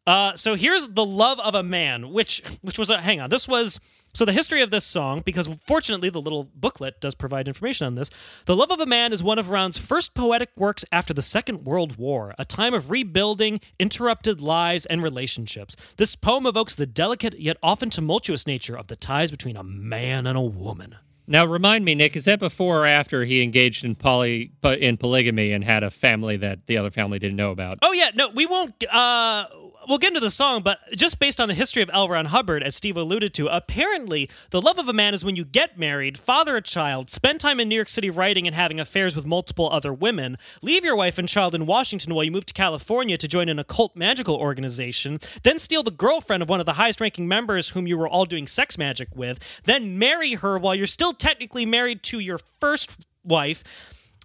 Uh, 0.06 0.34
so 0.36 0.56
here's 0.56 0.90
the 0.90 1.06
love 1.06 1.40
of 1.40 1.56
a 1.56 1.64
man, 1.64 2.12
which 2.12 2.44
which 2.62 2.78
was 2.78 2.90
a 2.90 3.02
hang 3.02 3.20
on. 3.22 3.30
This 3.30 3.48
was 3.48 3.80
so 4.14 4.26
the 4.26 4.34
history 4.34 4.62
of 4.62 4.72
this 4.72 4.86
song, 4.86 5.22
because 5.26 5.48
fortunately 5.48 6.10
the 6.10 6.22
little 6.22 6.44
booklet 6.56 7.02
does 7.02 7.16
provide 7.16 7.48
information 7.48 7.88
on 7.88 7.96
this. 7.96 8.10
The 8.46 8.56
love 8.56 8.72
of 8.72 8.80
a 8.80 8.86
man 8.86 9.12
is 9.12 9.24
one 9.24 9.40
of 9.40 9.50
Ron's 9.50 9.78
first 9.78 10.14
poetic 10.14 10.50
works 10.56 10.86
after 10.92 11.14
the 11.14 11.22
Second 11.22 11.66
World 11.66 11.98
War, 11.98 12.36
a 12.38 12.46
time 12.46 12.74
of 12.74 12.92
rebuilding 12.92 13.60
interrupted 13.80 14.40
lives 14.40 14.86
and 14.86 15.02
relationships. 15.02 15.76
This 15.98 16.16
poem 16.16 16.46
evokes 16.46 16.76
the 16.76 16.86
delicate 16.86 17.40
yet 17.40 17.58
often 17.64 17.90
tumultuous 17.90 18.46
nature 18.46 18.78
of 18.78 18.88
the 18.88 18.96
ties 18.96 19.32
between 19.32 19.58
a 19.58 19.64
man 19.64 20.28
and 20.28 20.38
a 20.38 20.42
woman. 20.42 20.96
Now 21.26 21.46
remind 21.46 21.86
me, 21.86 21.96
Nick, 21.96 22.16
is 22.16 22.26
that 22.26 22.40
before 22.40 22.84
or 22.84 22.86
after 22.86 23.24
he 23.24 23.42
engaged 23.42 23.86
in 23.86 23.96
poly 23.96 24.52
in 24.64 24.98
polygamy 24.98 25.54
and 25.54 25.64
had 25.64 25.84
a 25.84 25.90
family 25.90 26.36
that 26.38 26.68
the 26.68 26.78
other 26.78 26.92
family 26.92 27.18
didn't 27.18 27.38
know 27.38 27.52
about? 27.52 27.80
Oh 27.82 27.94
yeah, 27.94 28.10
no, 28.14 28.30
we 28.30 28.46
won't. 28.46 28.84
Uh, 28.92 29.46
we'll 29.88 29.98
get 29.98 30.10
into 30.10 30.20
the 30.20 30.32
song, 30.32 30.62
but 30.62 30.80
just 30.96 31.20
based 31.20 31.40
on 31.42 31.48
the 31.48 31.54
history 31.54 31.82
of 31.82 31.90
L. 31.94 32.10
Ron 32.10 32.26
Hubbard, 32.26 32.64
as 32.64 32.76
Steve 32.76 32.98
alluded 32.98 33.34
to, 33.36 33.48
apparently 33.48 34.30
the 34.50 34.62
love 34.62 34.80
of 34.80 34.88
a 34.88 34.94
man 34.94 35.14
is 35.14 35.26
when 35.26 35.36
you 35.36 35.46
get 35.46 35.78
married, 35.78 36.18
father 36.18 36.56
a 36.56 36.62
child, 36.62 37.10
spend 37.10 37.40
time 37.40 37.60
in 37.60 37.70
New 37.70 37.76
York 37.76 37.90
City 37.90 38.10
writing 38.10 38.48
and 38.48 38.56
having 38.56 38.80
affairs 38.80 39.16
with 39.16 39.26
multiple 39.26 39.70
other 39.72 39.94
women, 39.94 40.38
leave 40.62 40.84
your 40.84 40.96
wife 40.96 41.18
and 41.18 41.28
child 41.28 41.56
in 41.56 41.66
Washington 41.66 42.14
while 42.14 42.24
you 42.24 42.32
move 42.32 42.46
to 42.46 42.54
California 42.54 43.18
to 43.18 43.28
join 43.28 43.50
an 43.50 43.60
occult 43.60 43.96
magical 43.96 44.36
organization, 44.36 45.20
then 45.44 45.60
steal 45.60 45.84
the 45.84 45.92
girlfriend 45.92 46.44
of 46.44 46.50
one 46.50 46.60
of 46.60 46.66
the 46.66 46.74
highest-ranking 46.74 47.28
members 47.28 47.70
whom 47.70 47.88
you 47.88 47.98
were 47.98 48.08
all 48.08 48.26
doing 48.26 48.48
sex 48.48 48.78
magic 48.78 49.10
with, 49.16 49.62
then 49.64 49.98
marry 49.98 50.34
her 50.34 50.58
while 50.58 50.76
you're 50.76 50.88
still 50.88 51.14
technically 51.14 51.66
married 51.66 52.04
to 52.04 52.20
your 52.20 52.40
first 52.60 53.06
wife 53.24 53.64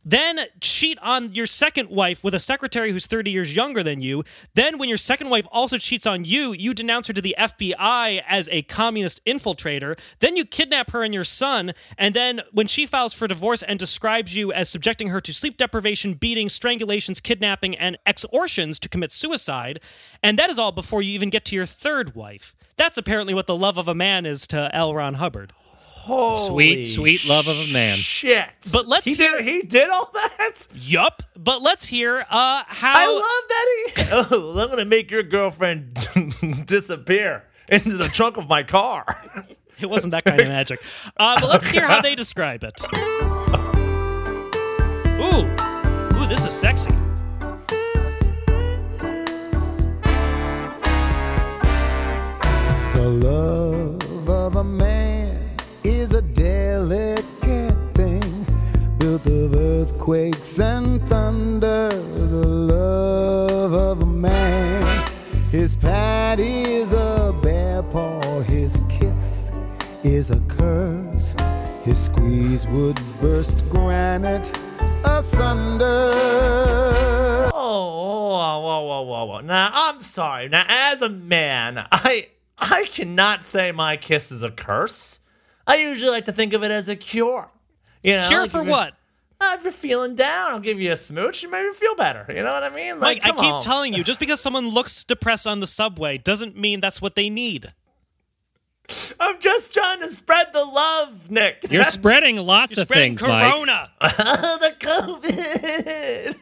then 0.09 0.41
cheat 0.61 0.99
on 1.03 1.35
your 1.35 1.45
second 1.45 1.91
wife 1.91 2.25
with 2.25 2.35
a 2.35 2.39
secretary 2.39 2.93
who's 2.93 3.07
30 3.07 3.31
years 3.31 3.55
younger 3.55 3.83
than 3.83 4.01
you. 4.01 4.25
Then, 4.55 4.79
when 4.79 4.89
your 4.89 4.97
second 4.97 5.29
wife 5.29 5.47
also 5.53 5.77
cheats 5.77 6.07
on 6.07 6.25
you, 6.25 6.55
you 6.55 6.73
denounce 6.73 7.09
her 7.09 7.13
to 7.13 7.21
the 7.21 7.37
FBI 7.39 8.23
as 8.27 8.49
a 8.51 8.63
communist 8.63 9.23
infiltrator. 9.27 9.99
Then 10.21 10.35
you 10.35 10.47
kidnap 10.47 10.93
her 10.93 11.03
and 11.03 11.13
your 11.13 11.25
son. 11.25 11.73
And 11.99 12.15
then, 12.15 12.41
when 12.53 12.67
she 12.67 12.87
files 12.87 13.13
for 13.13 13.29
divorce 13.29 13.63
and 13.63 13.79
describes 13.79 14.35
you 14.35 14.51
as 14.51 14.71
subjecting 14.71 15.09
her 15.09 15.21
to 15.21 15.35
sleep 15.35 15.59
deprivation, 15.59 16.15
beating, 16.15 16.49
strangulations, 16.49 17.23
kidnapping, 17.23 17.77
and 17.77 17.99
extortions 18.07 18.79
to 18.79 18.89
commit 18.89 19.13
suicide. 19.13 19.81
And 20.23 20.39
that 20.39 20.49
is 20.49 20.59
all 20.59 20.73
before 20.73 21.03
you 21.03 21.13
even 21.13 21.29
get 21.29 21.45
to 21.47 21.57
your 21.57 21.67
third 21.67 22.15
wife. 22.15 22.55
That's 22.79 22.97
apparently 22.97 23.35
what 23.35 23.47
the 23.47 23.57
love 23.57 23.77
of 23.77 23.89
a 23.89 23.95
man 23.95 24.25
is 24.25 24.47
to 24.49 24.75
L. 24.75 24.95
Ron 24.95 25.15
Hubbard. 25.15 25.53
Sweet, 26.37 26.87
sweet 26.87 27.27
love 27.29 27.49
of 27.49 27.57
a 27.59 27.73
man. 27.73 27.97
Shit. 27.97 28.49
But 28.73 28.87
let's 28.87 29.05
he 29.07 29.15
hear- 29.15 29.39
did 29.39 29.45
he 29.47 29.63
did 29.63 29.91
all 29.91 30.11
that? 30.15 30.67
Yup. 30.75 31.23
But 31.37 31.63
let's 31.63 31.87
hear 31.87 32.21
uh, 32.31 32.63
how. 32.67 32.95
I 32.97 33.07
love 33.07 33.49
that 33.49 33.67
he 33.77 34.37
Oh, 34.37 34.59
I'm 34.63 34.71
gonna 34.71 34.85
make 34.85 35.11
your 35.11 35.23
girlfriend 35.23 35.95
disappear 36.67 37.45
into 37.69 37.97
the 37.97 38.09
trunk 38.09 38.37
of 38.37 38.49
my 38.49 38.63
car. 38.63 39.05
It 39.81 39.89
wasn't 39.89 40.11
that 40.11 40.25
kind 40.25 40.41
of 40.41 40.49
magic. 40.49 40.81
Uh, 41.17 41.39
but 41.41 41.49
let's 41.49 41.69
hear 41.69 41.87
how 41.87 42.01
they 42.01 42.17
describe 42.17 42.65
it. 42.65 42.83
Ooh, 45.21 45.45
ooh, 46.19 46.27
this 46.27 46.45
is 46.45 46.53
sexy. 46.53 46.91
The 52.95 53.05
love 53.09 53.58
earthquakes 60.09 60.59
and 60.59 61.03
thunder. 61.03 61.89
The 61.91 62.49
love 62.49 63.73
of 63.75 64.03
a 64.03 64.07
man, 64.07 65.07
his 65.51 65.77
pat 65.77 66.41
is 66.41 66.93
a 66.93 67.39
bear 67.43 67.83
paw, 67.83 68.41
his 68.41 68.85
kiss 68.89 69.51
is 70.03 70.31
a 70.31 70.41
curse, 70.49 71.35
his 71.85 71.99
squeeze 71.99 72.67
would 72.69 72.99
burst 73.21 73.69
granite 73.69 74.59
asunder. 75.05 76.13
Oh, 77.53 78.31
whoa, 78.33 78.61
whoa, 78.61 78.81
whoa, 78.81 79.03
whoa, 79.03 79.25
whoa. 79.27 79.41
Now, 79.41 79.71
I'm 79.73 80.01
sorry. 80.01 80.49
Now, 80.49 80.65
as 80.69 81.03
a 81.03 81.11
man, 81.11 81.87
I 81.93 82.29
I 82.59 82.87
cannot 82.87 83.45
say 83.45 83.73
my 83.73 83.97
kiss 83.99 84.33
is 84.33 84.43
a 84.43 84.51
curse. 84.51 85.21
I 85.67 85.77
usually 85.77 86.11
like 86.11 86.25
to 86.25 86.33
think 86.33 86.55
of 86.55 86.65
it 86.65 86.71
as 86.71 86.89
a 86.89 86.97
cure. 86.97 87.51
You 88.03 88.17
know, 88.17 88.29
Cure 88.29 88.43
like 88.43 88.51
for 88.51 88.65
what? 88.65 88.98
Uh, 89.41 89.53
if 89.57 89.62
you're 89.62 89.70
feeling 89.72 90.16
down, 90.16 90.51
I'll 90.51 90.59
give 90.61 90.80
you 90.80 90.91
a 90.91 90.97
smooch 90.97 91.45
and 91.45 91.53
maybe 91.53 91.66
you 91.66 91.72
feel 91.72 91.95
better. 91.95 92.26
You 92.28 92.43
know 92.43 92.53
what 92.53 92.64
I 92.64 92.70
mean? 92.70 92.99
Like, 92.99 93.20
I 93.24 93.30
keep 93.30 93.39
on. 93.53 93.62
telling 93.62 93.95
you, 93.95 94.03
just 94.11 94.18
because 94.18 94.41
someone 94.41 94.68
looks 94.68 95.05
depressed 95.05 95.47
on 95.47 95.61
the 95.61 95.66
subway 95.68 96.18
doesn't 96.18 96.57
mean 96.57 96.80
that's 96.80 97.01
what 97.01 97.14
they 97.14 97.30
need. 97.30 97.72
I'm 99.20 99.39
just 99.39 99.72
trying 99.74 100.01
to 100.01 100.09
spread 100.09 100.47
the 100.53 100.64
love, 100.64 101.30
Nick. 101.30 101.59
You're 101.64 101.80
That's- 101.80 101.93
spreading 101.95 102.36
lots 102.39 102.74
You're 102.76 102.82
of 102.82 102.89
spreading 102.89 103.16
things, 103.16 103.28
Mike. 103.28 103.53
corona. 103.53 103.91
the 104.01 104.74
COVID. 104.80 106.36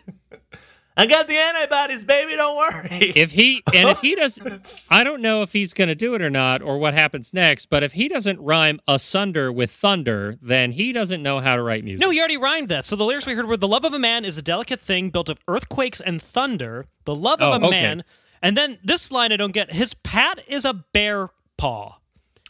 I 0.98 1.06
got 1.06 1.28
the 1.28 1.34
antibodies, 1.36 2.04
baby. 2.04 2.36
Don't 2.36 2.56
worry. 2.56 3.12
If 3.16 3.32
he 3.32 3.62
and 3.74 3.88
if 3.90 4.00
he 4.00 4.14
doesn't, 4.14 4.86
I 4.90 5.04
don't 5.04 5.20
know 5.20 5.42
if 5.42 5.52
he's 5.52 5.74
going 5.74 5.88
to 5.88 5.94
do 5.94 6.14
it 6.14 6.22
or 6.22 6.30
not, 6.30 6.62
or 6.62 6.78
what 6.78 6.94
happens 6.94 7.34
next. 7.34 7.66
But 7.66 7.82
if 7.82 7.92
he 7.92 8.08
doesn't 8.08 8.40
rhyme 8.40 8.80
asunder 8.88 9.52
with 9.52 9.70
thunder, 9.70 10.36
then 10.40 10.72
he 10.72 10.92
doesn't 10.92 11.22
know 11.22 11.40
how 11.40 11.54
to 11.56 11.62
write 11.62 11.84
music. 11.84 12.00
No, 12.00 12.10
he 12.10 12.18
already 12.18 12.38
rhymed 12.38 12.68
that. 12.70 12.86
So 12.86 12.96
the 12.96 13.04
lyrics 13.04 13.26
we 13.26 13.34
heard 13.34 13.46
were 13.46 13.56
The 13.58 13.68
love 13.68 13.84
of 13.84 13.92
a 13.92 13.98
man 13.98 14.24
is 14.24 14.38
a 14.38 14.42
delicate 14.42 14.80
thing 14.80 15.10
built 15.10 15.28
of 15.28 15.38
earthquakes 15.48 16.00
and 16.00 16.20
thunder. 16.22 16.86
The 17.04 17.14
love 17.14 17.42
of 17.42 17.62
Oh, 17.62 17.64
a 17.64 17.68
okay. 17.68 17.80
man. 17.82 18.04
And 18.42 18.56
then 18.56 18.78
this 18.82 19.12
line 19.12 19.32
I 19.32 19.36
don't 19.36 19.52
get. 19.52 19.72
His 19.72 19.92
pat 19.94 20.40
is 20.48 20.64
a 20.64 20.72
bear 20.72 21.28
paw. 21.58 21.98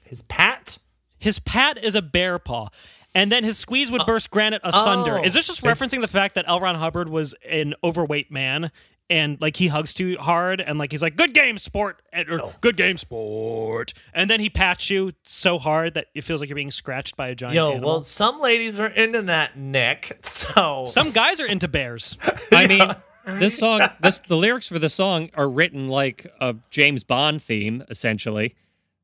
His 0.02 0.22
pat. 0.22 0.78
His 1.18 1.38
pat 1.40 1.82
is 1.82 1.94
a 1.96 2.02
bear 2.02 2.38
paw. 2.38 2.68
And 3.16 3.32
then 3.32 3.44
his 3.44 3.58
squeeze 3.58 3.90
would 3.90 4.02
uh, 4.02 4.06
burst 4.06 4.30
granite 4.30 4.60
asunder. 4.62 5.18
oh. 5.18 5.24
is 5.24 5.34
this 5.34 5.46
just 5.46 5.64
oh. 5.64 5.68
referencing 5.68 6.00
the 6.00 6.08
fact 6.08 6.34
that 6.34 6.44
L. 6.46 6.60
Ron 6.60 6.74
Hubbard 6.74 7.08
was 7.08 7.34
an 7.48 7.74
overweight 7.82 8.30
man 8.30 8.70
and 9.08 9.40
like 9.40 9.56
he 9.56 9.68
hugs 9.68 9.94
too 9.94 10.16
hard 10.18 10.60
and 10.60 10.78
like 10.78 10.90
he's 10.90 11.02
like, 11.02 11.16
good 11.16 11.32
game, 11.32 11.58
sport. 11.58 12.02
And, 12.12 12.28
or, 12.28 12.52
Good 12.60 12.76
game, 12.76 12.96
sport. 12.96 13.92
And 14.12 14.28
then 14.28 14.40
he 14.40 14.50
pats 14.50 14.90
you 14.90 15.12
so 15.22 15.58
hard 15.58 15.94
that 15.94 16.06
it 16.14 16.24
feels 16.24 16.40
like 16.40 16.48
you're 16.48 16.56
being 16.56 16.70
scratched 16.70 17.16
by 17.16 17.28
a 17.28 17.34
giant 17.34 17.54
Yo, 17.54 17.70
animal. 17.72 17.88
well, 17.88 18.00
some 18.02 18.40
ladies 18.40 18.80
are 18.80 18.88
into 18.88 19.22
that, 19.22 19.56
Nick. 19.56 20.18
So 20.22 20.84
Some 20.86 21.10
guys 21.10 21.40
are 21.40 21.46
into 21.46 21.68
bears. 21.68 22.18
I 22.52 22.66
mean, 22.66 22.94
this 23.24 23.58
song, 23.58 23.88
this 24.00 24.18
the 24.18 24.36
lyrics 24.36 24.68
for 24.68 24.78
the 24.78 24.88
song 24.88 25.30
are 25.34 25.48
written 25.48 25.88
like 25.88 26.26
a 26.40 26.56
James 26.70 27.04
Bond 27.04 27.42
theme, 27.42 27.84
essentially. 27.88 28.54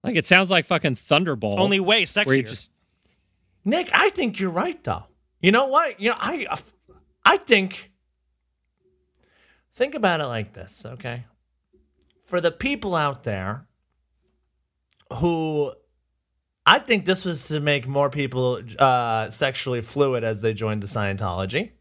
Like 0.05 0.17
it 0.17 0.27
sounds 0.27 0.51
like 0.51 0.67
fucking 0.67 0.97
Thunderball. 0.97 1.59
Only 1.59 1.81
way 1.81 1.87
where 1.87 1.99
you 2.01 2.07
sexier. 2.07 2.49
just 2.49 2.72
Nick, 3.65 3.91
I 3.93 4.11
think 4.11 4.41
you're 4.41 4.51
right 4.51 4.83
though. 4.83 5.05
You 5.41 5.53
know 5.53 5.67
what? 5.67 6.01
You 6.01 6.11
know, 6.11 6.17
I 6.19 6.47
I 7.25 7.37
think 7.37 7.93
think 9.75 9.95
about 9.95 10.21
it 10.21 10.27
like 10.27 10.53
this, 10.53 10.85
okay? 10.87 11.25
For 12.25 12.41
the 12.41 12.51
people 12.51 12.95
out 12.95 13.25
there 13.25 13.67
who 15.15 15.73
I 16.65 16.79
think 16.79 17.05
this 17.05 17.25
was 17.25 17.49
to 17.49 17.61
make 17.61 17.87
more 17.87 18.09
people 18.09 18.61
uh, 18.79 19.31
sexually 19.31 19.81
fluid 19.81 20.25
as 20.25 20.43
they 20.43 20.55
joined 20.55 20.83
the 20.83 20.87
Scientology. 20.87 21.73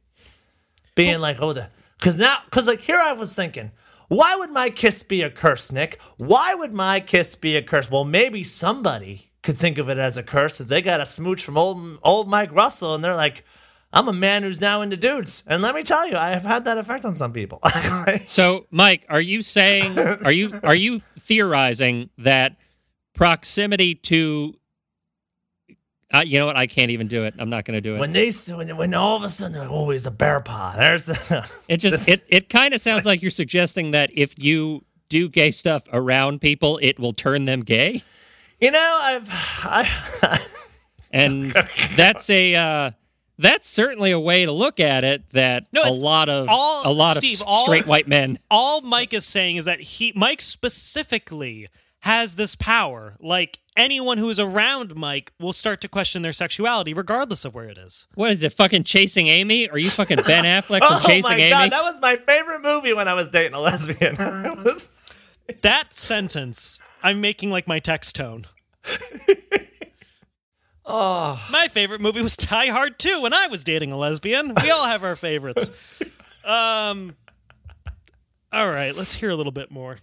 Being 0.95 1.19
like, 1.19 1.37
oh, 1.39 1.53
the 1.53 1.69
because 1.99 2.17
now, 2.17 2.39
because 2.45 2.67
like 2.67 2.81
here 2.81 2.97
I 2.97 3.13
was 3.13 3.35
thinking, 3.35 3.71
why 4.07 4.35
would 4.35 4.49
my 4.49 4.69
kiss 4.69 5.03
be 5.03 5.21
a 5.21 5.29
curse, 5.29 5.71
Nick? 5.71 6.01
Why 6.17 6.53
would 6.53 6.73
my 6.73 6.99
kiss 6.99 7.35
be 7.35 7.55
a 7.55 7.61
curse? 7.61 7.89
Well, 7.89 8.03
maybe 8.03 8.43
somebody 8.43 9.30
could 9.43 9.57
think 9.57 9.77
of 9.77 9.89
it 9.89 9.97
as 9.97 10.17
a 10.17 10.23
curse 10.23 10.61
if 10.61 10.67
they 10.67 10.81
got 10.81 11.01
a 11.01 11.05
smooch 11.05 11.43
from 11.43 11.57
old 11.57 11.99
old 12.03 12.29
Mike 12.29 12.53
Russell 12.53 12.93
and 12.93 13.03
they're 13.03 13.15
like, 13.15 13.43
I'm 13.93 14.07
a 14.07 14.13
man 14.13 14.43
who's 14.43 14.61
now 14.61 14.81
into 14.81 14.95
dudes. 14.95 15.43
And 15.47 15.61
let 15.61 15.75
me 15.75 15.83
tell 15.83 16.07
you, 16.07 16.15
I 16.15 16.29
have 16.29 16.43
had 16.43 16.65
that 16.65 16.77
effect 16.77 17.05
on 17.05 17.15
some 17.15 17.33
people. 17.33 17.59
So, 18.27 18.67
Mike, 18.71 19.05
are 19.09 19.21
you 19.21 19.41
saying 19.41 19.97
are 19.97 20.31
you 20.31 20.59
are 20.63 20.75
you 20.75 21.01
theorizing 21.19 22.09
that 22.17 22.57
proximity 23.13 23.95
to 23.95 24.55
uh, 26.13 26.23
you 26.25 26.39
know 26.39 26.45
what? 26.45 26.57
I 26.57 26.67
can't 26.67 26.91
even 26.91 27.07
do 27.07 27.23
it. 27.23 27.35
I'm 27.39 27.49
not 27.49 27.63
going 27.63 27.75
to 27.75 27.81
do 27.81 27.95
it. 27.95 27.99
when 27.99 28.11
they 28.11 28.31
when, 28.49 28.75
when 28.75 28.93
all 28.93 29.15
of 29.15 29.23
a 29.23 29.29
sudden, 29.29 29.53
they're 29.53 29.61
like, 29.61 29.71
oh, 29.71 29.89
he's 29.91 30.05
a 30.05 30.11
bear 30.11 30.41
paw. 30.41 30.73
There's 30.75 31.09
it 31.67 31.77
just 31.77 32.07
it 32.09 32.21
it 32.29 32.49
kind 32.49 32.73
of 32.73 32.81
sounds 32.81 33.05
like 33.05 33.21
you're 33.21 33.31
suggesting 33.31 33.91
that 33.91 34.11
if 34.13 34.37
you 34.37 34.83
do 35.09 35.29
gay 35.29 35.51
stuff 35.51 35.83
around 35.91 36.41
people, 36.41 36.79
it 36.81 36.99
will 36.99 37.13
turn 37.13 37.45
them 37.45 37.61
gay, 37.61 38.01
you 38.61 38.71
know, 38.71 38.99
I've 39.01 39.27
I, 39.63 40.39
and 41.11 41.51
that's 41.95 42.29
a 42.29 42.55
uh, 42.55 42.91
that's 43.37 43.67
certainly 43.67 44.11
a 44.11 44.19
way 44.19 44.45
to 44.45 44.51
look 44.51 44.79
at 44.79 45.03
it. 45.03 45.29
That 45.31 45.63
No, 45.73 45.81
a 45.83 45.91
lot 45.91 46.29
of 46.29 46.47
all- 46.49 46.83
a 46.85 46.93
lot 46.93 47.17
Steve, 47.17 47.41
of 47.41 47.47
all- 47.47 47.65
straight 47.65 47.87
white 47.87 48.07
men. 48.07 48.37
all 48.51 48.81
Mike 48.81 49.13
is 49.13 49.25
saying 49.25 49.57
is 49.57 49.65
that 49.65 49.81
he 49.81 50.13
Mike 50.15 50.41
specifically 50.41 51.67
has 52.01 52.35
this 52.35 52.55
power. 52.55 53.15
Like 53.19 53.59
anyone 53.77 54.17
who 54.17 54.29
is 54.29 54.39
around 54.39 54.95
Mike 54.95 55.31
will 55.39 55.53
start 55.53 55.81
to 55.81 55.87
question 55.87 56.21
their 56.23 56.33
sexuality 56.33 56.93
regardless 56.93 57.45
of 57.45 57.53
where 57.55 57.69
it 57.69 57.77
is. 57.77 58.07
What 58.15 58.31
is 58.31 58.43
it? 58.43 58.53
Fucking 58.53 58.83
chasing 58.85 59.27
Amy? 59.27 59.69
Are 59.69 59.77
you 59.77 59.89
fucking 59.89 60.17
Ben 60.25 60.43
Affleck 60.61 60.79
from 60.87 61.01
Chasing? 61.01 61.25
Oh 61.31 61.35
my 61.35 61.35
Amy? 61.39 61.49
god, 61.49 61.71
that 61.71 61.83
was 61.83 61.99
my 62.01 62.15
favorite 62.15 62.61
movie 62.61 62.93
when 62.93 63.07
I 63.07 63.13
was 63.13 63.29
dating 63.29 63.53
a 63.53 63.59
lesbian. 63.59 64.15
Was- 64.63 64.91
That 65.61 65.93
sentence 65.93 66.79
I'm 67.03 67.21
making 67.21 67.49
like 67.51 67.67
my 67.67 67.79
text 67.79 68.15
tone. 68.15 68.45
oh, 70.85 71.47
My 71.51 71.67
favorite 71.67 72.01
movie 72.01 72.21
was 72.21 72.35
Die 72.37 72.67
Hard 72.67 72.99
2 72.99 73.21
when 73.21 73.33
I 73.33 73.47
was 73.47 73.63
dating 73.63 73.91
a 73.91 73.97
lesbian. 73.97 74.53
We 74.61 74.71
all 74.71 74.85
have 74.87 75.03
our 75.03 75.15
favorites. 75.15 75.71
Um 76.43 77.15
All 78.51 78.67
right, 78.67 78.95
let's 78.95 79.13
hear 79.13 79.29
a 79.29 79.35
little 79.35 79.51
bit 79.51 79.69
more. 79.69 79.99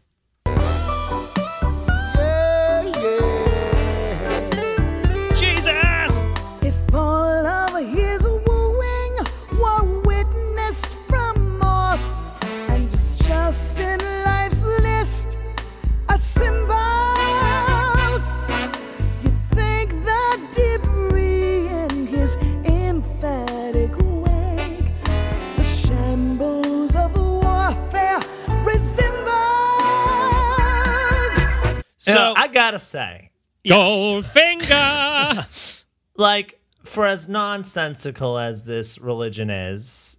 You 32.08 32.14
know, 32.14 32.34
So 32.36 32.42
I 32.42 32.48
gotta 32.48 32.78
say, 32.78 33.30
Goldfinger. 33.64 35.84
like 36.16 36.60
for 36.82 37.06
as 37.06 37.28
nonsensical 37.28 38.38
as 38.38 38.64
this 38.64 38.98
religion 38.98 39.50
is 39.50 40.16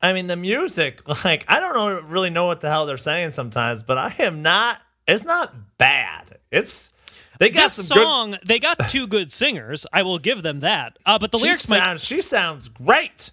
i 0.00 0.12
mean 0.12 0.28
the 0.28 0.36
music 0.36 1.00
like 1.24 1.44
i 1.48 1.58
don't 1.58 1.74
know 1.74 2.00
really 2.08 2.30
know 2.30 2.46
what 2.46 2.60
the 2.60 2.70
hell 2.70 2.86
they're 2.86 2.96
saying 2.96 3.30
sometimes 3.30 3.82
but 3.82 3.98
i 3.98 4.14
am 4.20 4.40
not 4.42 4.80
it's 5.08 5.24
not 5.24 5.52
bad 5.78 6.38
it's 6.52 6.92
they 7.40 7.50
got 7.50 7.64
this 7.64 7.88
some 7.88 7.98
song, 7.98 8.36
they 8.46 8.60
got 8.60 8.88
two 8.88 9.08
good 9.08 9.32
singers. 9.32 9.84
I 9.92 10.04
will 10.04 10.20
give 10.20 10.44
them 10.44 10.60
that. 10.60 10.96
Uh, 11.04 11.18
but 11.18 11.32
the 11.32 11.38
she 11.38 11.44
lyrics 11.46 11.68
might 11.68 12.00
she 12.00 12.20
sounds 12.20 12.68
great 12.68 13.32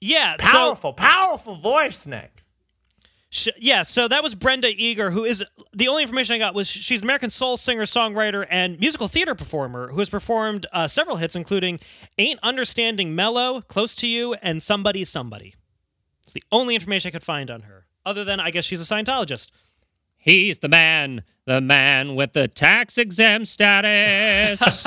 Yeah, 0.00 0.34
so 0.40 0.50
powerful 0.50 0.92
powerful 0.92 1.54
voice 1.54 2.04
nick 2.08 2.41
Sh- 3.34 3.48
yeah, 3.58 3.80
so 3.80 4.08
that 4.08 4.22
was 4.22 4.34
Brenda 4.34 4.68
Eager, 4.68 5.10
who 5.10 5.24
is 5.24 5.42
the 5.72 5.88
only 5.88 6.02
information 6.02 6.34
I 6.34 6.38
got 6.38 6.54
was 6.54 6.68
she's 6.68 7.00
an 7.00 7.06
American 7.06 7.30
soul 7.30 7.56
singer, 7.56 7.84
songwriter, 7.84 8.46
and 8.50 8.78
musical 8.78 9.08
theater 9.08 9.34
performer 9.34 9.88
who 9.90 10.00
has 10.00 10.10
performed 10.10 10.66
uh, 10.70 10.86
several 10.86 11.16
hits, 11.16 11.34
including 11.34 11.80
"Ain't 12.18 12.38
Understanding 12.42 13.14
Mellow," 13.14 13.62
"Close 13.62 13.94
to 13.96 14.06
You," 14.06 14.34
and 14.34 14.62
"Somebody 14.62 15.02
Somebody." 15.04 15.54
It's 16.24 16.34
the 16.34 16.42
only 16.52 16.74
information 16.74 17.08
I 17.08 17.12
could 17.12 17.22
find 17.22 17.50
on 17.50 17.62
her. 17.62 17.86
Other 18.04 18.22
than 18.22 18.38
I 18.38 18.50
guess 18.50 18.66
she's 18.66 18.82
a 18.82 18.94
Scientologist. 18.94 19.48
He's 20.18 20.58
the 20.58 20.68
man, 20.68 21.22
the 21.46 21.62
man 21.62 22.14
with 22.14 22.34
the 22.34 22.48
tax 22.48 22.98
exempt 22.98 23.48
status. 23.48 24.86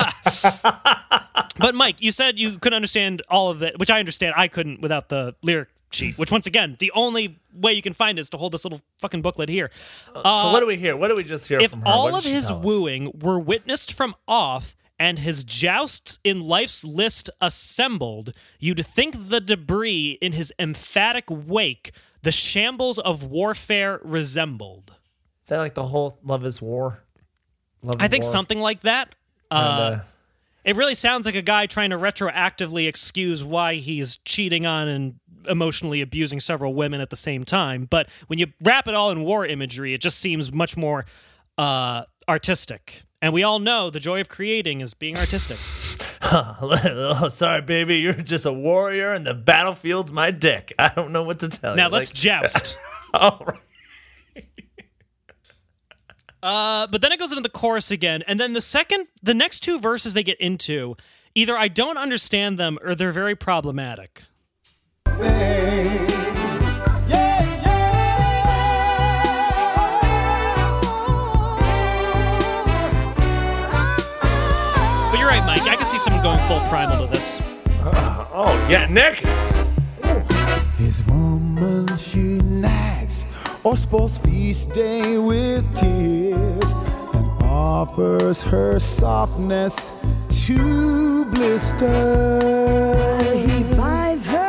But 1.58 1.74
Mike, 1.74 2.02
you 2.02 2.12
said 2.12 2.38
you 2.38 2.58
couldn't 2.58 2.76
understand 2.76 3.22
all 3.28 3.50
of 3.50 3.62
it, 3.62 3.78
which 3.78 3.90
I 3.90 3.98
understand. 3.98 4.34
I 4.36 4.48
couldn't 4.48 4.80
without 4.82 5.08
the 5.08 5.34
lyric 5.42 5.68
sheet. 5.90 6.18
Which, 6.18 6.30
once 6.32 6.46
again, 6.46 6.76
the 6.78 6.90
only 6.92 7.38
way 7.52 7.72
you 7.72 7.82
can 7.82 7.92
find 7.92 8.18
is 8.18 8.30
to 8.30 8.36
hold 8.36 8.52
this 8.52 8.64
little 8.64 8.80
fucking 8.98 9.22
booklet 9.22 9.48
here. 9.48 9.70
so 10.14 10.20
what 10.22 10.60
do 10.60 10.66
we 10.66 10.76
hear 10.76 10.96
what 10.96 11.08
do 11.08 11.16
we 11.16 11.24
just 11.24 11.48
hear 11.48 11.58
if 11.60 11.70
from 11.70 11.80
her 11.80 11.88
all 11.88 12.14
of 12.14 12.24
his 12.24 12.52
wooing 12.52 13.10
were 13.20 13.38
witnessed 13.38 13.92
from 13.92 14.14
off 14.28 14.76
and 14.98 15.18
his 15.18 15.44
jousts 15.44 16.18
in 16.24 16.40
life's 16.40 16.84
list 16.84 17.28
assembled, 17.40 18.32
you'd 18.58 18.84
think 18.84 19.28
the 19.28 19.40
debris 19.40 20.18
in 20.20 20.32
his 20.32 20.52
emphatic 20.58 21.24
wake 21.28 21.92
the 22.22 22.32
shambles 22.32 22.98
of 22.98 23.24
warfare 23.24 24.00
resembled. 24.02 24.94
is 25.42 25.48
that 25.50 25.58
like 25.58 25.74
the 25.74 25.86
whole 25.86 26.18
love 26.24 26.44
is 26.44 26.60
war 26.60 27.02
love 27.82 27.96
I 28.00 28.08
think 28.08 28.24
war 28.24 28.32
something 28.32 28.60
like 28.60 28.80
that. 28.80 29.14
Uh, 29.50 30.00
it 30.66 30.76
really 30.76 30.94
sounds 30.94 31.24
like 31.24 31.34
a 31.34 31.42
guy 31.42 31.64
trying 31.66 31.90
to 31.90 31.96
retroactively 31.96 32.86
excuse 32.86 33.42
why 33.42 33.76
he's 33.76 34.18
cheating 34.18 34.66
on 34.66 34.88
and 34.88 35.14
emotionally 35.48 36.00
abusing 36.02 36.40
several 36.40 36.74
women 36.74 37.00
at 37.00 37.08
the 37.08 37.16
same 37.16 37.44
time. 37.44 37.86
But 37.88 38.08
when 38.26 38.38
you 38.38 38.48
wrap 38.60 38.88
it 38.88 38.94
all 38.94 39.10
in 39.12 39.22
war 39.22 39.46
imagery, 39.46 39.94
it 39.94 40.00
just 40.00 40.18
seems 40.18 40.52
much 40.52 40.76
more 40.76 41.06
uh, 41.56 42.02
artistic. 42.28 43.02
And 43.22 43.32
we 43.32 43.42
all 43.42 43.60
know 43.60 43.88
the 43.88 44.00
joy 44.00 44.20
of 44.20 44.28
creating 44.28 44.80
is 44.82 44.92
being 44.92 45.16
artistic. 45.16 45.56
oh, 46.32 47.28
sorry, 47.30 47.62
baby. 47.62 47.98
You're 47.98 48.14
just 48.14 48.46
a 48.46 48.52
warrior, 48.52 49.12
and 49.12 49.26
the 49.26 49.34
battlefield's 49.34 50.10
my 50.10 50.30
dick. 50.32 50.72
I 50.78 50.90
don't 50.94 51.12
know 51.12 51.22
what 51.22 51.38
to 51.40 51.48
tell 51.48 51.76
now 51.76 51.84
you. 51.84 51.90
Now 51.90 51.96
let's 51.96 52.10
Like- 52.10 52.16
joust. 52.42 52.78
All 53.14 53.42
right. 53.46 53.58
Uh, 56.46 56.86
but 56.86 57.00
then 57.00 57.10
it 57.10 57.18
goes 57.18 57.32
into 57.32 57.42
the 57.42 57.48
chorus 57.48 57.90
again, 57.90 58.22
and 58.28 58.38
then 58.38 58.52
the 58.52 58.60
second, 58.60 59.08
the 59.20 59.34
next 59.34 59.64
two 59.64 59.80
verses 59.80 60.14
they 60.14 60.22
get 60.22 60.40
into, 60.40 60.96
either 61.34 61.58
I 61.58 61.66
don't 61.66 61.98
understand 61.98 62.56
them 62.56 62.78
or 62.84 62.94
they're 62.94 63.10
very 63.10 63.34
problematic. 63.34 64.22
But 65.06 65.16
you're 75.18 75.28
right, 75.28 75.42
Mike. 75.44 75.62
I 75.62 75.74
could 75.76 75.88
see 75.88 75.98
someone 75.98 76.22
going 76.22 76.38
full 76.46 76.60
primal 76.68 77.08
to 77.08 77.12
this. 77.12 77.42
Oh 78.38 78.52
yeah, 78.68 78.86
Nick. 78.90 79.24
His 80.78 81.02
woman 81.06 81.96
she 81.96 82.38
nags 82.42 83.24
or 83.64 83.76
spoils 83.76 84.18
feast 84.18 84.72
day 84.72 85.18
with 85.18 85.64
tears 85.74 86.72
and 87.14 87.42
offers 87.42 88.42
her 88.42 88.78
softness 88.78 89.92
to 90.46 91.24
blister. 91.26 92.90
He 93.34 93.64
buys 93.76 94.26
her 94.26 94.45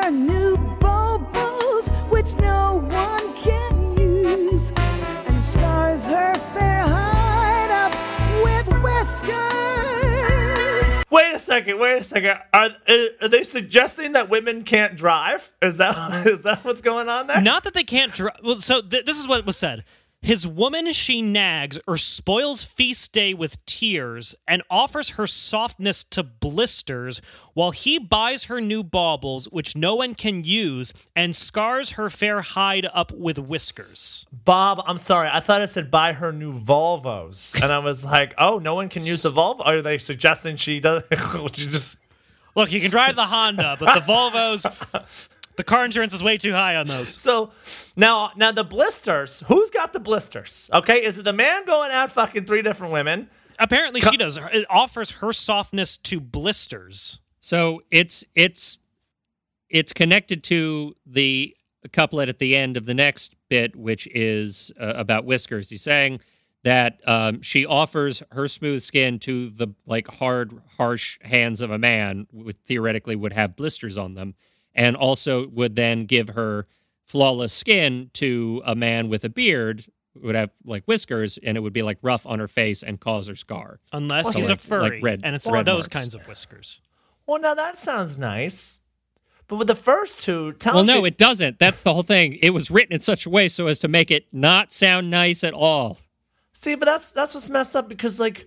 second. 11.47 11.79
Wait 11.79 11.97
a 11.97 12.03
second. 12.03 12.37
Are, 12.53 12.69
uh, 12.87 12.93
are 13.21 13.27
they 13.27 13.43
suggesting 13.43 14.11
that 14.13 14.29
women 14.29 14.63
can't 14.63 14.95
drive? 14.95 15.53
Is 15.61 15.77
that 15.77 15.95
uh-huh. 15.95 16.23
is 16.29 16.43
that 16.43 16.63
what's 16.63 16.81
going 16.81 17.09
on 17.09 17.27
there? 17.27 17.41
Not 17.41 17.63
that 17.63 17.73
they 17.73 17.83
can't. 17.83 18.13
drive. 18.13 18.39
well, 18.43 18.55
so 18.55 18.81
th- 18.81 19.05
this 19.05 19.19
is 19.19 19.27
what 19.27 19.45
was 19.45 19.57
said. 19.57 19.83
His 20.21 20.47
woman 20.47 20.91
she 20.93 21.21
nags 21.21 21.79
or 21.87 21.95
spoils 21.95 22.63
feast 22.63 23.13
day 23.13 23.33
with 23.33 23.63
tears 23.65 24.35
and 24.47 24.61
offers 24.69 25.11
her 25.11 25.27
softness 25.27 26.03
to 26.05 26.23
blisters 26.23 27.21
while 27.53 27.71
he 27.71 27.99
buys 27.99 28.45
her 28.45 28.59
new 28.59 28.83
baubles 28.83 29.45
which 29.45 29.75
no 29.75 29.95
one 29.95 30.15
can 30.15 30.43
use 30.43 30.91
and 31.15 31.35
scars 31.35 31.91
her 31.91 32.09
fair 32.09 32.41
hide 32.41 32.87
up 32.93 33.11
with 33.13 33.37
whiskers. 33.37 34.25
Bob, 34.31 34.81
I'm 34.85 34.97
sorry. 34.97 35.29
I 35.31 35.39
thought 35.39 35.61
it 35.61 35.69
said 35.69 35.91
buy 35.91 36.13
her 36.13 36.33
new 36.33 36.51
Volvos, 36.51 37.61
and 37.61 37.71
I 37.71 37.79
was 37.79 38.03
like, 38.03 38.33
oh, 38.37 38.59
no 38.59 38.75
one 38.75 38.89
can 38.89 39.05
use 39.05 39.21
the 39.21 39.31
Volvo. 39.31 39.61
Are 39.65 39.81
they 39.81 39.97
suggesting 39.97 40.55
she 40.55 40.79
does? 40.79 41.03
she 41.53 41.67
just. 41.67 41.97
Look, 42.55 42.71
you 42.71 42.81
can 42.81 42.89
drive 42.89 43.15
the 43.15 43.25
Honda, 43.25 43.77
but 43.79 43.93
the 43.93 43.99
Volvos, 43.99 45.29
the 45.57 45.63
car 45.63 45.83
insurance 45.83 46.13
is 46.13 46.23
way 46.23 46.37
too 46.37 46.53
high 46.53 46.75
on 46.75 46.87
those. 46.87 47.09
So 47.09 47.51
now, 47.95 48.29
now 48.35 48.51
the 48.51 48.63
blisters. 48.63 49.43
Who's 49.47 49.69
got 49.71 49.91
the 49.91 49.99
blisters? 49.99 50.69
Okay, 50.71 51.03
is 51.03 51.17
it 51.17 51.25
the 51.25 51.33
man 51.33 51.65
going 51.65 51.91
out 51.91 52.11
fucking 52.11 52.45
three 52.45 52.61
different 52.61 52.93
women? 52.93 53.29
Apparently, 53.59 54.01
she 54.01 54.17
does. 54.17 54.37
It 54.37 54.67
offers 54.69 55.11
her 55.11 55.33
softness 55.33 55.97
to 55.97 56.19
blisters. 56.19 57.19
So 57.39 57.81
it's 57.89 58.23
it's 58.35 58.77
it's 59.69 59.93
connected 59.93 60.43
to 60.45 60.95
the 61.05 61.55
couplet 61.91 62.29
at 62.29 62.39
the 62.39 62.55
end 62.55 62.77
of 62.77 62.85
the 62.85 62.93
next 62.93 63.35
bit, 63.49 63.75
which 63.75 64.07
is 64.13 64.71
uh, 64.79 64.93
about 64.95 65.25
whiskers. 65.25 65.69
He's 65.69 65.81
saying 65.81 66.21
that 66.63 66.99
um, 67.07 67.41
she 67.41 67.65
offers 67.65 68.21
her 68.31 68.47
smooth 68.47 68.81
skin 68.81 69.19
to 69.19 69.49
the 69.49 69.69
like 69.85 70.07
hard, 70.07 70.53
harsh 70.77 71.17
hands 71.21 71.61
of 71.61 71.71
a 71.71 71.77
man, 71.77 72.27
would 72.31 72.63
theoretically 72.65 73.15
would 73.15 73.33
have 73.33 73.55
blisters 73.55 73.97
on 73.97 74.15
them, 74.15 74.35
and 74.77 74.95
also 74.95 75.47
would 75.49 75.75
then 75.75 76.05
give 76.05 76.29
her 76.29 76.65
flawless 77.05 77.51
skin 77.53 78.09
to 78.13 78.61
a 78.65 78.75
man 78.75 79.09
with 79.09 79.23
a 79.25 79.29
beard 79.29 79.85
who 80.13 80.21
would 80.21 80.35
have 80.35 80.51
like 80.65 80.83
whiskers, 80.85 81.37
and 81.43 81.57
it 81.57 81.61
would 81.61 81.73
be 81.73 81.81
like 81.81 81.97
rough 82.01 82.25
on 82.25 82.39
her 82.39 82.47
face 82.47 82.83
and 82.83 82.99
cause 82.99 83.27
her 83.27 83.35
scar. 83.35 83.79
Unless 83.91 84.31
So 84.33 84.39
he's 84.39 84.49
like- 84.49 84.57
a 84.57 84.61
furry, 84.61 84.89
like 84.97 85.03
red- 85.03 85.21
and 85.23 85.35
it's 85.35 85.49
red 85.51 85.65
those 85.65 85.83
marks. 85.83 85.87
kinds 85.87 86.15
of 86.15 86.27
whiskers. 86.27 86.79
Well, 87.25 87.41
now 87.41 87.53
that 87.55 87.77
sounds 87.77 88.17
nice. 88.17 88.81
But 89.49 89.55
with 89.57 89.67
the 89.67 89.75
first 89.75 90.19
two, 90.21 90.53
tell 90.53 90.73
me. 90.73 90.77
Well, 90.77 90.83
me. 90.85 90.93
no, 90.95 91.05
it 91.05 91.17
doesn't. 91.17 91.57
That's 91.59 91.81
the 91.81 91.93
whole 91.93 92.03
thing. 92.03 92.37
It 92.41 92.49
was 92.49 92.69
written 92.69 92.93
in 92.93 92.99
such 92.99 93.25
a 93.25 93.29
way 93.29 93.47
so 93.47 93.67
as 93.67 93.79
to 93.79 93.87
make 93.87 94.11
it 94.11 94.27
not 94.33 94.71
sound 94.73 95.09
nice 95.09 95.41
at 95.43 95.53
all. 95.53 95.99
See, 96.53 96.75
but 96.75 96.85
that's 96.85 97.11
that's 97.11 97.33
what's 97.33 97.49
messed 97.49 97.73
up 97.75 97.87
because 97.87 98.19
like 98.19 98.45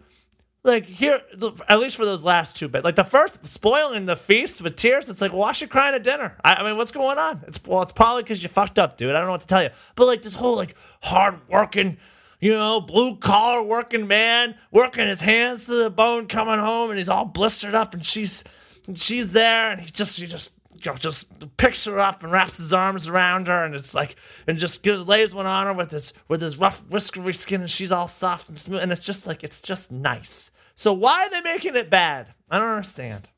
like 0.63 0.85
here 0.85 1.21
at 1.69 1.79
least 1.79 1.97
for 1.97 2.05
those 2.05 2.25
last 2.25 2.57
two 2.57 2.69
bits 2.69 2.85
like 2.85 2.97
the 2.97 3.05
first 3.05 3.47
spoiling 3.47 4.07
the 4.07 4.17
feast 4.17 4.61
with 4.61 4.77
tears 4.77 5.09
it's 5.09 5.21
like 5.23 5.33
why 5.33 5.53
should 5.53 5.71
crying 5.71 5.95
at 5.95 6.03
dinner? 6.03 6.37
I, 6.45 6.57
I 6.57 6.63
mean 6.63 6.77
what's 6.77 6.93
going 6.93 7.19
on? 7.19 7.43
It's 7.47 7.61
well 7.67 7.83
it's 7.83 7.93
probably 7.93 8.23
because 8.23 8.43
you 8.43 8.49
fucked 8.49 8.79
up 8.79 8.97
dude. 8.97 9.11
I 9.15 9.19
don't 9.19 9.27
know 9.27 9.33
what 9.33 9.41
to 9.43 9.47
tell 9.47 9.63
you. 9.63 9.71
But 9.95 10.07
like 10.07 10.23
this 10.23 10.35
whole 10.35 10.57
like 10.57 10.77
hard 11.03 11.41
working 11.49 11.97
you 12.41 12.53
know 12.53 12.81
blue 12.81 13.17
collar 13.17 13.63
working 13.63 14.07
man 14.07 14.55
working 14.71 15.07
his 15.07 15.23
hands 15.23 15.67
to 15.67 15.75
the 15.75 15.91
bone 15.91 16.27
coming 16.27 16.59
home 16.59 16.91
and 16.91 16.99
he's 16.99 17.09
all 17.09 17.25
blistered 17.25 17.75
up 17.75 17.95
and 17.95 18.05
she's 18.05 18.45
and 18.87 18.99
she's 18.99 19.33
there 19.33 19.73
and 19.73 19.81
he 19.81 19.91
just 19.91 20.21
he 20.21 20.27
just 20.27 20.53
you 20.75 20.91
know, 20.91 20.97
just 20.97 21.57
picks 21.57 21.85
her 21.85 21.99
up 21.99 22.23
and 22.23 22.33
wraps 22.33 22.59
his 22.59 22.73
arms 22.73 23.09
around 23.09 23.49
her 23.49 23.65
and 23.65 23.75
it's 23.75 23.95
like 23.95 24.17
and 24.47 24.59
just 24.59 24.83
gives 24.83 25.07
lays 25.07 25.35
one 25.35 25.47
on 25.47 25.67
her 25.67 25.73
with 25.73 25.91
his 25.91 26.13
with 26.29 26.41
his 26.41 26.59
rough 26.59 26.83
whiskery 26.89 27.35
skin 27.35 27.61
and 27.61 27.71
she's 27.71 27.93
all 27.93 28.09
soft 28.09 28.49
and 28.49 28.59
smooth 28.59 28.83
and 28.83 28.93
it's 28.93 29.05
just 29.05 29.27
like 29.27 29.45
it's 29.45 29.61
just 29.61 29.93
nice. 29.93 30.51
So 30.75 30.93
why 30.93 31.27
are 31.27 31.31
they 31.31 31.43
making 31.43 31.77
it 31.77 31.91
bad? 31.91 32.29
I 32.51 32.59
don't 32.59 32.69
understand. 32.69 33.29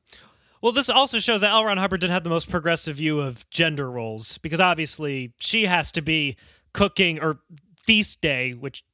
Well, 0.61 0.71
this 0.71 0.89
also 0.89 1.19
shows 1.19 1.41
that 1.41 1.51
L. 1.51 1.65
Ron 1.65 1.77
Hubbard 1.77 2.01
didn't 2.01 2.13
have 2.13 2.23
the 2.23 2.31
most 2.31 2.49
progressive 2.49 2.97
view 2.97 3.21
of 3.21 3.49
gender 3.51 3.91
roles 3.91 4.39
because 4.39 4.61
obviously 4.61 5.33
she 5.41 5.67
has 5.67 5.91
to 5.93 6.03
be 6.03 6.37
cooking 6.73 7.21
or 7.21 7.41
feast 7.85 8.21
day, 8.21 8.53
which 8.53 8.85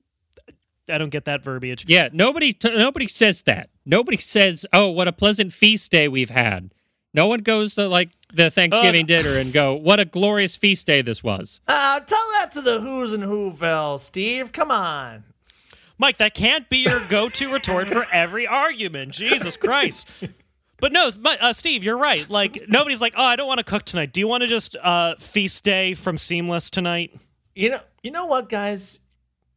I 0.91 0.97
don't 0.97 1.11
get 1.11 1.27
that 1.27 1.45
verbiage. 1.45 1.85
Yeah, 1.87 2.09
nobody 2.13 2.55
t- 2.55 2.75
nobody 2.75 3.07
says 3.07 3.43
that. 3.43 3.69
Nobody 3.85 4.17
says, 4.17 4.65
"Oh, 4.73 4.89
what 4.91 5.09
a 5.09 5.13
pleasant 5.13 5.53
feast 5.53 5.91
day 5.93 6.09
we've 6.09 6.31
had." 6.31 6.73
No 7.19 7.27
one 7.27 7.41
goes 7.41 7.75
to 7.75 7.89
like 7.89 8.13
the 8.33 8.49
Thanksgiving 8.49 9.05
dinner 9.05 9.39
and 9.39 9.53
go, 9.53 9.75
"What 9.75 9.99
a 9.99 10.05
glorious 10.05 10.55
feast 10.55 10.87
day 10.87 11.03
this 11.03 11.21
was." 11.21 11.61
Uh, 11.67 11.99
tell 11.99 12.25
that 12.35 12.53
to 12.53 12.61
the 12.61 12.79
Who's 12.79 13.13
and 13.13 13.25
Whoville, 13.25 13.99
Steve. 13.99 14.53
Come 14.53 14.71
on. 14.71 15.25
Mike, 15.99 16.19
that 16.19 16.33
can't 16.33 16.69
be 16.69 16.79
your 16.79 17.01
go-to 17.09 17.53
retort 17.53 17.89
for 17.89 18.07
every 18.13 18.47
argument. 18.47 19.11
Jesus 19.11 19.57
Christ. 19.57 20.09
But 20.79 20.93
no, 20.93 21.11
but, 21.21 21.43
uh, 21.43 21.53
Steve, 21.53 21.83
you're 21.83 21.99
right. 21.99 22.25
Like 22.31 22.69
nobody's 22.69 23.01
like, 23.01 23.15
oh, 23.17 23.25
I 23.25 23.35
don't 23.35 23.49
want 23.49 23.59
to 23.59 23.65
cook 23.65 23.83
tonight. 23.83 24.13
Do 24.13 24.21
you 24.21 24.29
want 24.29 24.43
to 24.43 24.47
just 24.47 24.77
uh, 24.77 25.17
feast 25.17 25.65
day 25.65 25.95
from 25.95 26.19
Seamless 26.19 26.71
tonight? 26.71 27.21
You 27.57 27.71
know, 27.71 27.81
you 28.05 28.13
know 28.13 28.27
what, 28.27 28.49
guys? 28.49 29.01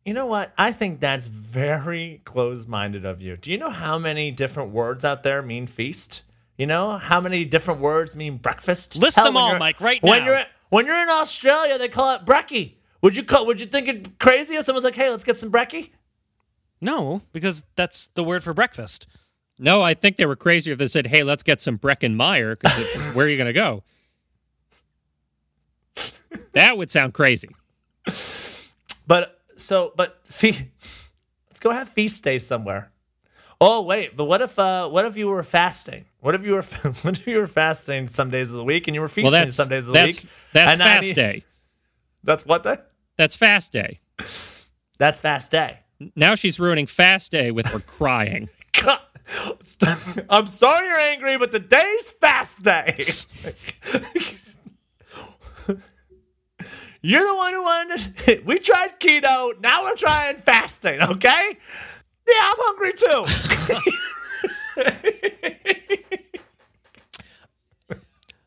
You 0.04 0.16
know 0.16 0.26
what? 0.26 0.52
I 0.58 0.72
think 0.72 1.00
that's 1.00 1.28
very 1.28 2.22
close-minded 2.26 3.06
of 3.06 3.22
you. 3.22 3.38
Do 3.38 3.52
you 3.52 3.60
know 3.60 3.70
how 3.70 4.00
many 4.00 4.32
different 4.32 4.72
words 4.72 5.06
out 5.06 5.22
there 5.22 5.44
mean 5.44 5.68
feast? 5.68 6.24
You 6.62 6.68
know 6.68 7.00
how 7.00 7.20
many 7.20 7.44
different 7.44 7.80
words 7.80 8.16
mean 8.16 8.38
breakfast? 8.38 8.96
List 8.96 9.16
Hell, 9.16 9.26
them 9.26 9.34
when 9.34 9.44
all, 9.44 9.58
Mike, 9.58 9.82
right 9.82 10.00
when 10.04 10.22
now. 10.22 10.28
You're, 10.28 10.44
when 10.70 10.86
you're 10.86 11.02
in 11.02 11.10
Australia, 11.10 11.80
they 11.80 11.88
call 11.88 12.14
it 12.14 12.24
brekkie. 12.24 12.76
Would 13.02 13.18
you 13.18 13.24
call? 13.24 13.48
Would 13.48 13.60
you 13.60 13.66
think 13.66 13.88
it 13.88 14.20
crazy 14.20 14.54
if 14.54 14.66
someone's 14.66 14.84
like, 14.84 14.94
"Hey, 14.94 15.10
let's 15.10 15.24
get 15.24 15.40
some 15.40 15.52
brekkie"? 15.52 15.90
No, 16.80 17.24
because 17.34 17.64
that's 17.76 18.06
the 18.06 18.24
word 18.24 18.44
for 18.44 18.54
breakfast. 18.54 19.08
No, 19.58 19.82
I 19.82 19.96
think 19.96 20.18
they 20.18 20.28
were 20.28 20.36
crazier 20.36 20.74
if 20.74 20.78
they 20.78 20.86
said, 20.86 21.08
"Hey, 21.08 21.24
let's 21.24 21.42
get 21.42 21.64
some 21.64 21.80
Breckenmeyer," 21.80 22.60
Because 22.60 22.86
where 23.16 23.26
are 23.26 23.30
you 23.30 23.38
going 23.38 23.48
to 23.48 23.54
go? 23.54 23.84
That 26.54 26.78
would 26.78 26.92
sound 26.92 27.16
crazy. 27.16 27.50
But 29.08 29.42
so, 29.56 29.94
but 29.98 30.20
fe- 30.28 30.70
let's 31.50 31.60
go 31.60 31.72
have 31.72 31.90
feast 31.90 32.24
day 32.24 32.38
somewhere. 32.38 32.92
Oh 33.60 33.82
wait, 33.82 34.16
but 34.16 34.26
what 34.26 34.44
if 34.44 34.60
uh 34.60 34.88
what 34.90 35.08
if 35.08 35.18
you 35.18 35.28
were 35.28 35.42
fasting? 35.42 36.06
What 36.22 36.36
if 36.36 36.46
you 36.46 36.54
were 36.54 36.62
what 37.02 37.18
if 37.20 37.28
you 37.28 37.38
were 37.40 37.48
fasting 37.48 38.08
some 38.08 38.30
days 38.30 38.52
of 38.52 38.58
the 38.58 38.64
week 38.64 38.88
and 38.88 38.96
you 38.96 39.02
were 39.02 39.08
feasting 39.10 39.34
Well, 39.40 39.50
some 39.50 39.68
days 39.68 39.88
of 39.88 39.94
the 39.94 40.00
that's 40.00 40.22
week? 40.24 40.32
that's 40.54 40.78
fast 40.78 41.08
need- 41.08 41.16
day. 41.16 41.44
That's 42.24 42.46
what 42.46 42.64
day? 42.64 42.78
That's 43.18 43.36
fast 43.36 43.74
day. 43.74 44.00
That's 45.00 45.20
fast 45.20 45.50
day. 45.50 45.80
Now 46.16 46.36
she's 46.36 46.60
ruining 46.60 46.86
fast 46.86 47.32
day 47.32 47.50
with 47.50 47.66
her 47.66 47.80
crying. 47.80 48.48
God. 48.84 49.00
I'm 50.30 50.46
sorry 50.46 50.86
you're 50.88 51.00
angry, 51.00 51.40
but 51.40 51.50
today's 51.50 52.12
fast 52.12 52.64
day. 52.64 52.94
you're 57.02 57.26
the 57.28 57.36
one 57.36 57.54
who 57.54 57.64
wanted. 57.64 58.46
We 58.46 58.60
tried 58.60 59.00
keto. 59.00 59.60
Now 59.60 59.86
we're 59.86 59.96
trying 59.96 60.38
fasting. 60.38 61.02
Okay? 61.02 61.58
Yeah, 62.28 62.34
I'm 62.38 62.58
hungry 62.60 62.94
too. 62.94 63.26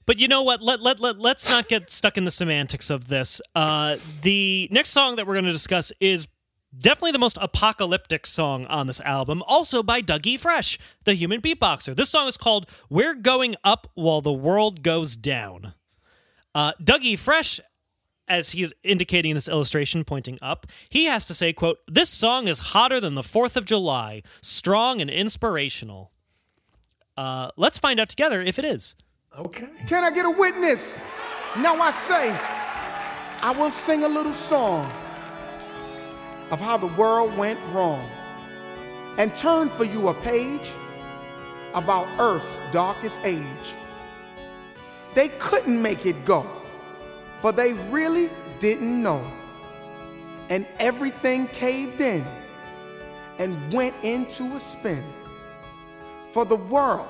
But 0.07 0.18
you 0.18 0.28
know 0.28 0.42
what? 0.42 0.61
Let, 0.61 0.80
let, 0.82 1.00
let, 1.00 1.18
let's 1.18 1.48
not 1.48 1.68
get 1.68 1.90
stuck 1.90 2.18
in 2.18 2.24
the 2.24 2.30
semantics 2.30 2.90
of 2.90 3.09
this. 3.09 3.40
Uh, 3.55 3.96
the 4.22 4.68
next 4.70 4.90
song 4.90 5.16
that 5.16 5.26
we're 5.26 5.34
going 5.34 5.46
to 5.46 5.52
discuss 5.52 5.92
is 6.00 6.28
definitely 6.76 7.12
the 7.12 7.18
most 7.18 7.38
apocalyptic 7.40 8.26
song 8.26 8.66
on 8.66 8.86
this 8.86 9.00
album, 9.00 9.42
also 9.46 9.82
by 9.82 10.02
Dougie 10.02 10.38
Fresh, 10.38 10.78
the 11.05 11.14
human 11.14 11.40
beatboxer. 11.40 11.94
This 11.94 12.11
song 12.11 12.26
is 12.28 12.36
called 12.36 12.68
We're 12.90 13.14
Going 13.14 13.57
Up 13.64 13.90
While 13.94 14.20
the 14.20 14.32
World 14.32 14.82
Goes 14.82 15.16
Down. 15.16 15.74
Uh, 16.55 16.72
Dougie 16.82 17.18
Fresh, 17.18 17.61
as 18.28 18.50
he 18.50 18.62
is 18.62 18.74
indicating 18.82 19.30
in 19.30 19.36
this 19.36 19.48
illustration 19.48 20.05
pointing 20.05 20.38
up, 20.42 20.66
he 20.90 21.05
has 21.07 21.24
to 21.26 21.34
say, 21.34 21.52
quote, 21.52 21.78
This 21.86 22.11
song 22.11 22.48
is 22.48 22.59
hotter 22.59 23.00
than 23.00 23.14
the 23.14 23.22
4th 23.22 23.57
of 23.57 23.64
July, 23.64 24.22
strong 24.42 25.00
and 25.00 25.11
inspirational. 25.11 26.12
Uh, 27.16 27.50
let's 27.57 27.78
find 27.78 28.00
out 28.00 28.09
together 28.09 28.42
if 28.42 28.59
it 28.59 28.64
is. 28.64 28.94
Okay. 29.37 29.66
Can 29.89 30.05
I 30.05 30.12
get 30.12 30.26
a 30.26 30.30
witness? 30.30 31.01
Now 31.59 31.74
I 31.80 31.91
say, 31.91 32.30
I 33.43 33.53
will 33.59 33.72
sing 33.72 34.05
a 34.05 34.09
little 34.09 34.32
song 34.32 34.87
of 36.53 36.61
how 36.61 36.76
the 36.76 36.87
world 36.99 37.37
went 37.37 37.59
wrong 37.72 38.09
and 39.18 39.35
turn 39.35 39.70
for 39.70 39.85
you 39.85 40.07
a 40.07 40.14
page 40.14 40.70
about 41.74 42.07
Earth's 42.20 42.61
darkest 42.70 43.20
age. 43.24 43.74
They 45.14 45.28
couldn't 45.41 45.82
make 45.82 46.07
it 46.07 46.24
go, 46.24 46.47
for 47.41 47.51
they 47.51 47.72
really 47.72 48.30
didn't 48.61 49.03
know. 49.03 49.24
And 50.49 50.64
everything 50.78 51.49
caved 51.49 52.01
in 52.01 52.24
and 53.41 53.72
went 53.72 53.97
into 54.05 54.45
a 54.55 54.61
spin. 54.61 55.03
For 56.32 56.45
the 56.45 56.57
world 56.57 57.09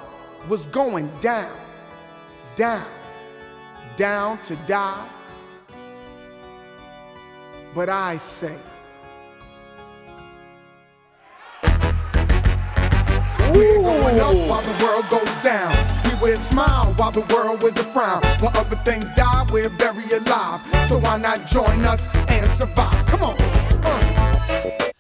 was 0.49 0.65
going 0.67 1.11
down 1.21 1.55
down, 2.57 2.87
down 3.97 4.39
to 4.43 4.57
die. 4.67 5.09
But 7.75 7.89
I 7.89 8.17
say, 8.19 8.57
We're 13.53 13.83
going 13.83 14.19
up 14.21 14.35
while 14.49 14.63
the 14.63 14.85
world 14.85 15.05
goes 15.11 15.43
down. 15.43 15.95
We 16.23 16.33
a 16.33 16.37
smile 16.37 16.95
while 16.95 17.11
the 17.11 17.21
world 17.35 17.63
wears 17.63 17.77
a 17.77 17.85
frown. 17.85 18.23
While 18.41 18.57
other 18.57 18.77
things 18.77 19.05
die, 19.15 19.47
we're 19.53 19.69
very 19.69 20.09
alive. 20.11 20.61
So 20.89 20.99
why 20.99 21.19
not 21.19 21.47
join 21.47 21.85
us 21.85 22.07
and 22.15 22.51
survive? 22.53 23.07
Come 23.07 23.23
on. 23.23 23.37
Uh. 23.41 24.94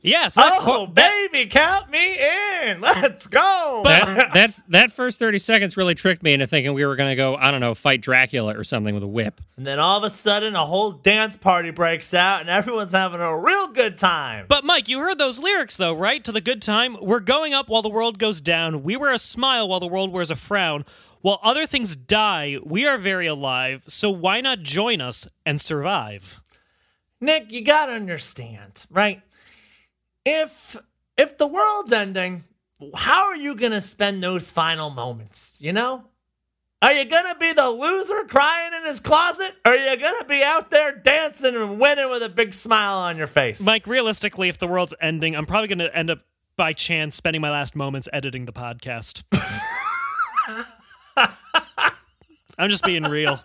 Yes, 0.00 0.36
Oh, 0.38 0.86
that- 0.94 1.28
baby, 1.32 1.48
count 1.50 1.90
me 1.90 2.16
in. 2.18 2.80
Let's 2.80 3.26
go. 3.26 3.82
That, 3.84 4.30
that 4.34 4.60
that 4.68 4.92
first 4.92 5.18
thirty 5.18 5.38
seconds 5.38 5.76
really 5.76 5.94
tricked 5.94 6.22
me 6.22 6.32
into 6.32 6.46
thinking 6.46 6.72
we 6.72 6.84
were 6.86 6.94
going 6.96 7.10
to 7.10 7.16
go, 7.16 7.36
I 7.36 7.50
don't 7.50 7.60
know, 7.60 7.74
fight 7.74 8.00
Dracula 8.00 8.56
or 8.56 8.62
something 8.64 8.94
with 8.94 9.02
a 9.02 9.08
whip. 9.08 9.40
and 9.56 9.66
then 9.66 9.78
all 9.80 9.98
of 9.98 10.04
a 10.04 10.10
sudden, 10.10 10.54
a 10.54 10.64
whole 10.64 10.92
dance 10.92 11.36
party 11.36 11.70
breaks 11.70 12.14
out, 12.14 12.40
and 12.40 12.48
everyone's 12.48 12.92
having 12.92 13.20
a 13.20 13.36
real 13.38 13.68
good 13.72 13.98
time. 13.98 14.46
But 14.48 14.64
Mike, 14.64 14.88
you 14.88 15.00
heard 15.00 15.18
those 15.18 15.40
lyrics 15.42 15.76
though, 15.76 15.94
right? 15.94 16.22
To 16.24 16.32
the 16.32 16.40
good 16.40 16.62
time. 16.62 16.96
We're 17.00 17.20
going 17.20 17.52
up 17.52 17.68
while 17.68 17.82
the 17.82 17.90
world 17.90 18.18
goes 18.18 18.40
down. 18.40 18.82
We 18.84 18.96
wear 18.96 19.12
a 19.12 19.18
smile 19.18 19.68
while 19.68 19.80
the 19.80 19.88
world 19.88 20.12
wears 20.12 20.30
a 20.30 20.36
frown. 20.36 20.84
While 21.20 21.40
other 21.42 21.66
things 21.66 21.96
die, 21.96 22.58
we 22.64 22.86
are 22.86 22.96
very 22.98 23.26
alive. 23.26 23.82
So 23.88 24.08
why 24.10 24.40
not 24.40 24.60
join 24.62 25.00
us 25.00 25.26
and 25.44 25.60
survive? 25.60 26.40
Nick, 27.20 27.50
you 27.50 27.64
gotta 27.64 27.92
understand, 27.92 28.86
right? 28.90 29.20
If 30.24 30.76
if 31.16 31.38
the 31.38 31.46
world's 31.46 31.92
ending, 31.92 32.44
how 32.94 33.28
are 33.28 33.36
you 33.36 33.54
gonna 33.54 33.80
spend 33.80 34.22
those 34.22 34.50
final 34.50 34.90
moments? 34.90 35.56
You 35.60 35.72
know? 35.72 36.04
Are 36.80 36.92
you 36.92 37.04
gonna 37.06 37.34
be 37.34 37.52
the 37.52 37.68
loser 37.70 38.24
crying 38.28 38.72
in 38.72 38.84
his 38.86 39.00
closet? 39.00 39.56
Or 39.64 39.72
are 39.72 39.76
you 39.76 39.96
gonna 39.96 40.24
be 40.26 40.42
out 40.44 40.70
there 40.70 40.92
dancing 40.92 41.56
and 41.56 41.80
winning 41.80 42.08
with 42.08 42.22
a 42.22 42.28
big 42.28 42.54
smile 42.54 42.98
on 42.98 43.16
your 43.16 43.26
face? 43.26 43.64
Mike, 43.64 43.86
realistically, 43.86 44.48
if 44.48 44.58
the 44.58 44.68
world's 44.68 44.94
ending, 45.00 45.34
I'm 45.34 45.46
probably 45.46 45.68
going 45.68 45.78
to 45.78 45.96
end 45.96 46.10
up 46.10 46.20
by 46.56 46.72
chance 46.72 47.16
spending 47.16 47.40
my 47.40 47.50
last 47.50 47.74
moments 47.74 48.08
editing 48.12 48.44
the 48.44 48.52
podcast. 48.52 49.22
I'm 52.58 52.68
just 52.68 52.84
being 52.84 53.04
real. 53.04 53.40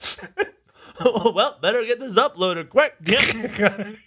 well, 1.04 1.58
better 1.60 1.84
get 1.84 2.00
this 2.00 2.18
uploaded 2.18 2.70
quick. 2.70 2.94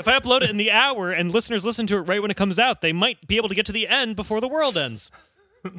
If 0.00 0.08
I 0.08 0.18
upload 0.18 0.42
it 0.42 0.50
in 0.50 0.56
the 0.56 0.70
hour 0.70 1.12
and 1.12 1.30
listeners 1.30 1.66
listen 1.66 1.86
to 1.88 1.96
it 1.96 2.00
right 2.00 2.22
when 2.22 2.30
it 2.30 2.36
comes 2.36 2.58
out, 2.58 2.80
they 2.80 2.92
might 2.92 3.28
be 3.28 3.36
able 3.36 3.50
to 3.50 3.54
get 3.54 3.66
to 3.66 3.72
the 3.72 3.86
end 3.86 4.16
before 4.16 4.40
the 4.40 4.48
world 4.48 4.76
ends. 4.76 5.10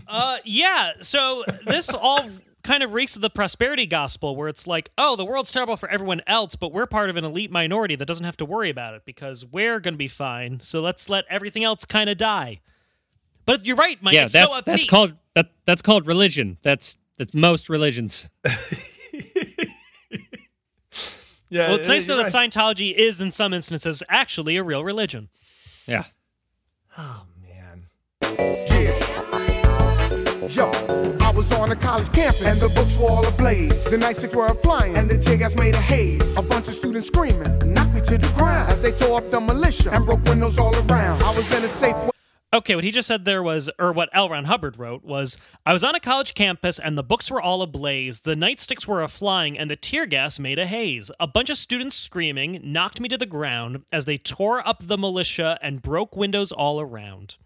Uh, 0.08 0.38
yeah. 0.46 0.92
So 1.02 1.44
this 1.66 1.92
all 1.92 2.30
kind 2.62 2.84
of 2.84 2.94
reeks 2.94 3.16
of 3.16 3.24
the 3.24 3.32
prosperity 3.32 3.88
gospel, 3.88 4.36
where 4.36 4.48
it's 4.48 4.68
like, 4.68 4.92
oh, 4.96 5.16
the 5.16 5.26
world's 5.26 5.52
terrible 5.52 5.76
for 5.76 5.90
everyone 5.90 6.22
else, 6.28 6.56
but 6.56 6.72
we're 6.72 6.86
part 6.86 7.10
of 7.10 7.18
an 7.18 7.26
elite 7.26 7.50
minority 7.50 7.96
that 7.96 8.06
doesn't 8.06 8.26
have 8.26 8.38
to 8.38 8.46
worry 8.46 8.70
about 8.70 8.94
it 8.94 9.06
because 9.06 9.44
we're 9.44 9.80
going 9.80 9.96
to 9.96 9.98
be 9.98 10.08
fine. 10.08 10.60
So 10.60 10.82
let's 10.82 11.10
let 11.10 11.26
everything 11.32 11.64
else 11.64 11.84
kind 11.84 12.12
of 12.12 12.18
die. 12.18 12.62
But 13.46 13.66
you're 13.66 13.76
right, 13.76 13.98
Mike. 14.04 14.14
yeah, 14.14 14.26
it's 14.26 14.34
that's 14.34 14.56
so 14.56 14.62
that's 14.64 14.86
called 14.86 15.14
that 15.34 15.50
that's 15.66 15.82
called 15.82 16.06
religion. 16.06 16.60
That's 16.62 16.98
that's 17.18 17.34
most 17.34 17.68
religions. 17.68 18.30
Yeah, 21.52 21.68
Well, 21.68 21.80
it's 21.80 21.90
nice 21.90 22.06
to 22.06 22.12
know 22.12 22.16
you're 22.16 22.30
that 22.30 22.32
Scientology 22.34 22.94
is, 22.94 23.20
in 23.20 23.30
some 23.30 23.54
instances, 23.54 24.02
actually 24.08 24.56
a 24.56 24.64
real 24.64 24.86
religion. 24.86 25.28
Yeah. 25.86 26.06
Oh 26.98 27.26
man. 27.42 27.88
Yo, 30.50 30.70
I 31.20 31.32
was 31.36 31.52
on 31.54 31.72
a 31.72 31.76
college 31.76 32.12
campus 32.14 32.46
and 32.46 32.58
the 32.60 32.70
books 32.74 32.98
were 32.98 33.10
all 33.10 33.28
ablaze. 33.28 33.84
The 33.84 33.98
night 33.98 34.16
six 34.16 34.34
were 34.34 34.54
flying 34.56 34.96
and 34.96 35.10
the 35.10 35.18
tear 35.18 35.36
gas 35.38 35.56
made 35.58 35.76
a 35.76 35.82
haze. 35.82 36.38
A 36.38 36.42
bunch 36.42 36.70
of 36.70 36.74
students 36.74 37.08
screaming, 37.08 37.60
knocked 37.74 37.94
me 37.94 38.02
to 38.02 38.18
the 38.18 38.32
ground 38.38 38.72
as 38.72 38.82
they 38.82 38.92
tore 38.92 39.18
up 39.18 39.30
the 39.30 39.42
militia 39.42 39.92
and 39.92 40.06
broke 40.06 40.24
windows 40.24 40.58
all 40.58 40.74
around. 40.90 41.22
I 41.22 41.36
was 41.36 41.54
in 41.54 41.64
a 41.64 41.68
Safeway. 41.68 42.10
Okay, 42.54 42.76
what 42.76 42.84
he 42.84 42.92
just 42.92 43.08
said 43.08 43.24
there 43.24 43.42
was, 43.42 43.70
or 43.80 43.94
what 43.94 44.10
L. 44.12 44.28
Ron 44.28 44.44
Hubbard 44.44 44.78
wrote 44.78 45.06
was, 45.06 45.38
I 45.66 45.72
was 45.72 45.86
on 45.86 45.96
a 45.96 46.02
college 46.02 46.34
campus 46.34 46.80
and 46.80 46.98
the 46.98 47.04
books 47.04 47.32
were 47.32 47.42
all 47.42 47.62
ablaze, 47.62 48.22
the 48.22 48.36
nightsticks 48.36 48.86
were 48.86 49.02
a 49.02 49.08
flying, 49.08 49.58
and 49.58 49.70
the 49.72 49.78
tear 49.78 50.06
gas 50.06 50.38
made 50.38 50.60
a 50.60 50.66
haze. 50.66 51.12
A 51.18 51.28
bunch 51.28 51.50
of 51.50 51.56
students 51.56 51.96
screaming 51.96 52.60
knocked 52.62 53.00
me 53.00 53.08
to 53.08 53.18
the 53.18 53.26
ground 53.26 53.84
as 53.94 54.04
they 54.04 54.18
tore 54.18 54.68
up 54.68 54.84
the 54.86 54.98
militia 54.98 55.58
and 55.62 55.82
broke 55.82 56.18
windows 56.18 56.52
all 56.52 56.82
around. 56.82 57.38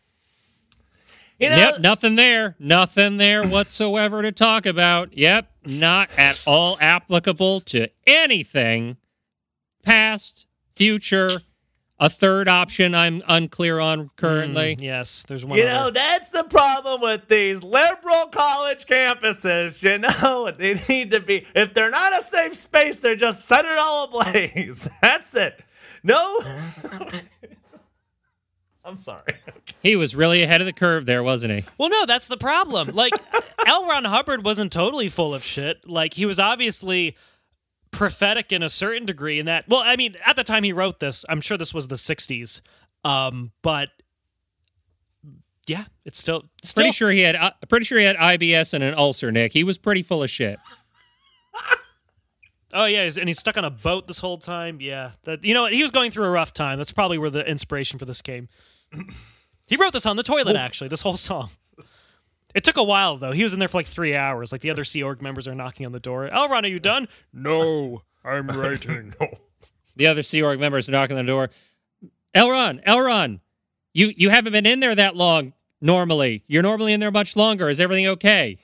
You 1.39 1.49
know, 1.49 1.57
Yep, 1.57 1.79
nothing 1.81 2.15
there. 2.15 2.55
Nothing 2.57 3.17
there 3.17 3.45
whatsoever 3.45 4.23
to 4.23 4.31
talk 4.31 4.65
about. 4.65 5.15
Yep, 5.15 5.51
not 5.65 6.09
at 6.17 6.41
all 6.47 6.77
applicable 6.81 7.59
to 7.61 7.89
anything 8.07 8.97
past, 9.83 10.47
future, 10.75 11.29
a 11.99 12.09
third 12.09 12.47
option 12.49 12.93
I'm 12.93 13.23
unclear 13.27 13.79
on 13.79 14.09
currently. 14.17 14.75
Mm, 14.75 14.81
yes, 14.81 15.23
there's 15.27 15.45
one. 15.45 15.57
You 15.57 15.65
other. 15.65 15.73
know, 15.73 15.91
that's 15.91 16.29
the 16.31 16.43
problem 16.43 17.01
with 17.01 17.27
these 17.27 17.63
liberal 17.63 18.27
college 18.31 18.85
campuses. 18.85 19.81
You 19.81 19.99
know, 19.99 20.51
they 20.57 20.81
need 20.89 21.11
to 21.11 21.19
be, 21.19 21.45
if 21.55 21.73
they're 21.73 21.91
not 21.91 22.17
a 22.17 22.21
safe 22.21 22.55
space, 22.55 22.97
they're 22.97 23.15
just 23.15 23.45
set 23.45 23.65
it 23.65 23.77
all 23.77 24.05
ablaze. 24.05 24.89
That's 25.01 25.35
it. 25.35 25.61
No. 26.03 26.39
I'm 28.83 28.97
sorry. 28.97 29.33
He 29.81 29.95
was 29.95 30.15
really 30.15 30.43
ahead 30.43 30.61
of 30.61 30.67
the 30.67 30.73
curve 30.73 31.07
there, 31.07 31.23
wasn't 31.23 31.53
he? 31.53 31.63
Well, 31.79 31.89
no, 31.89 32.05
that's 32.05 32.27
the 32.27 32.37
problem. 32.37 32.89
Like, 32.93 33.13
L. 33.65 33.87
Ron 33.87 34.05
Hubbard 34.05 34.45
wasn't 34.45 34.71
totally 34.71 35.07
full 35.07 35.33
of 35.33 35.41
shit. 35.43 35.89
Like, 35.89 36.13
he 36.13 36.27
was 36.27 36.37
obviously 36.37 37.15
prophetic 37.95 38.51
in 38.51 38.61
a 38.61 38.69
certain 38.69 39.05
degree 39.05 39.39
in 39.39 39.45
that, 39.47 39.67
well, 39.67 39.81
I 39.83 39.95
mean, 39.95 40.15
at 40.25 40.35
the 40.35 40.43
time 40.43 40.63
he 40.63 40.73
wrote 40.73 40.99
this, 40.99 41.25
I'm 41.29 41.41
sure 41.41 41.57
this 41.57 41.73
was 41.73 41.87
the 41.87 41.95
60s. 41.95 42.61
Um, 43.03 43.51
but 43.61 43.89
yeah, 45.67 45.85
it's 46.05 46.19
still, 46.19 46.43
still 46.61 46.83
Pretty 46.83 46.93
sure 46.93 47.11
he 47.11 47.21
had. 47.21 47.35
Uh, 47.35 47.51
pretty 47.69 47.85
sure 47.85 47.97
he 47.97 48.05
had 48.05 48.17
IBS 48.17 48.73
and 48.73 48.83
an 48.83 48.93
ulcer, 48.95 49.31
Nick. 49.31 49.53
He 49.53 49.63
was 49.63 49.77
pretty 49.77 50.03
full 50.03 50.23
of 50.23 50.29
shit. 50.29 50.59
Oh 52.77 52.83
yeah, 52.85 53.05
he's, 53.05 53.17
and 53.17 53.29
he's 53.29 53.39
stuck 53.39 53.57
on 53.57 53.63
a 53.63 53.69
boat 53.69 54.05
this 54.05 54.19
whole 54.19 54.35
time. 54.35 54.79
Yeah, 54.81 55.11
that 55.23 55.45
you 55.45 55.53
know 55.53 55.61
what? 55.61 55.71
He 55.71 55.81
was 55.81 55.91
going 55.91 56.11
through 56.11 56.25
a 56.25 56.29
rough 56.29 56.51
time. 56.51 56.77
That's 56.77 56.91
probably 56.91 57.17
where 57.17 57.29
the 57.29 57.49
inspiration 57.49 57.97
for 57.97 58.03
this 58.03 58.21
came. 58.21 58.49
he 59.69 59.77
wrote 59.77 59.93
this 59.93 60.05
on 60.05 60.17
the 60.17 60.23
toilet. 60.23 60.57
Actually, 60.57 60.89
this 60.89 61.01
whole 61.01 61.15
song. 61.15 61.49
It 62.55 62.63
took 62.63 62.77
a 62.77 62.83
while 62.83 63.17
though. 63.17 63.33
He 63.33 63.43
was 63.43 63.53
in 63.53 63.59
there 63.59 63.67
for 63.67 63.77
like 63.77 63.85
three 63.85 64.15
hours. 64.15 64.51
Like 64.51 64.61
the 64.61 64.71
other 64.71 64.85
Sea 64.85 65.03
Org 65.03 65.21
members 65.21 65.47
are 65.47 65.53
knocking 65.53 65.85
on 65.85 65.91
the 65.91 65.99
door. 65.99 66.33
L. 66.33 66.49
Ron, 66.49 66.65
are 66.65 66.69
you 66.69 66.79
done? 66.79 67.07
No, 67.31 68.01
I'm 68.23 68.47
writing. 68.47 69.13
no. 69.19 69.27
The 69.97 70.07
other 70.07 70.23
Sea 70.23 70.41
Org 70.41 70.59
members 70.59 70.89
are 70.89 70.91
knocking 70.91 71.17
on 71.17 71.25
the 71.25 71.31
door. 71.31 71.49
L. 72.33 72.49
Ron, 72.49 72.81
Elron, 72.85 73.39
you 73.93 74.11
you 74.17 74.29
haven't 74.29 74.51
been 74.51 74.65
in 74.65 74.81
there 74.81 74.93
that 74.93 75.15
long. 75.15 75.53
Normally, 75.79 76.43
you're 76.47 76.63
normally 76.63 76.91
in 76.91 76.99
there 76.99 77.11
much 77.11 77.37
longer. 77.37 77.69
Is 77.69 77.79
everything 77.79 78.07
okay? 78.07 78.57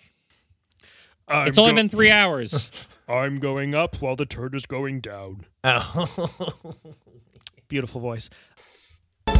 it's 1.29 1.57
only 1.57 1.73
been 1.73 1.87
three 1.87 2.11
hours. 2.11 2.87
I'm 3.07 3.37
going 3.37 3.73
up 3.73 4.01
while 4.01 4.15
the 4.17 4.25
turd 4.25 4.55
is 4.55 4.65
going 4.65 4.99
down. 4.99 5.45
Oh. 5.63 6.65
Beautiful 7.69 8.01
voice. 8.01 8.29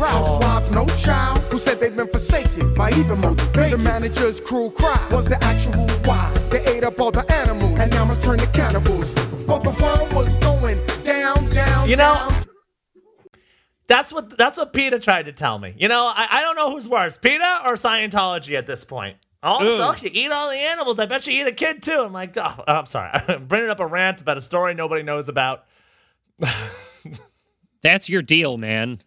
Ralph's 0.02 0.44
wives, 0.44 0.72
no 0.72 0.86
child, 0.98 1.38
who 1.52 1.60
said 1.60 1.80
they'd 1.80 1.96
been 1.96 2.08
forsaken 2.08 2.74
by 2.74 2.90
evil 2.92 3.18
motivation. 3.18 3.72
The 3.72 3.78
manager's 3.78 4.40
cruel 4.40 4.72
cry 4.72 5.08
was 5.12 5.28
the 5.30 5.42
actual 5.44 5.88
why. 6.06 6.34
They 6.52 6.66
ate 6.66 6.84
up 6.84 7.00
all 7.00 7.12
the 7.12 7.32
animals 7.32 7.80
and 7.80 7.92
now 7.92 8.06
must 8.06 8.24
turn 8.24 8.40
to 8.40 8.48
cannibals. 8.48 9.14
But 9.46 9.60
the 9.60 9.70
world 9.70 10.12
was 10.14 10.36
going 10.38 10.80
down, 11.04 11.38
down, 11.54 11.88
You 11.88 11.98
know, 11.98 12.16
down. 12.16 12.44
That's 13.88 14.12
what 14.12 14.38
that's 14.38 14.58
what 14.58 14.74
PETA 14.74 15.00
tried 15.00 15.26
to 15.28 15.34
tell 15.34 15.60
me. 15.60 15.76
You 15.78 15.88
know, 15.88 16.12
I, 16.16 16.28
I 16.32 16.42
don't 16.42 16.56
know 16.56 16.72
who's 16.72 16.90
worse, 16.90 17.18
PETA 17.18 17.62
or 17.66 17.74
Scientology 17.74 18.58
at 18.58 18.66
this 18.66 18.86
point. 18.86 19.18
Oh, 19.44 19.58
Ugh. 19.60 19.98
so 19.98 20.06
you 20.06 20.12
eat 20.14 20.32
all 20.32 20.50
the 20.50 20.56
animals. 20.56 20.98
I 20.98 21.06
bet 21.06 21.28
you 21.28 21.34
eat 21.34 21.48
a 21.48 21.52
kid 21.52 21.84
too. 21.84 22.02
I'm 22.06 22.14
like, 22.14 22.36
oh, 22.38 22.56
oh 22.60 22.64
I'm 22.74 22.86
sorry. 22.86 23.12
I'm 23.28 23.46
bringing 23.46 23.70
up 23.70 23.80
a 23.80 23.86
rant 23.86 24.22
about 24.22 24.38
a 24.38 24.42
story 24.42 24.74
nobody 24.74 25.04
knows 25.04 25.30
about. 25.30 25.66
That's 27.84 28.10
your 28.10 28.22
deal, 28.22 28.58
man. 28.58 29.00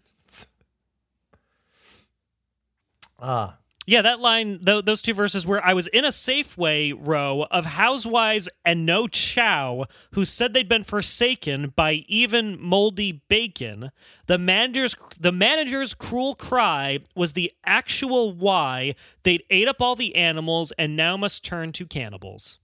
Ah, 3.20 3.58
Yeah, 3.86 4.00
that 4.00 4.20
line, 4.20 4.60
th- 4.64 4.86
those 4.86 5.02
two 5.02 5.12
verses 5.12 5.46
where 5.46 5.62
I 5.62 5.74
was 5.74 5.88
in 5.88 6.06
a 6.06 6.08
Safeway 6.08 6.94
row 6.98 7.42
of 7.50 7.66
housewives 7.66 8.48
and 8.64 8.86
no 8.86 9.06
chow 9.08 9.84
who 10.12 10.24
said 10.24 10.54
they'd 10.54 10.68
been 10.70 10.84
forsaken 10.84 11.74
by 11.76 12.04
even 12.08 12.58
moldy 12.58 13.20
bacon. 13.28 13.90
The 14.26 14.38
manager's 14.38 14.96
the 15.20 15.32
manager's 15.32 15.92
cruel 15.92 16.34
cry 16.34 17.00
was 17.14 17.34
the 17.34 17.52
actual 17.66 18.32
why 18.32 18.94
they'd 19.22 19.44
ate 19.50 19.68
up 19.68 19.82
all 19.82 19.96
the 19.96 20.14
animals 20.16 20.72
and 20.78 20.96
now 20.96 21.18
must 21.18 21.44
turn 21.44 21.70
to 21.72 21.86
cannibals. 21.86 22.60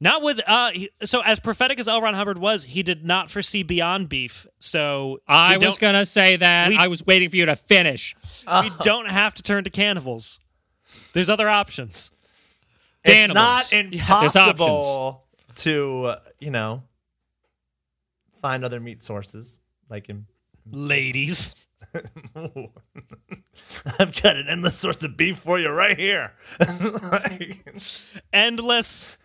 Not 0.00 0.22
with 0.22 0.40
uh 0.46 0.70
he- 0.72 0.90
so 1.04 1.20
as 1.22 1.38
prophetic 1.40 1.78
as 1.78 1.86
L. 1.88 2.00
Ron 2.02 2.14
Hubbard 2.14 2.38
was, 2.38 2.64
he 2.64 2.82
did 2.82 3.04
not 3.04 3.30
foresee 3.30 3.62
beyond 3.62 4.08
beef. 4.08 4.46
So 4.58 5.20
I 5.28 5.56
was 5.58 5.78
gonna 5.78 6.04
say 6.04 6.36
that. 6.36 6.68
we- 6.70 6.76
I 6.76 6.88
was 6.88 7.06
waiting 7.06 7.30
for 7.30 7.36
you 7.36 7.46
to 7.46 7.56
finish. 7.56 8.14
we 8.62 8.70
don't 8.82 9.08
have 9.08 9.34
to 9.34 9.42
turn 9.42 9.64
to 9.64 9.70
cannibals. 9.70 10.40
There's 11.12 11.30
other 11.30 11.48
options. 11.48 12.10
it's 13.04 13.24
Animals. 13.30 13.34
not 13.34 13.64
There's 13.70 13.92
impossible 13.94 15.24
to 15.56 16.04
uh, 16.06 16.16
you 16.40 16.50
know 16.50 16.82
find 18.42 18.64
other 18.64 18.80
meat 18.80 19.00
sources 19.02 19.60
like 19.88 20.08
in. 20.08 20.26
Ladies. 20.70 21.54
I've 23.98 24.20
got 24.22 24.36
an 24.36 24.46
endless 24.48 24.76
source 24.76 25.04
of 25.04 25.16
beef 25.16 25.38
for 25.38 25.58
you 25.58 25.68
right 25.70 25.98
here. 25.98 26.32
Like- 27.02 27.64
endless. 28.32 29.16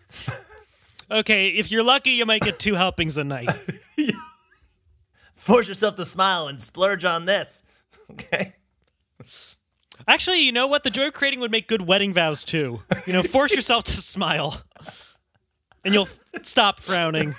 Okay, 1.10 1.48
if 1.48 1.70
you're 1.70 1.82
lucky, 1.82 2.10
you 2.10 2.24
might 2.26 2.42
get 2.42 2.58
two 2.58 2.74
helpings 2.74 3.18
a 3.18 3.24
night. 3.24 3.50
force 5.34 5.68
yourself 5.68 5.96
to 5.96 6.04
smile 6.04 6.46
and 6.48 6.60
splurge 6.62 7.04
on 7.04 7.24
this. 7.24 7.64
Okay. 8.12 8.54
Actually, 10.06 10.44
you 10.44 10.52
know 10.52 10.66
what? 10.66 10.82
The 10.82 10.90
joy 10.90 11.08
of 11.08 11.12
creating 11.12 11.40
would 11.40 11.50
make 11.50 11.66
good 11.68 11.82
wedding 11.82 12.12
vows 12.12 12.44
too. 12.44 12.82
You 13.06 13.12
know, 13.12 13.22
force 13.22 13.54
yourself 13.54 13.84
to 13.84 13.92
smile, 13.92 14.62
and 15.84 15.92
you'll 15.92 16.04
f- 16.04 16.18
stop 16.42 16.80
frowning. 16.80 17.34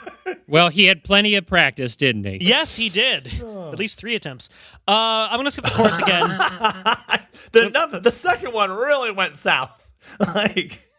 Well, 0.47 0.69
he 0.69 0.86
had 0.86 1.03
plenty 1.03 1.36
of 1.36 1.45
practice, 1.47 1.95
didn't 1.95 2.26
he? 2.26 2.38
Yes, 2.41 2.76
he 2.76 2.89
did. 2.89 3.28
At 3.41 3.80
least 3.80 3.99
three 3.99 4.15
attempts. 4.15 4.49
Uh, 4.88 5.28
I'm 5.32 5.38
gonna 5.39 5.49
skip 5.51 5.65
the 5.65 5.72
course 5.72 5.99
again. 5.99 6.30
The 7.53 7.69
number, 7.69 7.99
the 7.99 8.11
second 8.11 8.53
one 8.53 8.72
really 8.72 9.11
went 9.11 9.36
south. 9.36 9.91
Like 10.36 10.91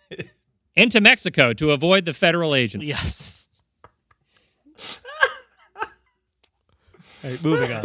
Into 0.75 1.01
Mexico 1.03 1.53
to 1.53 1.73
avoid 1.73 2.07
the 2.07 2.15
federal 2.15 2.55
agents. 2.55 2.89
Yes. 2.89 3.49
All 7.25 7.31
right, 7.31 7.45
moving 7.45 7.71
on. 7.71 7.83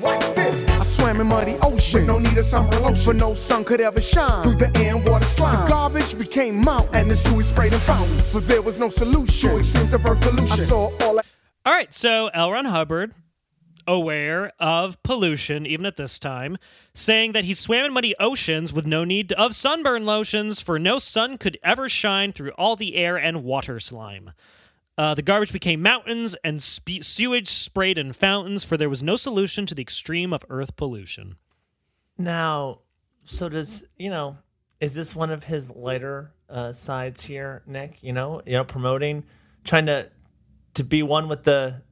Watch 0.00 0.34
this. 0.36 0.80
I 0.80 0.84
swam 0.84 1.20
in 1.20 1.26
muddy 1.26 1.56
ocean. 1.60 2.06
No 2.06 2.18
need 2.18 2.38
of 2.38 2.44
summer 2.44 2.70
lotion. 2.78 3.04
But 3.04 3.16
no 3.16 3.34
sun 3.34 3.64
could 3.64 3.80
ever 3.80 4.00
shine 4.00 4.44
through 4.44 4.54
the 4.54 4.70
air 4.78 4.94
and 4.94 5.06
water 5.08 5.26
slime. 5.26 5.64
The 5.64 5.70
garbage 5.70 6.16
became 6.16 6.62
mountain 6.62 6.94
and 6.94 7.10
the 7.10 7.16
sewage 7.16 7.46
sprayed 7.46 7.74
in 7.74 7.80
fountains. 7.80 8.32
But 8.32 8.46
there 8.46 8.62
was 8.62 8.78
no 8.78 8.88
solution 8.90 9.50
to 9.50 9.58
extremes 9.58 9.92
of 9.92 10.06
earth 10.06 10.20
pollution. 10.20 10.52
I 10.52 10.56
saw 10.56 10.88
all 11.04 11.16
that. 11.16 11.26
All 11.66 11.72
right, 11.72 11.92
so 11.92 12.28
L. 12.32 12.52
Ron 12.52 12.64
Hubbard, 12.64 13.12
aware 13.88 14.52
of 14.60 15.02
pollution, 15.02 15.66
even 15.66 15.86
at 15.86 15.96
this 15.96 16.18
time, 16.18 16.58
saying 16.92 17.32
that 17.32 17.44
he 17.44 17.54
swam 17.54 17.86
in 17.86 17.92
muddy 17.92 18.14
oceans 18.20 18.72
with 18.72 18.86
no 18.86 19.02
need 19.02 19.32
of 19.32 19.54
sunburn 19.54 20.04
lotions, 20.04 20.60
for 20.60 20.78
no 20.78 20.98
sun 20.98 21.38
could 21.38 21.58
ever 21.64 21.88
shine 21.88 22.30
through 22.30 22.50
all 22.50 22.76
the 22.76 22.94
air 22.94 23.16
and 23.16 23.42
water 23.42 23.80
slime. 23.80 24.32
Uh, 24.98 25.14
the 25.14 25.22
garbage 25.22 25.52
became 25.52 25.80
mountains 25.80 26.36
and 26.44 26.62
spe- 26.62 27.02
sewage 27.02 27.48
sprayed 27.48 27.98
in 27.98 28.12
fountains, 28.12 28.64
for 28.64 28.76
there 28.76 28.90
was 28.90 29.02
no 29.02 29.16
solution 29.16 29.64
to 29.64 29.74
the 29.74 29.82
extreme 29.82 30.32
of 30.32 30.44
earth 30.50 30.76
pollution. 30.76 31.36
Now, 32.18 32.80
so 33.22 33.48
does 33.48 33.88
you 33.96 34.10
know? 34.10 34.38
Is 34.80 34.94
this 34.94 35.14
one 35.14 35.30
of 35.30 35.44
his 35.44 35.70
lighter 35.70 36.32
uh, 36.48 36.72
sides 36.72 37.24
here, 37.24 37.62
Nick? 37.66 38.02
You 38.02 38.12
know, 38.12 38.42
you 38.44 38.52
know, 38.52 38.64
promoting, 38.64 39.24
trying 39.64 39.86
to 39.86 40.10
to 40.74 40.84
be 40.84 41.02
one 41.02 41.28
with 41.28 41.44
the 41.44 41.82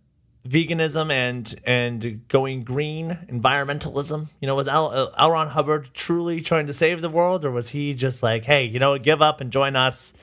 veganism 0.49 1.11
and 1.11 1.55
and 1.65 2.27
going 2.29 2.65
green, 2.65 3.19
environmentalism. 3.29 4.29
You 4.41 4.47
know, 4.47 4.55
was 4.55 4.69
L, 4.69 4.91
uh, 4.91 5.11
L. 5.19 5.31
Ron 5.31 5.49
Hubbard 5.49 5.91
truly 5.93 6.41
trying 6.41 6.67
to 6.67 6.73
save 6.73 7.01
the 7.01 7.11
world, 7.11 7.45
or 7.45 7.51
was 7.51 7.71
he 7.71 7.95
just 7.95 8.23
like, 8.23 8.45
hey, 8.45 8.65
you 8.65 8.79
know, 8.79 8.97
give 8.99 9.23
up 9.23 9.41
and 9.41 9.51
join 9.51 9.77
us, 9.77 10.15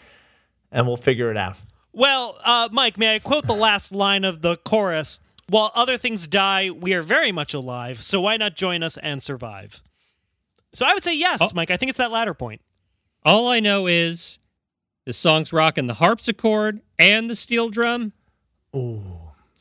and 0.72 0.88
we'll 0.88 0.98
figure 0.98 1.30
it 1.32 1.38
out? 1.38 1.58
Well, 1.92 2.38
uh, 2.44 2.70
Mike, 2.72 2.98
may 2.98 3.16
I 3.16 3.20
quote 3.20 3.46
the 3.46 3.54
last 3.54 3.92
line 3.92 4.24
of 4.24 4.42
the 4.42 4.56
chorus? 4.58 5.20
While 5.50 5.72
other 5.76 5.98
things 5.98 6.28
die, 6.28 6.72
we 6.72 6.94
are 6.94 7.02
very 7.02 7.32
much 7.32 7.54
alive, 7.54 8.02
so 8.02 8.22
why 8.22 8.38
not 8.38 8.56
join 8.56 8.82
us 8.82 8.98
and 8.98 9.22
survive? 9.22 9.84
So 10.74 10.86
I 10.86 10.94
would 10.94 11.04
say 11.04 11.16
yes, 11.16 11.54
Mike. 11.54 11.70
I 11.70 11.78
think 11.78 11.90
it's 11.90 12.00
that 12.00 12.12
latter 12.12 12.34
point. 12.34 12.62
All 13.24 13.48
I 13.48 13.60
know 13.60 13.86
is 13.86 14.40
the 15.06 15.14
song's 15.14 15.54
rocking 15.54 15.88
the 15.88 15.94
harpsichord 15.96 16.82
and 16.98 17.30
the 17.30 17.36
steel 17.36 17.70
drum. 17.70 18.14
Ooh. 18.76 19.13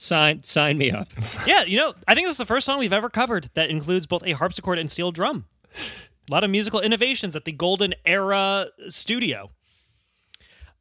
Sign 0.03 0.43
sign 0.43 0.79
me 0.79 0.91
up. 0.91 1.07
yeah, 1.47 1.63
you 1.63 1.77
know, 1.77 1.95
I 2.09 2.17
think 2.17 2.27
this 2.27 2.35
is 2.35 2.39
the 2.39 2.45
first 2.45 2.67
song 2.67 2.81
we've 2.81 2.93
ever 2.93 3.09
covered 3.09 3.49
that 3.55 3.71
includes 3.71 4.05
both 4.05 4.27
a 4.27 4.33
harpsichord 4.33 4.81
and 4.81 4.91
steel 4.91 5.13
drum. 5.13 5.45
A 6.29 6.33
lot 6.33 6.43
of 6.43 6.51
musical 6.51 6.81
innovations 6.81 7.37
at 7.37 7.45
the 7.45 7.53
Golden 7.53 7.95
Era 8.05 8.67
studio. 8.89 9.53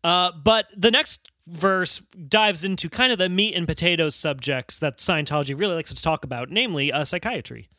Uh, 0.03 0.31
but 0.43 0.65
the 0.75 0.89
next 0.89 1.29
verse 1.45 1.99
dives 1.99 2.65
into 2.65 2.89
kind 2.89 3.11
of 3.11 3.19
the 3.19 3.29
meat 3.29 3.53
and 3.53 3.67
potatoes 3.67 4.15
subjects 4.15 4.79
that 4.79 4.97
Scientology 4.97 5.57
really 5.57 5.75
likes 5.75 5.93
to 5.93 6.01
talk 6.01 6.23
about, 6.23 6.49
namely 6.49 6.91
uh, 6.91 7.05
psychiatry. 7.05 7.69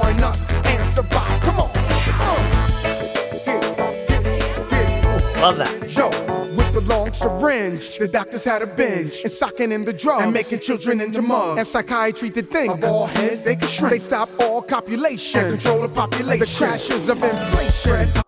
Join 0.00 0.22
us 0.22 0.46
and 0.48 0.88
survive. 0.88 1.42
Come 1.42 1.60
on. 1.60 1.68
Love 5.42 5.58
that. 5.58 6.37
With 6.74 6.86
the 6.86 6.94
long 6.94 7.12
syringe, 7.14 7.96
the 7.96 8.08
doctors 8.08 8.44
had 8.44 8.60
a 8.60 8.66
binge 8.66 9.22
and 9.22 9.32
sucking 9.32 9.72
in 9.72 9.86
the 9.86 9.92
drugs 9.92 10.24
and 10.24 10.34
making 10.34 10.60
children 10.60 11.00
into 11.00 11.22
mugs. 11.22 11.58
And 11.58 11.66
psychiatry 11.66 12.28
to 12.30 12.42
think 12.42 12.74
of 12.74 12.84
all 12.84 13.06
heads 13.06 13.42
they 13.42 13.56
could 13.56 13.70
shrink. 13.70 13.92
They 13.92 13.98
stop 13.98 14.28
all 14.40 14.60
copulation 14.60 15.40
and 15.40 15.52
control 15.54 15.82
the 15.82 15.88
population. 15.88 16.40
The 16.40 16.54
crashes 16.58 17.08
of 17.08 17.22
inflation. 17.22 18.22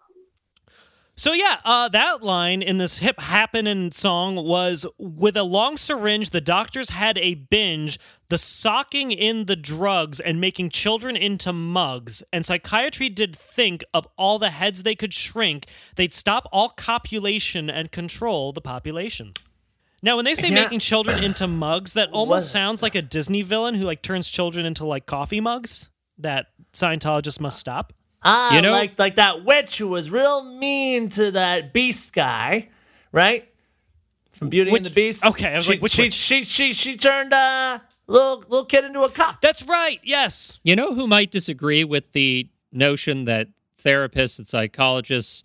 So 1.21 1.35
yeah, 1.35 1.59
uh, 1.67 1.87
that 1.91 2.23
line 2.23 2.63
in 2.63 2.79
this 2.79 2.97
hip 2.97 3.21
happening 3.21 3.91
song 3.91 4.37
was 4.37 4.87
with 4.97 5.37
a 5.37 5.43
long 5.43 5.77
syringe. 5.77 6.31
The 6.31 6.41
doctors 6.41 6.89
had 6.89 7.19
a 7.19 7.35
binge, 7.35 7.99
the 8.31 8.39
socking 8.39 9.13
in 9.13 9.45
the 9.45 9.55
drugs 9.55 10.19
and 10.19 10.41
making 10.41 10.71
children 10.71 11.17
into 11.17 11.53
mugs. 11.53 12.23
And 12.33 12.47
psychiatry 12.47 13.11
did 13.11 13.37
think 13.37 13.85
of 13.93 14.09
all 14.17 14.39
the 14.39 14.49
heads 14.49 14.83
they 14.83 14.95
could 14.95 15.13
shrink. 15.13 15.67
They'd 15.97 16.15
stop 16.15 16.49
all 16.53 16.71
copulation 16.71 17.69
and 17.69 17.93
control 17.93 18.53
the 18.53 18.63
population. 18.63 19.35
Now, 20.03 20.17
when 20.17 20.25
they 20.25 20.35
say 20.35 20.49
Yeah. 20.49 20.63
making 20.63 20.79
children 20.79 21.23
into 21.23 21.47
mugs, 21.47 21.93
that 21.93 22.09
almost 22.13 22.47
What? 22.47 22.51
sounds 22.53 22.83
like 22.83 22.95
a 22.95 23.03
Disney 23.03 23.43
villain 23.43 23.75
who 23.75 23.85
like 23.85 24.01
turns 24.01 24.31
children 24.31 24.65
into 24.65 24.87
like 24.87 25.05
coffee 25.05 25.43
mugs 25.43 25.91
that 26.17 26.47
Scientologists 26.73 27.41
must 27.41 27.59
stop. 27.59 27.93
Ah, 28.23 28.55
You 28.55 28.63
know- 28.63 28.73
like 28.73 28.99
like 28.99 29.15
that 29.17 29.45
witch 29.45 29.79
who 29.79 29.89
was 29.89 30.11
real 30.11 30.45
mean 30.45 31.09
to 31.11 31.31
that 31.33 31.73
beast 31.73 32.13
guy, 32.13 32.69
right? 33.13 33.47
From 34.33 34.49
Beauty 34.49 34.75
and 34.75 34.87
the 34.87 34.91
Beast. 34.91 35.25
okay, 35.27 35.49
I 35.53 35.57
was 35.57 35.67
she, 35.67 35.73
like, 35.73 35.83
which 35.83 35.93
she, 35.93 36.03
witch? 36.03 36.15
she 36.15 36.45
she 36.45 36.73
she 36.73 36.97
turned 36.97 37.33
a 37.33 37.83
little 38.07 38.39
little 38.49 38.65
kid 38.65 38.85
into 38.85 39.03
a 39.03 39.11
cop. 39.11 39.41
That's 39.41 39.63
right. 39.65 40.01
Yes. 40.03 40.61
You 40.63 40.77
know 40.77 40.95
who 40.95 41.07
might 41.07 41.31
disagree 41.31 41.85
with 41.85 42.13
the 42.13 42.49
notion 42.73 43.25
that 43.27 43.49
therapists 43.83 44.39
and 44.39 44.47
psychologists 44.47 45.45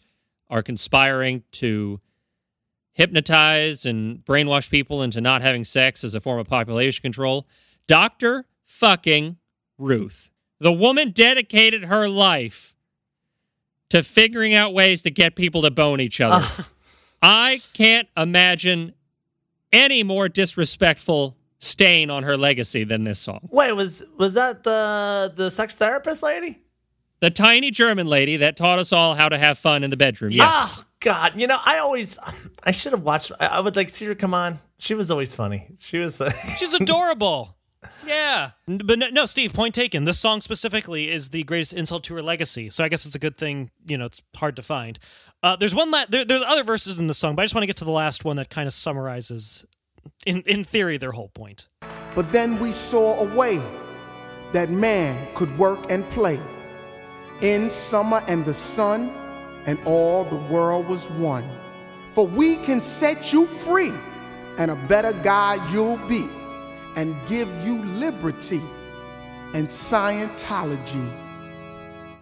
are 0.50 0.62
conspiring 0.62 1.44
to 1.54 2.00
hypnotize 2.94 3.86
and 3.86 4.24
brainwash 4.26 4.70
people 4.70 5.02
into 5.02 5.20
not 5.20 5.42
having 5.42 5.66
sex 5.66 6.04
as 6.04 6.16
a 6.16 6.20
form 6.22 6.40
of 6.40 6.48
population 6.48 7.02
control? 7.02 7.48
Dr. 7.88 8.46
fucking 8.66 9.38
Ruth. 9.78 10.32
The 10.60 10.72
woman 10.72 11.12
dedicated 11.12 11.86
her 11.86 12.08
life 12.08 12.76
to 13.90 14.04
figuring 14.04 14.54
out 14.54 14.74
ways 14.74 15.04
to 15.04 15.12
get 15.12 15.36
people 15.36 15.62
to 15.64 15.72
bone 15.72 16.00
each 16.00 16.22
other. 16.22 16.46
I 17.22 17.60
can't 17.74 18.08
imagine 18.16 18.94
any 19.72 20.04
more 20.04 20.30
disrespectful 20.30 21.36
stain 21.60 22.10
on 22.10 22.24
her 22.24 22.38
legacy 22.38 22.84
than 22.84 23.04
this 23.04 23.20
song. 23.20 23.48
Wait, 23.52 23.74
was 23.74 24.04
was 24.18 24.36
that 24.36 24.64
the 24.64 25.34
the 25.36 25.50
sex 25.50 25.76
therapist 25.76 26.24
lady? 26.24 26.62
The 27.20 27.30
tiny 27.30 27.72
German 27.72 28.08
lady 28.08 28.38
that 28.38 28.58
taught 28.58 28.78
us 28.78 28.92
all 28.92 29.16
how 29.16 29.30
to 29.30 29.38
have 29.38 29.58
fun 29.58 29.84
in 29.84 29.90
the 29.90 29.98
bedroom. 29.98 30.32
Yes. 30.32 30.84
Oh 30.84 30.88
God, 31.00 31.34
you 31.36 31.48
know 31.48 31.58
I 31.66 31.80
always 31.80 32.18
I 32.64 32.72
should 32.72 32.92
have 32.92 33.04
watched. 33.04 33.32
I, 33.40 33.48
I 33.48 33.60
would 33.60 33.76
like 33.76 33.90
see 33.90 34.06
her 34.06 34.16
come 34.16 34.34
on. 34.34 34.60
She 34.78 34.94
was 34.94 35.10
always 35.10 35.34
funny. 35.34 35.68
She 35.80 36.00
was. 36.00 36.20
Uh, 36.22 36.32
She's 36.58 36.74
adorable. 36.74 37.56
Yeah. 38.06 38.52
But 38.68 39.00
no, 39.00 39.10
no, 39.10 39.26
Steve, 39.26 39.54
point 39.54 39.76
taken. 39.76 40.04
This 40.04 40.20
song 40.20 40.42
specifically 40.42 41.12
is 41.12 41.30
the 41.30 41.44
greatest 41.44 41.74
insult 41.74 42.04
to 42.06 42.16
her 42.16 42.22
legacy. 42.22 42.70
So 42.70 42.84
I 42.84 42.90
guess 42.90 43.06
it's 43.06 43.16
a 43.16 43.20
good 43.20 43.38
thing, 43.38 43.72
you 43.88 43.98
know, 43.98 44.06
it's 44.06 44.22
hard 44.36 44.56
to 44.58 44.62
find. 44.62 45.00
Uh, 45.44 45.56
there's 45.56 45.76
one 45.76 45.92
la- 45.92 46.06
there, 46.10 46.26
there's 46.26 46.44
other 46.46 46.64
verses 46.64 47.00
in 47.00 47.08
the 47.08 47.14
song, 47.14 47.36
but 47.36 47.42
I 47.42 47.46
just 47.46 47.56
want 47.56 47.64
to 47.64 47.68
get 47.68 47.78
to 47.78 47.86
the 47.86 47.92
last 47.92 48.26
one 48.26 48.36
that 48.38 48.50
kind 48.50 48.68
of 48.68 48.74
summarizes 48.74 49.66
in 50.26 50.42
in 50.44 50.64
theory 50.64 50.98
their 50.98 51.12
whole 51.12 51.30
point. 51.30 51.68
But 52.16 52.32
then 52.32 52.60
we 52.60 52.72
saw 52.72 53.20
a 53.20 53.36
way 53.36 53.62
that 54.54 54.70
man 54.70 55.28
could 55.36 55.56
work 55.58 55.92
and 55.92 56.10
play 56.12 56.40
in 57.42 57.70
summer 57.70 58.24
and 58.28 58.46
the 58.46 58.54
sun, 58.54 59.10
and 59.66 59.78
all 59.86 60.24
the 60.24 60.36
world 60.36 60.88
was 60.88 61.10
one. 61.12 61.44
For 62.14 62.26
we 62.26 62.56
can 62.58 62.80
set 62.82 63.34
you 63.34 63.46
free, 63.46 63.94
and 64.58 64.72
a 64.72 64.76
better 64.88 65.12
guy 65.12 65.60
you'll 65.72 65.98
be, 66.08 66.30
and 66.96 67.16
give 67.28 67.50
you 67.66 67.84
liberty 67.84 68.62
and 69.54 69.68
Scientology. 69.68 71.12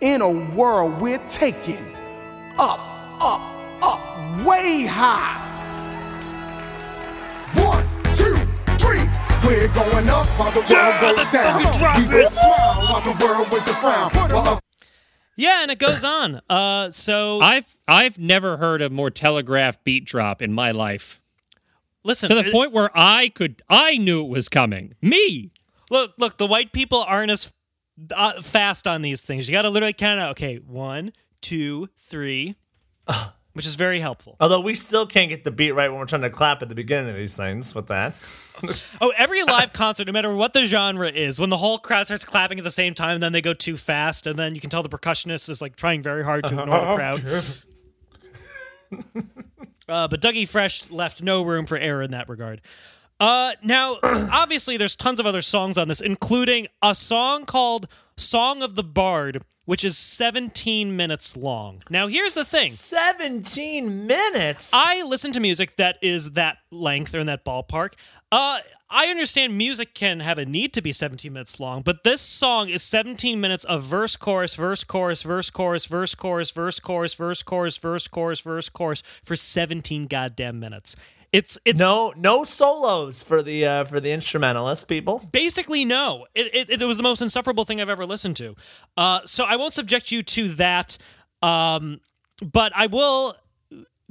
In 0.02 0.22
a 0.22 0.30
world 0.30 1.00
we're 1.00 1.26
taking 1.30 1.96
up, 2.60 2.80
up, 3.22 3.42
up, 3.82 4.46
way 4.46 4.86
high. 4.86 5.40
One, 7.56 7.86
two, 8.16 8.36
three. 8.78 9.08
We're 9.48 9.68
going 9.70 10.10
up 10.10 10.28
while 10.38 10.52
the 10.52 10.60
world 10.60 11.18
goes 11.18 11.32
down. 11.32 12.08
we 12.10 12.16
will 12.16 12.30
smile 12.30 12.82
while 12.82 13.02
the 13.02 13.26
world 13.26 13.52
was 13.52 13.68
a 13.68 13.74
frown. 13.76 14.60
Yeah, 15.36 15.64
and 15.64 15.72
it 15.72 15.80
goes 15.80 16.04
on. 16.04 16.42
Uh, 16.50 16.92
so 16.92 17.40
I've 17.42 17.78
I've 17.88 18.20
never 18.20 18.58
heard 18.58 18.82
a 18.82 18.90
more 18.90 19.10
telegraph 19.10 19.84
beat 19.84 20.06
drop 20.06 20.42
in 20.42 20.54
my 20.54 20.72
life. 20.72 21.20
Listen 22.04 22.30
To 22.30 22.36
the 22.36 22.46
it- 22.46 22.52
point 22.52 22.72
where 22.72 22.90
I 22.94 23.30
could 23.30 23.62
I 23.70 23.98
knew 23.98 24.22
it 24.24 24.30
was 24.30 24.50
coming. 24.50 24.96
Me. 25.02 25.52
Look, 25.90 26.14
look, 26.18 26.38
the 26.38 26.48
white 26.48 26.72
people 26.74 27.04
aren't 27.04 27.32
as 27.32 27.54
uh, 28.16 28.42
fast 28.42 28.88
on 28.88 29.02
these 29.02 29.22
things. 29.22 29.48
You 29.48 29.54
got 29.54 29.62
to 29.64 29.70
literally 29.70 29.94
count 29.94 30.20
out. 30.20 30.32
Okay, 30.32 30.56
one, 30.58 31.12
two, 31.42 31.90
three, 32.00 32.56
which 33.54 33.66
is 33.68 33.76
very 33.76 34.00
helpful. 34.00 34.36
although 34.40 34.62
we 34.62 34.74
still 34.76 35.06
can't 35.06 35.30
get 35.30 35.44
the 35.44 35.52
beat 35.52 35.74
right 35.74 35.90
when 35.90 36.00
we're 36.00 36.06
trying 36.06 36.22
to 36.24 36.30
clap 36.32 36.62
at 36.64 36.70
the 36.70 36.76
beginning 36.76 37.10
of 37.12 37.16
these 37.16 37.38
things. 37.38 37.76
With 37.76 37.88
that, 37.88 38.16
Oh, 39.02 39.14
every 39.18 39.44
live 39.44 39.74
concert, 39.74 40.06
no 40.08 40.14
matter 40.14 40.34
what 40.34 40.54
the 40.54 40.66
genre 40.66 41.10
is, 41.10 41.40
when 41.40 41.50
the 41.52 41.58
whole 41.58 41.78
crowd 41.78 42.06
starts 42.08 42.24
clapping 42.26 42.58
at 42.58 42.64
the 42.64 42.72
same 42.72 42.94
time, 42.96 43.20
then 43.20 43.32
they 43.32 43.42
go 43.42 43.54
too 43.54 43.78
fast, 43.78 44.26
and 44.26 44.40
then 44.40 44.56
you 44.56 44.62
can 44.62 44.70
tell 44.72 44.82
the 44.82 44.90
percussionist 44.90 45.50
is 45.50 45.62
like 45.62 45.76
trying 45.76 46.02
very 46.02 46.24
hard 46.24 46.44
to 46.46 46.50
ignore 46.60 46.66
the 46.66 46.96
crowd. 46.96 47.24
uh, 49.90 50.08
but 50.08 50.22
Dougie 50.22 50.48
Fresh 50.48 50.92
left 50.92 51.22
no 51.22 51.42
room 51.44 51.66
for 51.66 51.78
error 51.78 52.02
in 52.02 52.12
that 52.12 52.30
regard. 52.30 52.62
Uh, 53.20 53.52
now, 53.64 53.98
obviously, 54.04 54.78
there's 54.78 54.96
tons 54.96 55.20
of 55.20 55.26
other 55.26 55.42
songs 55.42 55.78
on 55.78 55.88
this, 55.88 56.02
including 56.02 56.68
a 56.82 56.94
song 56.96 57.46
called 57.46 57.88
"Song 58.18 58.62
of 58.64 58.76
the 58.76 58.84
Bard," 58.84 59.44
which 59.66 59.86
is 59.86 59.98
17 59.98 60.96
minutes 60.96 61.38
long. 61.38 61.82
Now, 61.90 62.08
here's 62.08 62.34
the 62.36 62.44
thing. 62.44 62.72
seventeen 62.72 64.08
minutes. 64.08 64.72
I 64.74 65.04
listen 65.04 65.32
to 65.34 65.40
music 65.40 65.76
that 65.78 65.98
is 66.02 66.32
that 66.32 66.58
length 66.72 67.14
or 67.16 67.20
in 67.20 67.28
that 67.28 67.46
ballpark. 67.46 67.94
Uh, 68.32 68.60
I 68.96 69.08
understand 69.08 69.58
music 69.58 69.96
can 69.96 70.20
have 70.20 70.38
a 70.38 70.46
need 70.46 70.72
to 70.74 70.82
be 70.82 70.92
17 70.92 71.34
minutes 71.34 71.60
long, 71.60 71.82
but 71.82 72.04
this 72.04 72.22
song 72.22 72.70
is 72.70 72.84
17 72.84 73.42
minutes 73.42 73.64
of 73.64 73.82
verse, 73.82 74.16
chorus, 74.16 74.54
verse, 74.54 74.84
chorus, 74.84 75.24
verse, 75.24 75.50
chorus, 75.50 75.88
verse, 75.88 76.14
chorus, 76.14 76.52
verse, 76.52 76.80
chorus, 76.80 77.16
verse, 77.16 77.42
chorus, 77.42 77.78
verse, 77.80 78.08
chorus, 78.08 78.40
verse, 78.42 78.70
chorus 78.70 79.02
for 79.24 79.36
17 79.36 80.06
goddamn 80.06 80.60
minutes. 80.60 80.96
It's 81.32 81.58
it's 81.66 81.80
no 81.80 82.14
no 82.16 82.44
solos 82.44 83.24
for 83.24 83.42
the 83.42 83.66
uh, 83.66 83.84
for 83.86 84.00
the 84.00 84.12
instrumentalist 84.12 84.88
people. 84.88 85.28
Basically, 85.32 85.84
no. 85.84 86.28
It, 86.36 86.70
it, 86.70 86.82
it 86.82 86.86
was 86.86 86.98
the 86.98 87.04
most 87.04 87.24
insufferable 87.24 87.64
thing 87.64 87.82
I've 87.82 87.90
ever 87.90 88.06
listened 88.06 88.36
to. 88.38 88.56
Uh, 88.96 89.22
so 89.26 89.44
I 89.44 89.56
won't 89.56 89.74
subject 89.74 90.12
you 90.12 90.22
to 90.22 90.50
that. 90.50 91.00
Um, 91.42 92.00
but 92.44 92.72
I 92.76 92.86
will 92.86 93.36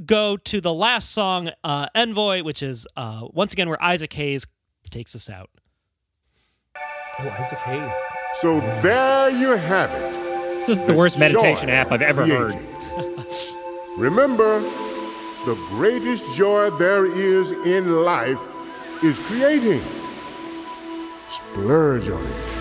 go 0.05 0.37
to 0.37 0.61
the 0.61 0.75
last 0.75 1.13
song, 1.13 1.51
uh, 1.63 1.87
Envoy, 1.95 2.43
which 2.43 2.65
is 2.65 2.89
uh, 2.97 3.29
once 3.33 3.53
again 3.53 3.69
where 3.69 3.81
Isaac 3.81 4.13
Hayes 4.15 4.45
takes 4.93 5.17
us 5.17 5.29
out. 5.29 5.51
Oh, 7.19 7.29
Isaac 7.39 7.59
Hayes. 7.59 8.13
So 8.35 8.61
there 8.81 9.31
you 9.31 9.51
have 9.51 9.91
it. 9.91 10.13
This 10.67 10.79
is 10.79 10.87
the 10.87 10.95
worst 10.95 11.19
meditation 11.19 11.69
app 11.69 11.91
I've 11.91 12.03
ever 12.03 12.27
heard. 12.27 12.55
Remember, 13.99 14.61
the 15.45 15.55
greatest 15.71 16.37
joy 16.37 16.71
there 16.71 17.05
is 17.07 17.51
in 17.51 18.05
life 18.05 18.41
is 19.03 19.19
creating. 19.19 19.83
Splurge 21.29 22.09
on 22.09 22.25
it. 22.25 22.53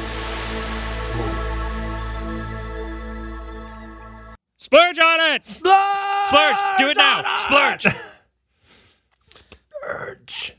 Splurge 4.57 4.99
on 4.99 5.19
it! 5.19 5.45
Splurge! 5.45 6.27
Splurge! 6.27 6.55
Do 6.77 6.89
it 6.89 6.97
now! 6.97 7.23
Splurge! 7.37 7.87
Splurge. 9.17 10.55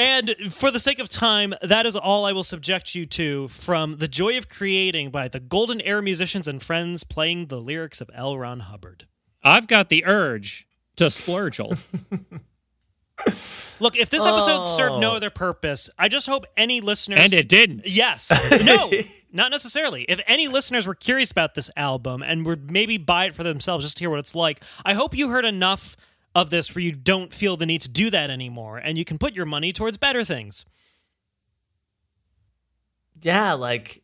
And 0.00 0.34
for 0.50 0.70
the 0.70 0.80
sake 0.80 0.98
of 0.98 1.10
time, 1.10 1.52
that 1.60 1.84
is 1.84 1.94
all 1.94 2.24
I 2.24 2.32
will 2.32 2.42
subject 2.42 2.94
you 2.94 3.04
to 3.06 3.48
from 3.48 3.98
The 3.98 4.08
Joy 4.08 4.38
of 4.38 4.48
Creating 4.48 5.10
by 5.10 5.28
the 5.28 5.40
Golden 5.40 5.78
Era 5.82 6.02
musicians 6.02 6.48
and 6.48 6.62
friends 6.62 7.04
playing 7.04 7.46
the 7.48 7.60
lyrics 7.60 8.00
of 8.00 8.10
L. 8.14 8.38
Ron 8.38 8.60
Hubbard. 8.60 9.06
I've 9.42 9.66
got 9.66 9.90
the 9.90 10.06
urge 10.06 10.66
to 10.96 11.04
splurgle. 11.06 11.78
Look, 13.80 13.96
if 13.96 14.08
this 14.08 14.24
episode 14.26 14.64
served 14.64 14.94
Oh. 14.94 15.00
no 15.00 15.14
other 15.16 15.28
purpose, 15.28 15.90
I 15.98 16.08
just 16.08 16.26
hope 16.26 16.46
any 16.56 16.80
listeners. 16.80 17.20
and 17.22 17.34
it 17.34 17.48
didn't. 17.48 17.82
Yes. 17.86 18.30
No, 18.64 18.90
not 19.32 19.50
necessarily. 19.50 20.02
If 20.08 20.20
any 20.26 20.48
listeners 20.48 20.86
were 20.86 20.94
curious 20.94 21.30
about 21.30 21.54
this 21.54 21.70
album 21.76 22.22
and 22.22 22.44
would 22.46 22.70
maybe 22.70 22.96
buy 22.98 23.26
it 23.26 23.34
for 23.34 23.42
themselves 23.44 23.84
just 23.84 23.98
to 23.98 24.02
hear 24.04 24.10
what 24.10 24.18
it's 24.18 24.34
like, 24.34 24.62
I 24.84 24.94
hope 24.94 25.14
you 25.14 25.28
heard 25.28 25.44
enough 25.44 25.96
of 26.34 26.50
this 26.50 26.74
where 26.74 26.82
you 26.82 26.92
don't 26.92 27.32
feel 27.32 27.56
the 27.56 27.66
need 27.66 27.80
to 27.82 27.88
do 27.88 28.10
that 28.10 28.30
anymore 28.30 28.78
and 28.78 28.96
you 28.96 29.04
can 29.04 29.18
put 29.18 29.34
your 29.34 29.46
money 29.46 29.72
towards 29.72 29.96
better 29.96 30.22
things. 30.24 30.64
Yeah, 33.20 33.52
like, 33.54 34.02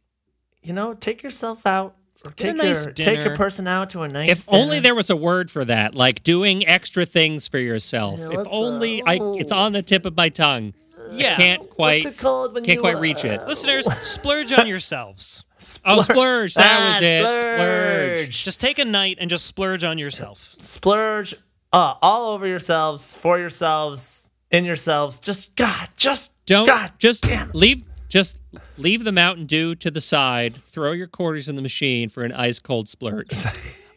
you 0.62 0.72
know, 0.72 0.94
take 0.94 1.22
yourself 1.22 1.64
out 1.66 1.96
or 2.24 2.32
Get 2.32 2.48
a 2.50 2.52
take 2.52 2.56
nice 2.56 2.84
your 2.86 2.92
take 2.94 3.24
your 3.24 3.36
person 3.36 3.66
out 3.68 3.90
to 3.90 4.02
a 4.02 4.08
nice. 4.08 4.30
If 4.48 4.52
only 4.54 4.80
there 4.80 4.94
was 4.94 5.10
a 5.10 5.16
word 5.16 5.50
for 5.50 5.64
that, 5.64 5.94
like 5.94 6.22
doing 6.22 6.66
extra 6.66 7.06
things 7.06 7.46
for 7.48 7.58
yourself. 7.58 8.18
Yeah, 8.18 8.40
if 8.40 8.46
only 8.50 8.96
the- 8.96 9.06
I 9.06 9.18
it's 9.38 9.52
on 9.52 9.72
the 9.72 9.82
tip 9.82 10.04
of 10.04 10.16
my 10.16 10.28
tongue. 10.28 10.74
Yeah. 11.12 11.36
Can't 11.36 11.70
quite 11.70 12.04
What's 12.04 12.16
it 12.16 12.20
called 12.20 12.52
when 12.54 12.64
can't 12.64 12.76
you, 12.76 12.80
quite 12.80 12.96
uh, 12.96 13.00
reach 13.00 13.24
it. 13.24 13.40
Listeners, 13.46 13.86
splurge 14.02 14.52
on 14.52 14.66
yourselves. 14.66 15.44
Oh, 15.84 16.02
splurge. 16.02 16.54
That 16.54 16.80
Ah, 16.80 16.94
was 16.94 17.02
it. 17.02 17.22
splurge. 17.24 17.54
Splurge. 17.54 18.44
Just 18.44 18.60
take 18.60 18.78
a 18.80 18.84
night 18.84 19.18
and 19.20 19.30
just 19.30 19.46
splurge 19.46 19.84
on 19.84 19.98
yourself. 19.98 20.56
splurge 20.58 21.34
uh, 21.72 21.94
all 22.02 22.32
over 22.32 22.46
yourselves, 22.46 23.14
for 23.14 23.38
yourselves, 23.38 24.30
in 24.50 24.64
yourselves. 24.64 25.20
Just 25.20 25.56
God, 25.56 25.88
just 25.96 26.44
Don't 26.46 26.66
God, 26.66 26.92
just 26.98 27.24
damn. 27.24 27.50
leave 27.52 27.82
just 28.08 28.38
leave 28.78 29.04
the 29.04 29.12
Mountain 29.12 29.46
Dew 29.46 29.74
to 29.76 29.90
the 29.90 30.00
side, 30.00 30.54
throw 30.54 30.92
your 30.92 31.08
quarters 31.08 31.48
in 31.48 31.56
the 31.56 31.62
machine 31.62 32.08
for 32.08 32.22
an 32.24 32.32
ice 32.32 32.58
cold 32.58 32.88
splurge. 32.88 33.30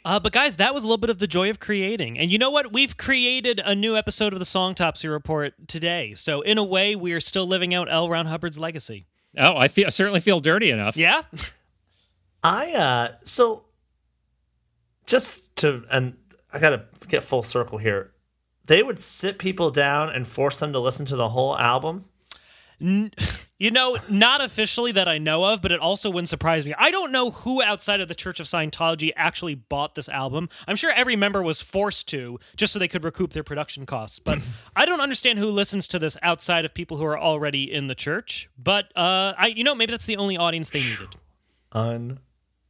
Uh, 0.05 0.17
but 0.17 0.31
guys, 0.31 0.55
that 0.55 0.73
was 0.73 0.83
a 0.85 0.87
little 0.87 0.97
bit 0.97 1.09
of 1.09 1.19
the 1.19 1.27
joy 1.27 1.49
of 1.49 1.59
creating. 1.59 2.17
And 2.17 2.31
you 2.31 2.37
know 2.37 2.49
what? 2.49 2.71
We've 2.71 2.95
created 2.95 3.61
a 3.63 3.75
new 3.75 3.97
episode 3.97 4.31
of 4.31 4.39
the 4.39 4.45
Songtopsy 4.45 5.11
Report 5.11 5.53
today. 5.67 6.13
So 6.13 6.39
in 6.41 6.57
a 6.57 6.63
way, 6.63 6.95
we 6.95 7.11
are 7.11 7.19
still 7.19 7.45
living 7.45 7.75
out 7.75 7.91
L. 7.91 8.09
Ron 8.09 8.25
Hubbard's 8.25 8.57
legacy. 8.57 9.07
oh, 9.37 9.57
I 9.57 9.67
feel 9.67 9.87
I 9.87 9.89
certainly 9.89 10.21
feel 10.21 10.39
dirty 10.39 10.71
enough. 10.71 10.95
Yeah? 10.95 11.23
I 12.43 12.71
uh 12.71 13.11
so 13.25 13.65
just 15.05 15.53
to 15.57 15.83
and 15.91 16.15
I 16.51 16.59
gotta 16.59 16.85
get 17.07 17.23
full 17.23 17.43
circle 17.43 17.77
here. 17.77 18.11
They 18.65 18.83
would 18.83 18.99
sit 18.99 19.39
people 19.39 19.71
down 19.71 20.09
and 20.09 20.27
force 20.27 20.59
them 20.59 20.73
to 20.73 20.79
listen 20.79 21.05
to 21.07 21.15
the 21.15 21.29
whole 21.29 21.57
album. 21.57 22.05
You 23.59 23.71
know, 23.71 23.97
not 24.09 24.41
officially 24.41 24.93
that 24.93 25.09
I 25.09 25.17
know 25.17 25.43
of, 25.43 25.61
but 25.61 25.73
it 25.73 25.81
also 25.81 26.09
wouldn't 26.09 26.29
surprise 26.29 26.65
me. 26.65 26.73
I 26.77 26.91
don't 26.91 27.11
know 27.11 27.31
who 27.31 27.61
outside 27.61 27.99
of 27.99 28.07
the 28.07 28.15
Church 28.15 28.39
of 28.39 28.45
Scientology 28.45 29.11
actually 29.17 29.53
bought 29.53 29.95
this 29.95 30.07
album. 30.07 30.47
I'm 30.65 30.77
sure 30.77 30.93
every 30.95 31.17
member 31.17 31.43
was 31.43 31.61
forced 31.61 32.07
to, 32.09 32.39
just 32.55 32.71
so 32.71 32.79
they 32.79 32.87
could 32.87 33.03
recoup 33.03 33.33
their 33.33 33.43
production 33.43 33.85
costs. 33.85 34.17
But 34.17 34.39
I 34.77 34.85
don't 34.85 35.01
understand 35.01 35.39
who 35.39 35.47
listens 35.47 35.89
to 35.89 35.99
this 35.99 36.15
outside 36.23 36.63
of 36.63 36.73
people 36.73 36.95
who 36.95 37.03
are 37.03 37.19
already 37.19 37.69
in 37.69 37.87
the 37.87 37.95
church. 37.95 38.49
But 38.57 38.85
uh, 38.95 39.33
I, 39.37 39.53
you 39.53 39.65
know, 39.65 39.75
maybe 39.75 39.91
that's 39.91 40.05
the 40.05 40.15
only 40.15 40.37
audience 40.37 40.69
they 40.69 40.79
needed. 40.79 41.09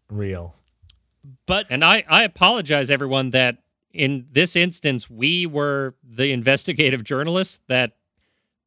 Unreal. 0.09 0.55
But 1.45 1.67
And 1.69 1.85
I, 1.85 2.03
I 2.07 2.23
apologize, 2.23 2.89
everyone, 2.89 3.29
that 3.29 3.57
in 3.91 4.27
this 4.31 4.55
instance, 4.55 5.09
we 5.09 5.45
were 5.45 5.95
the 6.03 6.31
investigative 6.31 7.03
journalists 7.03 7.59
that 7.67 7.93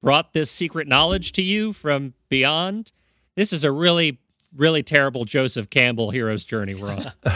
brought 0.03 0.33
this 0.33 0.51
secret 0.51 0.89
knowledge 0.89 1.33
to 1.33 1.43
you 1.43 1.73
from 1.73 2.14
beyond. 2.29 2.93
This 3.37 3.53
is 3.53 3.64
a 3.64 3.70
really, 3.70 4.18
really 4.55 4.83
terrible 4.83 5.25
Joseph 5.25 5.70
Campbell 5.70 6.11
hero's 6.11 6.45
journey 6.45 6.75
we're 6.75 6.93
on. 6.93 7.12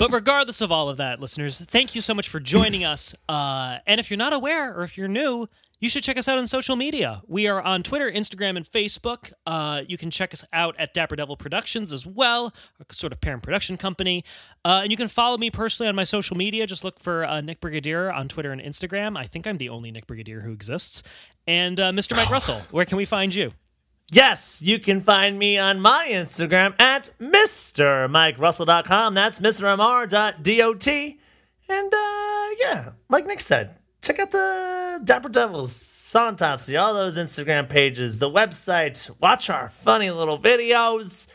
But 0.00 0.12
regardless 0.12 0.62
of 0.62 0.72
all 0.72 0.88
of 0.88 0.96
that, 0.96 1.20
listeners, 1.20 1.60
thank 1.60 1.94
you 1.94 2.00
so 2.00 2.14
much 2.14 2.26
for 2.26 2.40
joining 2.40 2.86
us. 2.86 3.14
Uh, 3.28 3.80
and 3.86 4.00
if 4.00 4.10
you're 4.10 4.16
not 4.16 4.32
aware 4.32 4.74
or 4.74 4.82
if 4.82 4.96
you're 4.96 5.08
new, 5.08 5.46
you 5.80 5.88
should 5.88 6.02
check 6.02 6.18
us 6.18 6.28
out 6.28 6.38
on 6.38 6.46
social 6.46 6.76
media. 6.76 7.22
We 7.26 7.48
are 7.48 7.60
on 7.60 7.82
Twitter, 7.82 8.10
Instagram, 8.10 8.56
and 8.56 8.66
Facebook. 8.66 9.32
Uh, 9.46 9.82
you 9.88 9.96
can 9.96 10.10
check 10.10 10.34
us 10.34 10.44
out 10.52 10.74
at 10.78 10.92
Dapper 10.92 11.16
Devil 11.16 11.36
Productions 11.36 11.92
as 11.92 12.06
well, 12.06 12.52
a 12.78 12.94
sort 12.94 13.12
of 13.12 13.20
parent 13.20 13.42
production 13.42 13.78
company. 13.78 14.22
Uh, 14.64 14.80
and 14.82 14.90
you 14.90 14.96
can 14.96 15.08
follow 15.08 15.38
me 15.38 15.50
personally 15.50 15.88
on 15.88 15.96
my 15.96 16.04
social 16.04 16.36
media. 16.36 16.66
Just 16.66 16.84
look 16.84 17.00
for 17.00 17.24
uh, 17.24 17.40
Nick 17.40 17.60
Brigadier 17.60 18.12
on 18.12 18.28
Twitter 18.28 18.52
and 18.52 18.60
Instagram. 18.60 19.16
I 19.18 19.24
think 19.24 19.46
I'm 19.46 19.56
the 19.56 19.70
only 19.70 19.90
Nick 19.90 20.06
Brigadier 20.06 20.42
who 20.42 20.52
exists. 20.52 21.02
And 21.46 21.80
uh, 21.80 21.92
Mr. 21.92 22.14
Mike 22.14 22.30
Russell, 22.30 22.60
where 22.70 22.84
can 22.84 22.98
we 22.98 23.06
find 23.06 23.34
you? 23.34 23.50
Yes, 24.12 24.60
you 24.60 24.78
can 24.80 25.00
find 25.00 25.38
me 25.38 25.56
on 25.56 25.80
my 25.80 26.08
Instagram 26.10 26.78
at 26.80 27.10
MrMikeRussell.com. 27.20 29.14
That's 29.14 29.40
MrMR.dot. 29.40 30.34
And 31.68 31.94
uh, 31.94 32.48
yeah, 32.58 32.90
like 33.08 33.26
Nick 33.26 33.38
said, 33.38 33.76
check 34.10 34.18
out 34.18 34.30
the 34.32 35.00
Dapper 35.04 35.28
Devils, 35.28 35.72
Songtopsy, 35.72 36.80
all 36.80 36.92
those 36.92 37.16
Instagram 37.16 37.68
pages, 37.68 38.18
the 38.18 38.28
website, 38.28 39.08
watch 39.20 39.48
our 39.48 39.68
funny 39.68 40.10
little 40.10 40.36
videos. 40.36 41.28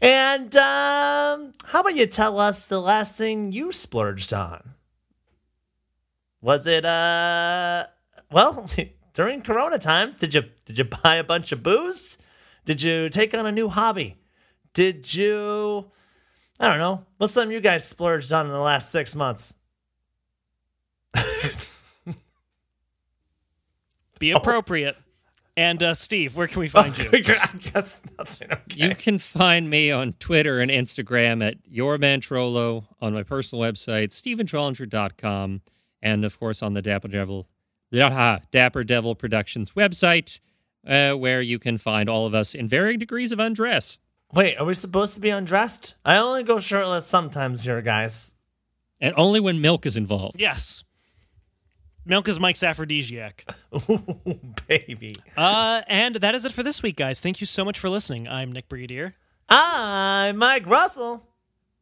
And 0.00 0.54
um, 0.54 1.52
how 1.64 1.80
about 1.80 1.96
you 1.96 2.06
tell 2.06 2.38
us 2.38 2.68
the 2.68 2.80
last 2.80 3.18
thing 3.18 3.50
you 3.50 3.72
splurged 3.72 4.32
on? 4.32 4.74
Was 6.40 6.68
it 6.68 6.84
uh 6.84 7.86
well 8.30 8.68
during 9.14 9.42
Corona 9.42 9.78
times? 9.78 10.18
Did 10.18 10.34
you 10.34 10.44
did 10.64 10.78
you 10.78 10.84
buy 10.84 11.16
a 11.16 11.24
bunch 11.24 11.50
of 11.50 11.64
booze? 11.64 12.18
Did 12.64 12.84
you 12.84 13.08
take 13.08 13.34
on 13.34 13.46
a 13.46 13.52
new 13.52 13.68
hobby? 13.68 14.16
Did 14.74 15.12
you 15.12 15.90
I 16.60 16.68
don't 16.68 16.78
know. 16.78 17.04
What's 17.16 17.32
something 17.32 17.52
you 17.52 17.60
guys 17.60 17.88
splurged 17.88 18.32
on 18.32 18.46
in 18.46 18.52
the 18.52 18.60
last 18.60 18.92
six 18.92 19.16
months? 19.16 19.56
Be 24.22 24.30
appropriate. 24.30 24.96
And 25.56 25.82
uh, 25.82 25.94
Steve, 25.94 26.36
where 26.36 26.46
can 26.46 26.60
we 26.60 26.68
find 26.68 26.96
you? 26.96 27.10
I 27.12 27.18
guess 27.18 28.00
nothing. 28.16 28.52
Okay. 28.52 28.62
You 28.76 28.94
can 28.94 29.18
find 29.18 29.68
me 29.68 29.90
on 29.90 30.12
Twitter 30.20 30.60
and 30.60 30.70
Instagram 30.70 31.44
at 31.44 31.56
yourmantrollo, 31.68 32.84
on 33.00 33.14
my 33.14 33.24
personal 33.24 33.64
website, 33.64 34.10
stephentrollinger.com, 34.10 35.62
and 36.02 36.24
of 36.24 36.38
course 36.38 36.62
on 36.62 36.74
the 36.74 36.80
Dapper 36.80 37.08
Devil, 37.08 37.48
Yaha, 37.92 38.42
Dapper 38.52 38.84
Devil 38.84 39.16
Productions 39.16 39.72
website, 39.72 40.38
uh, 40.86 41.14
where 41.14 41.42
you 41.42 41.58
can 41.58 41.76
find 41.76 42.08
all 42.08 42.24
of 42.24 42.32
us 42.32 42.54
in 42.54 42.68
varying 42.68 43.00
degrees 43.00 43.32
of 43.32 43.40
undress. 43.40 43.98
Wait, 44.32 44.56
are 44.56 44.64
we 44.64 44.74
supposed 44.74 45.14
to 45.16 45.20
be 45.20 45.30
undressed? 45.30 45.96
I 46.04 46.16
only 46.18 46.44
go 46.44 46.60
shirtless 46.60 47.06
sometimes 47.06 47.64
here, 47.64 47.82
guys. 47.82 48.36
And 49.00 49.14
only 49.16 49.40
when 49.40 49.60
milk 49.60 49.84
is 49.84 49.96
involved. 49.96 50.40
Yes. 50.40 50.84
Milk 52.04 52.26
is 52.28 52.40
Mike's 52.40 52.62
aphrodisiac. 52.64 53.44
Ooh, 53.88 54.00
baby. 54.66 55.14
Uh, 55.36 55.82
and 55.86 56.16
that 56.16 56.34
is 56.34 56.44
it 56.44 56.52
for 56.52 56.62
this 56.62 56.82
week, 56.82 56.96
guys. 56.96 57.20
Thank 57.20 57.40
you 57.40 57.46
so 57.46 57.64
much 57.64 57.78
for 57.78 57.88
listening. 57.88 58.26
I'm 58.28 58.50
Nick 58.52 58.68
Brigadier. 58.68 59.14
I'm 59.48 60.36
Mike 60.36 60.66
Russell. 60.66 61.26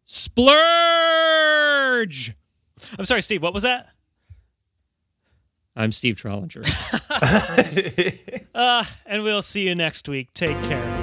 Splurge! 0.04 0.52
I'm 2.98 3.04
sorry, 3.04 3.22
Steve. 3.22 3.42
What 3.42 3.54
was 3.54 3.62
that? 3.62 3.90
I'm 5.76 5.92
Steve 5.92 6.16
Trollinger. 6.16 6.66
Uh, 8.52 8.84
and 9.06 9.22
we'll 9.22 9.42
see 9.42 9.66
you 9.68 9.74
next 9.76 10.08
week. 10.08 10.34
Take 10.34 10.60
care. 10.62 10.99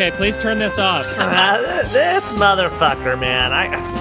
Okay, 0.00 0.16
please 0.16 0.38
turn 0.38 0.58
this 0.58 0.78
off. 0.78 1.04
Ah, 1.18 1.60
this 1.92 2.32
motherfucker, 2.32 3.20
man. 3.20 3.52
I 3.52 3.99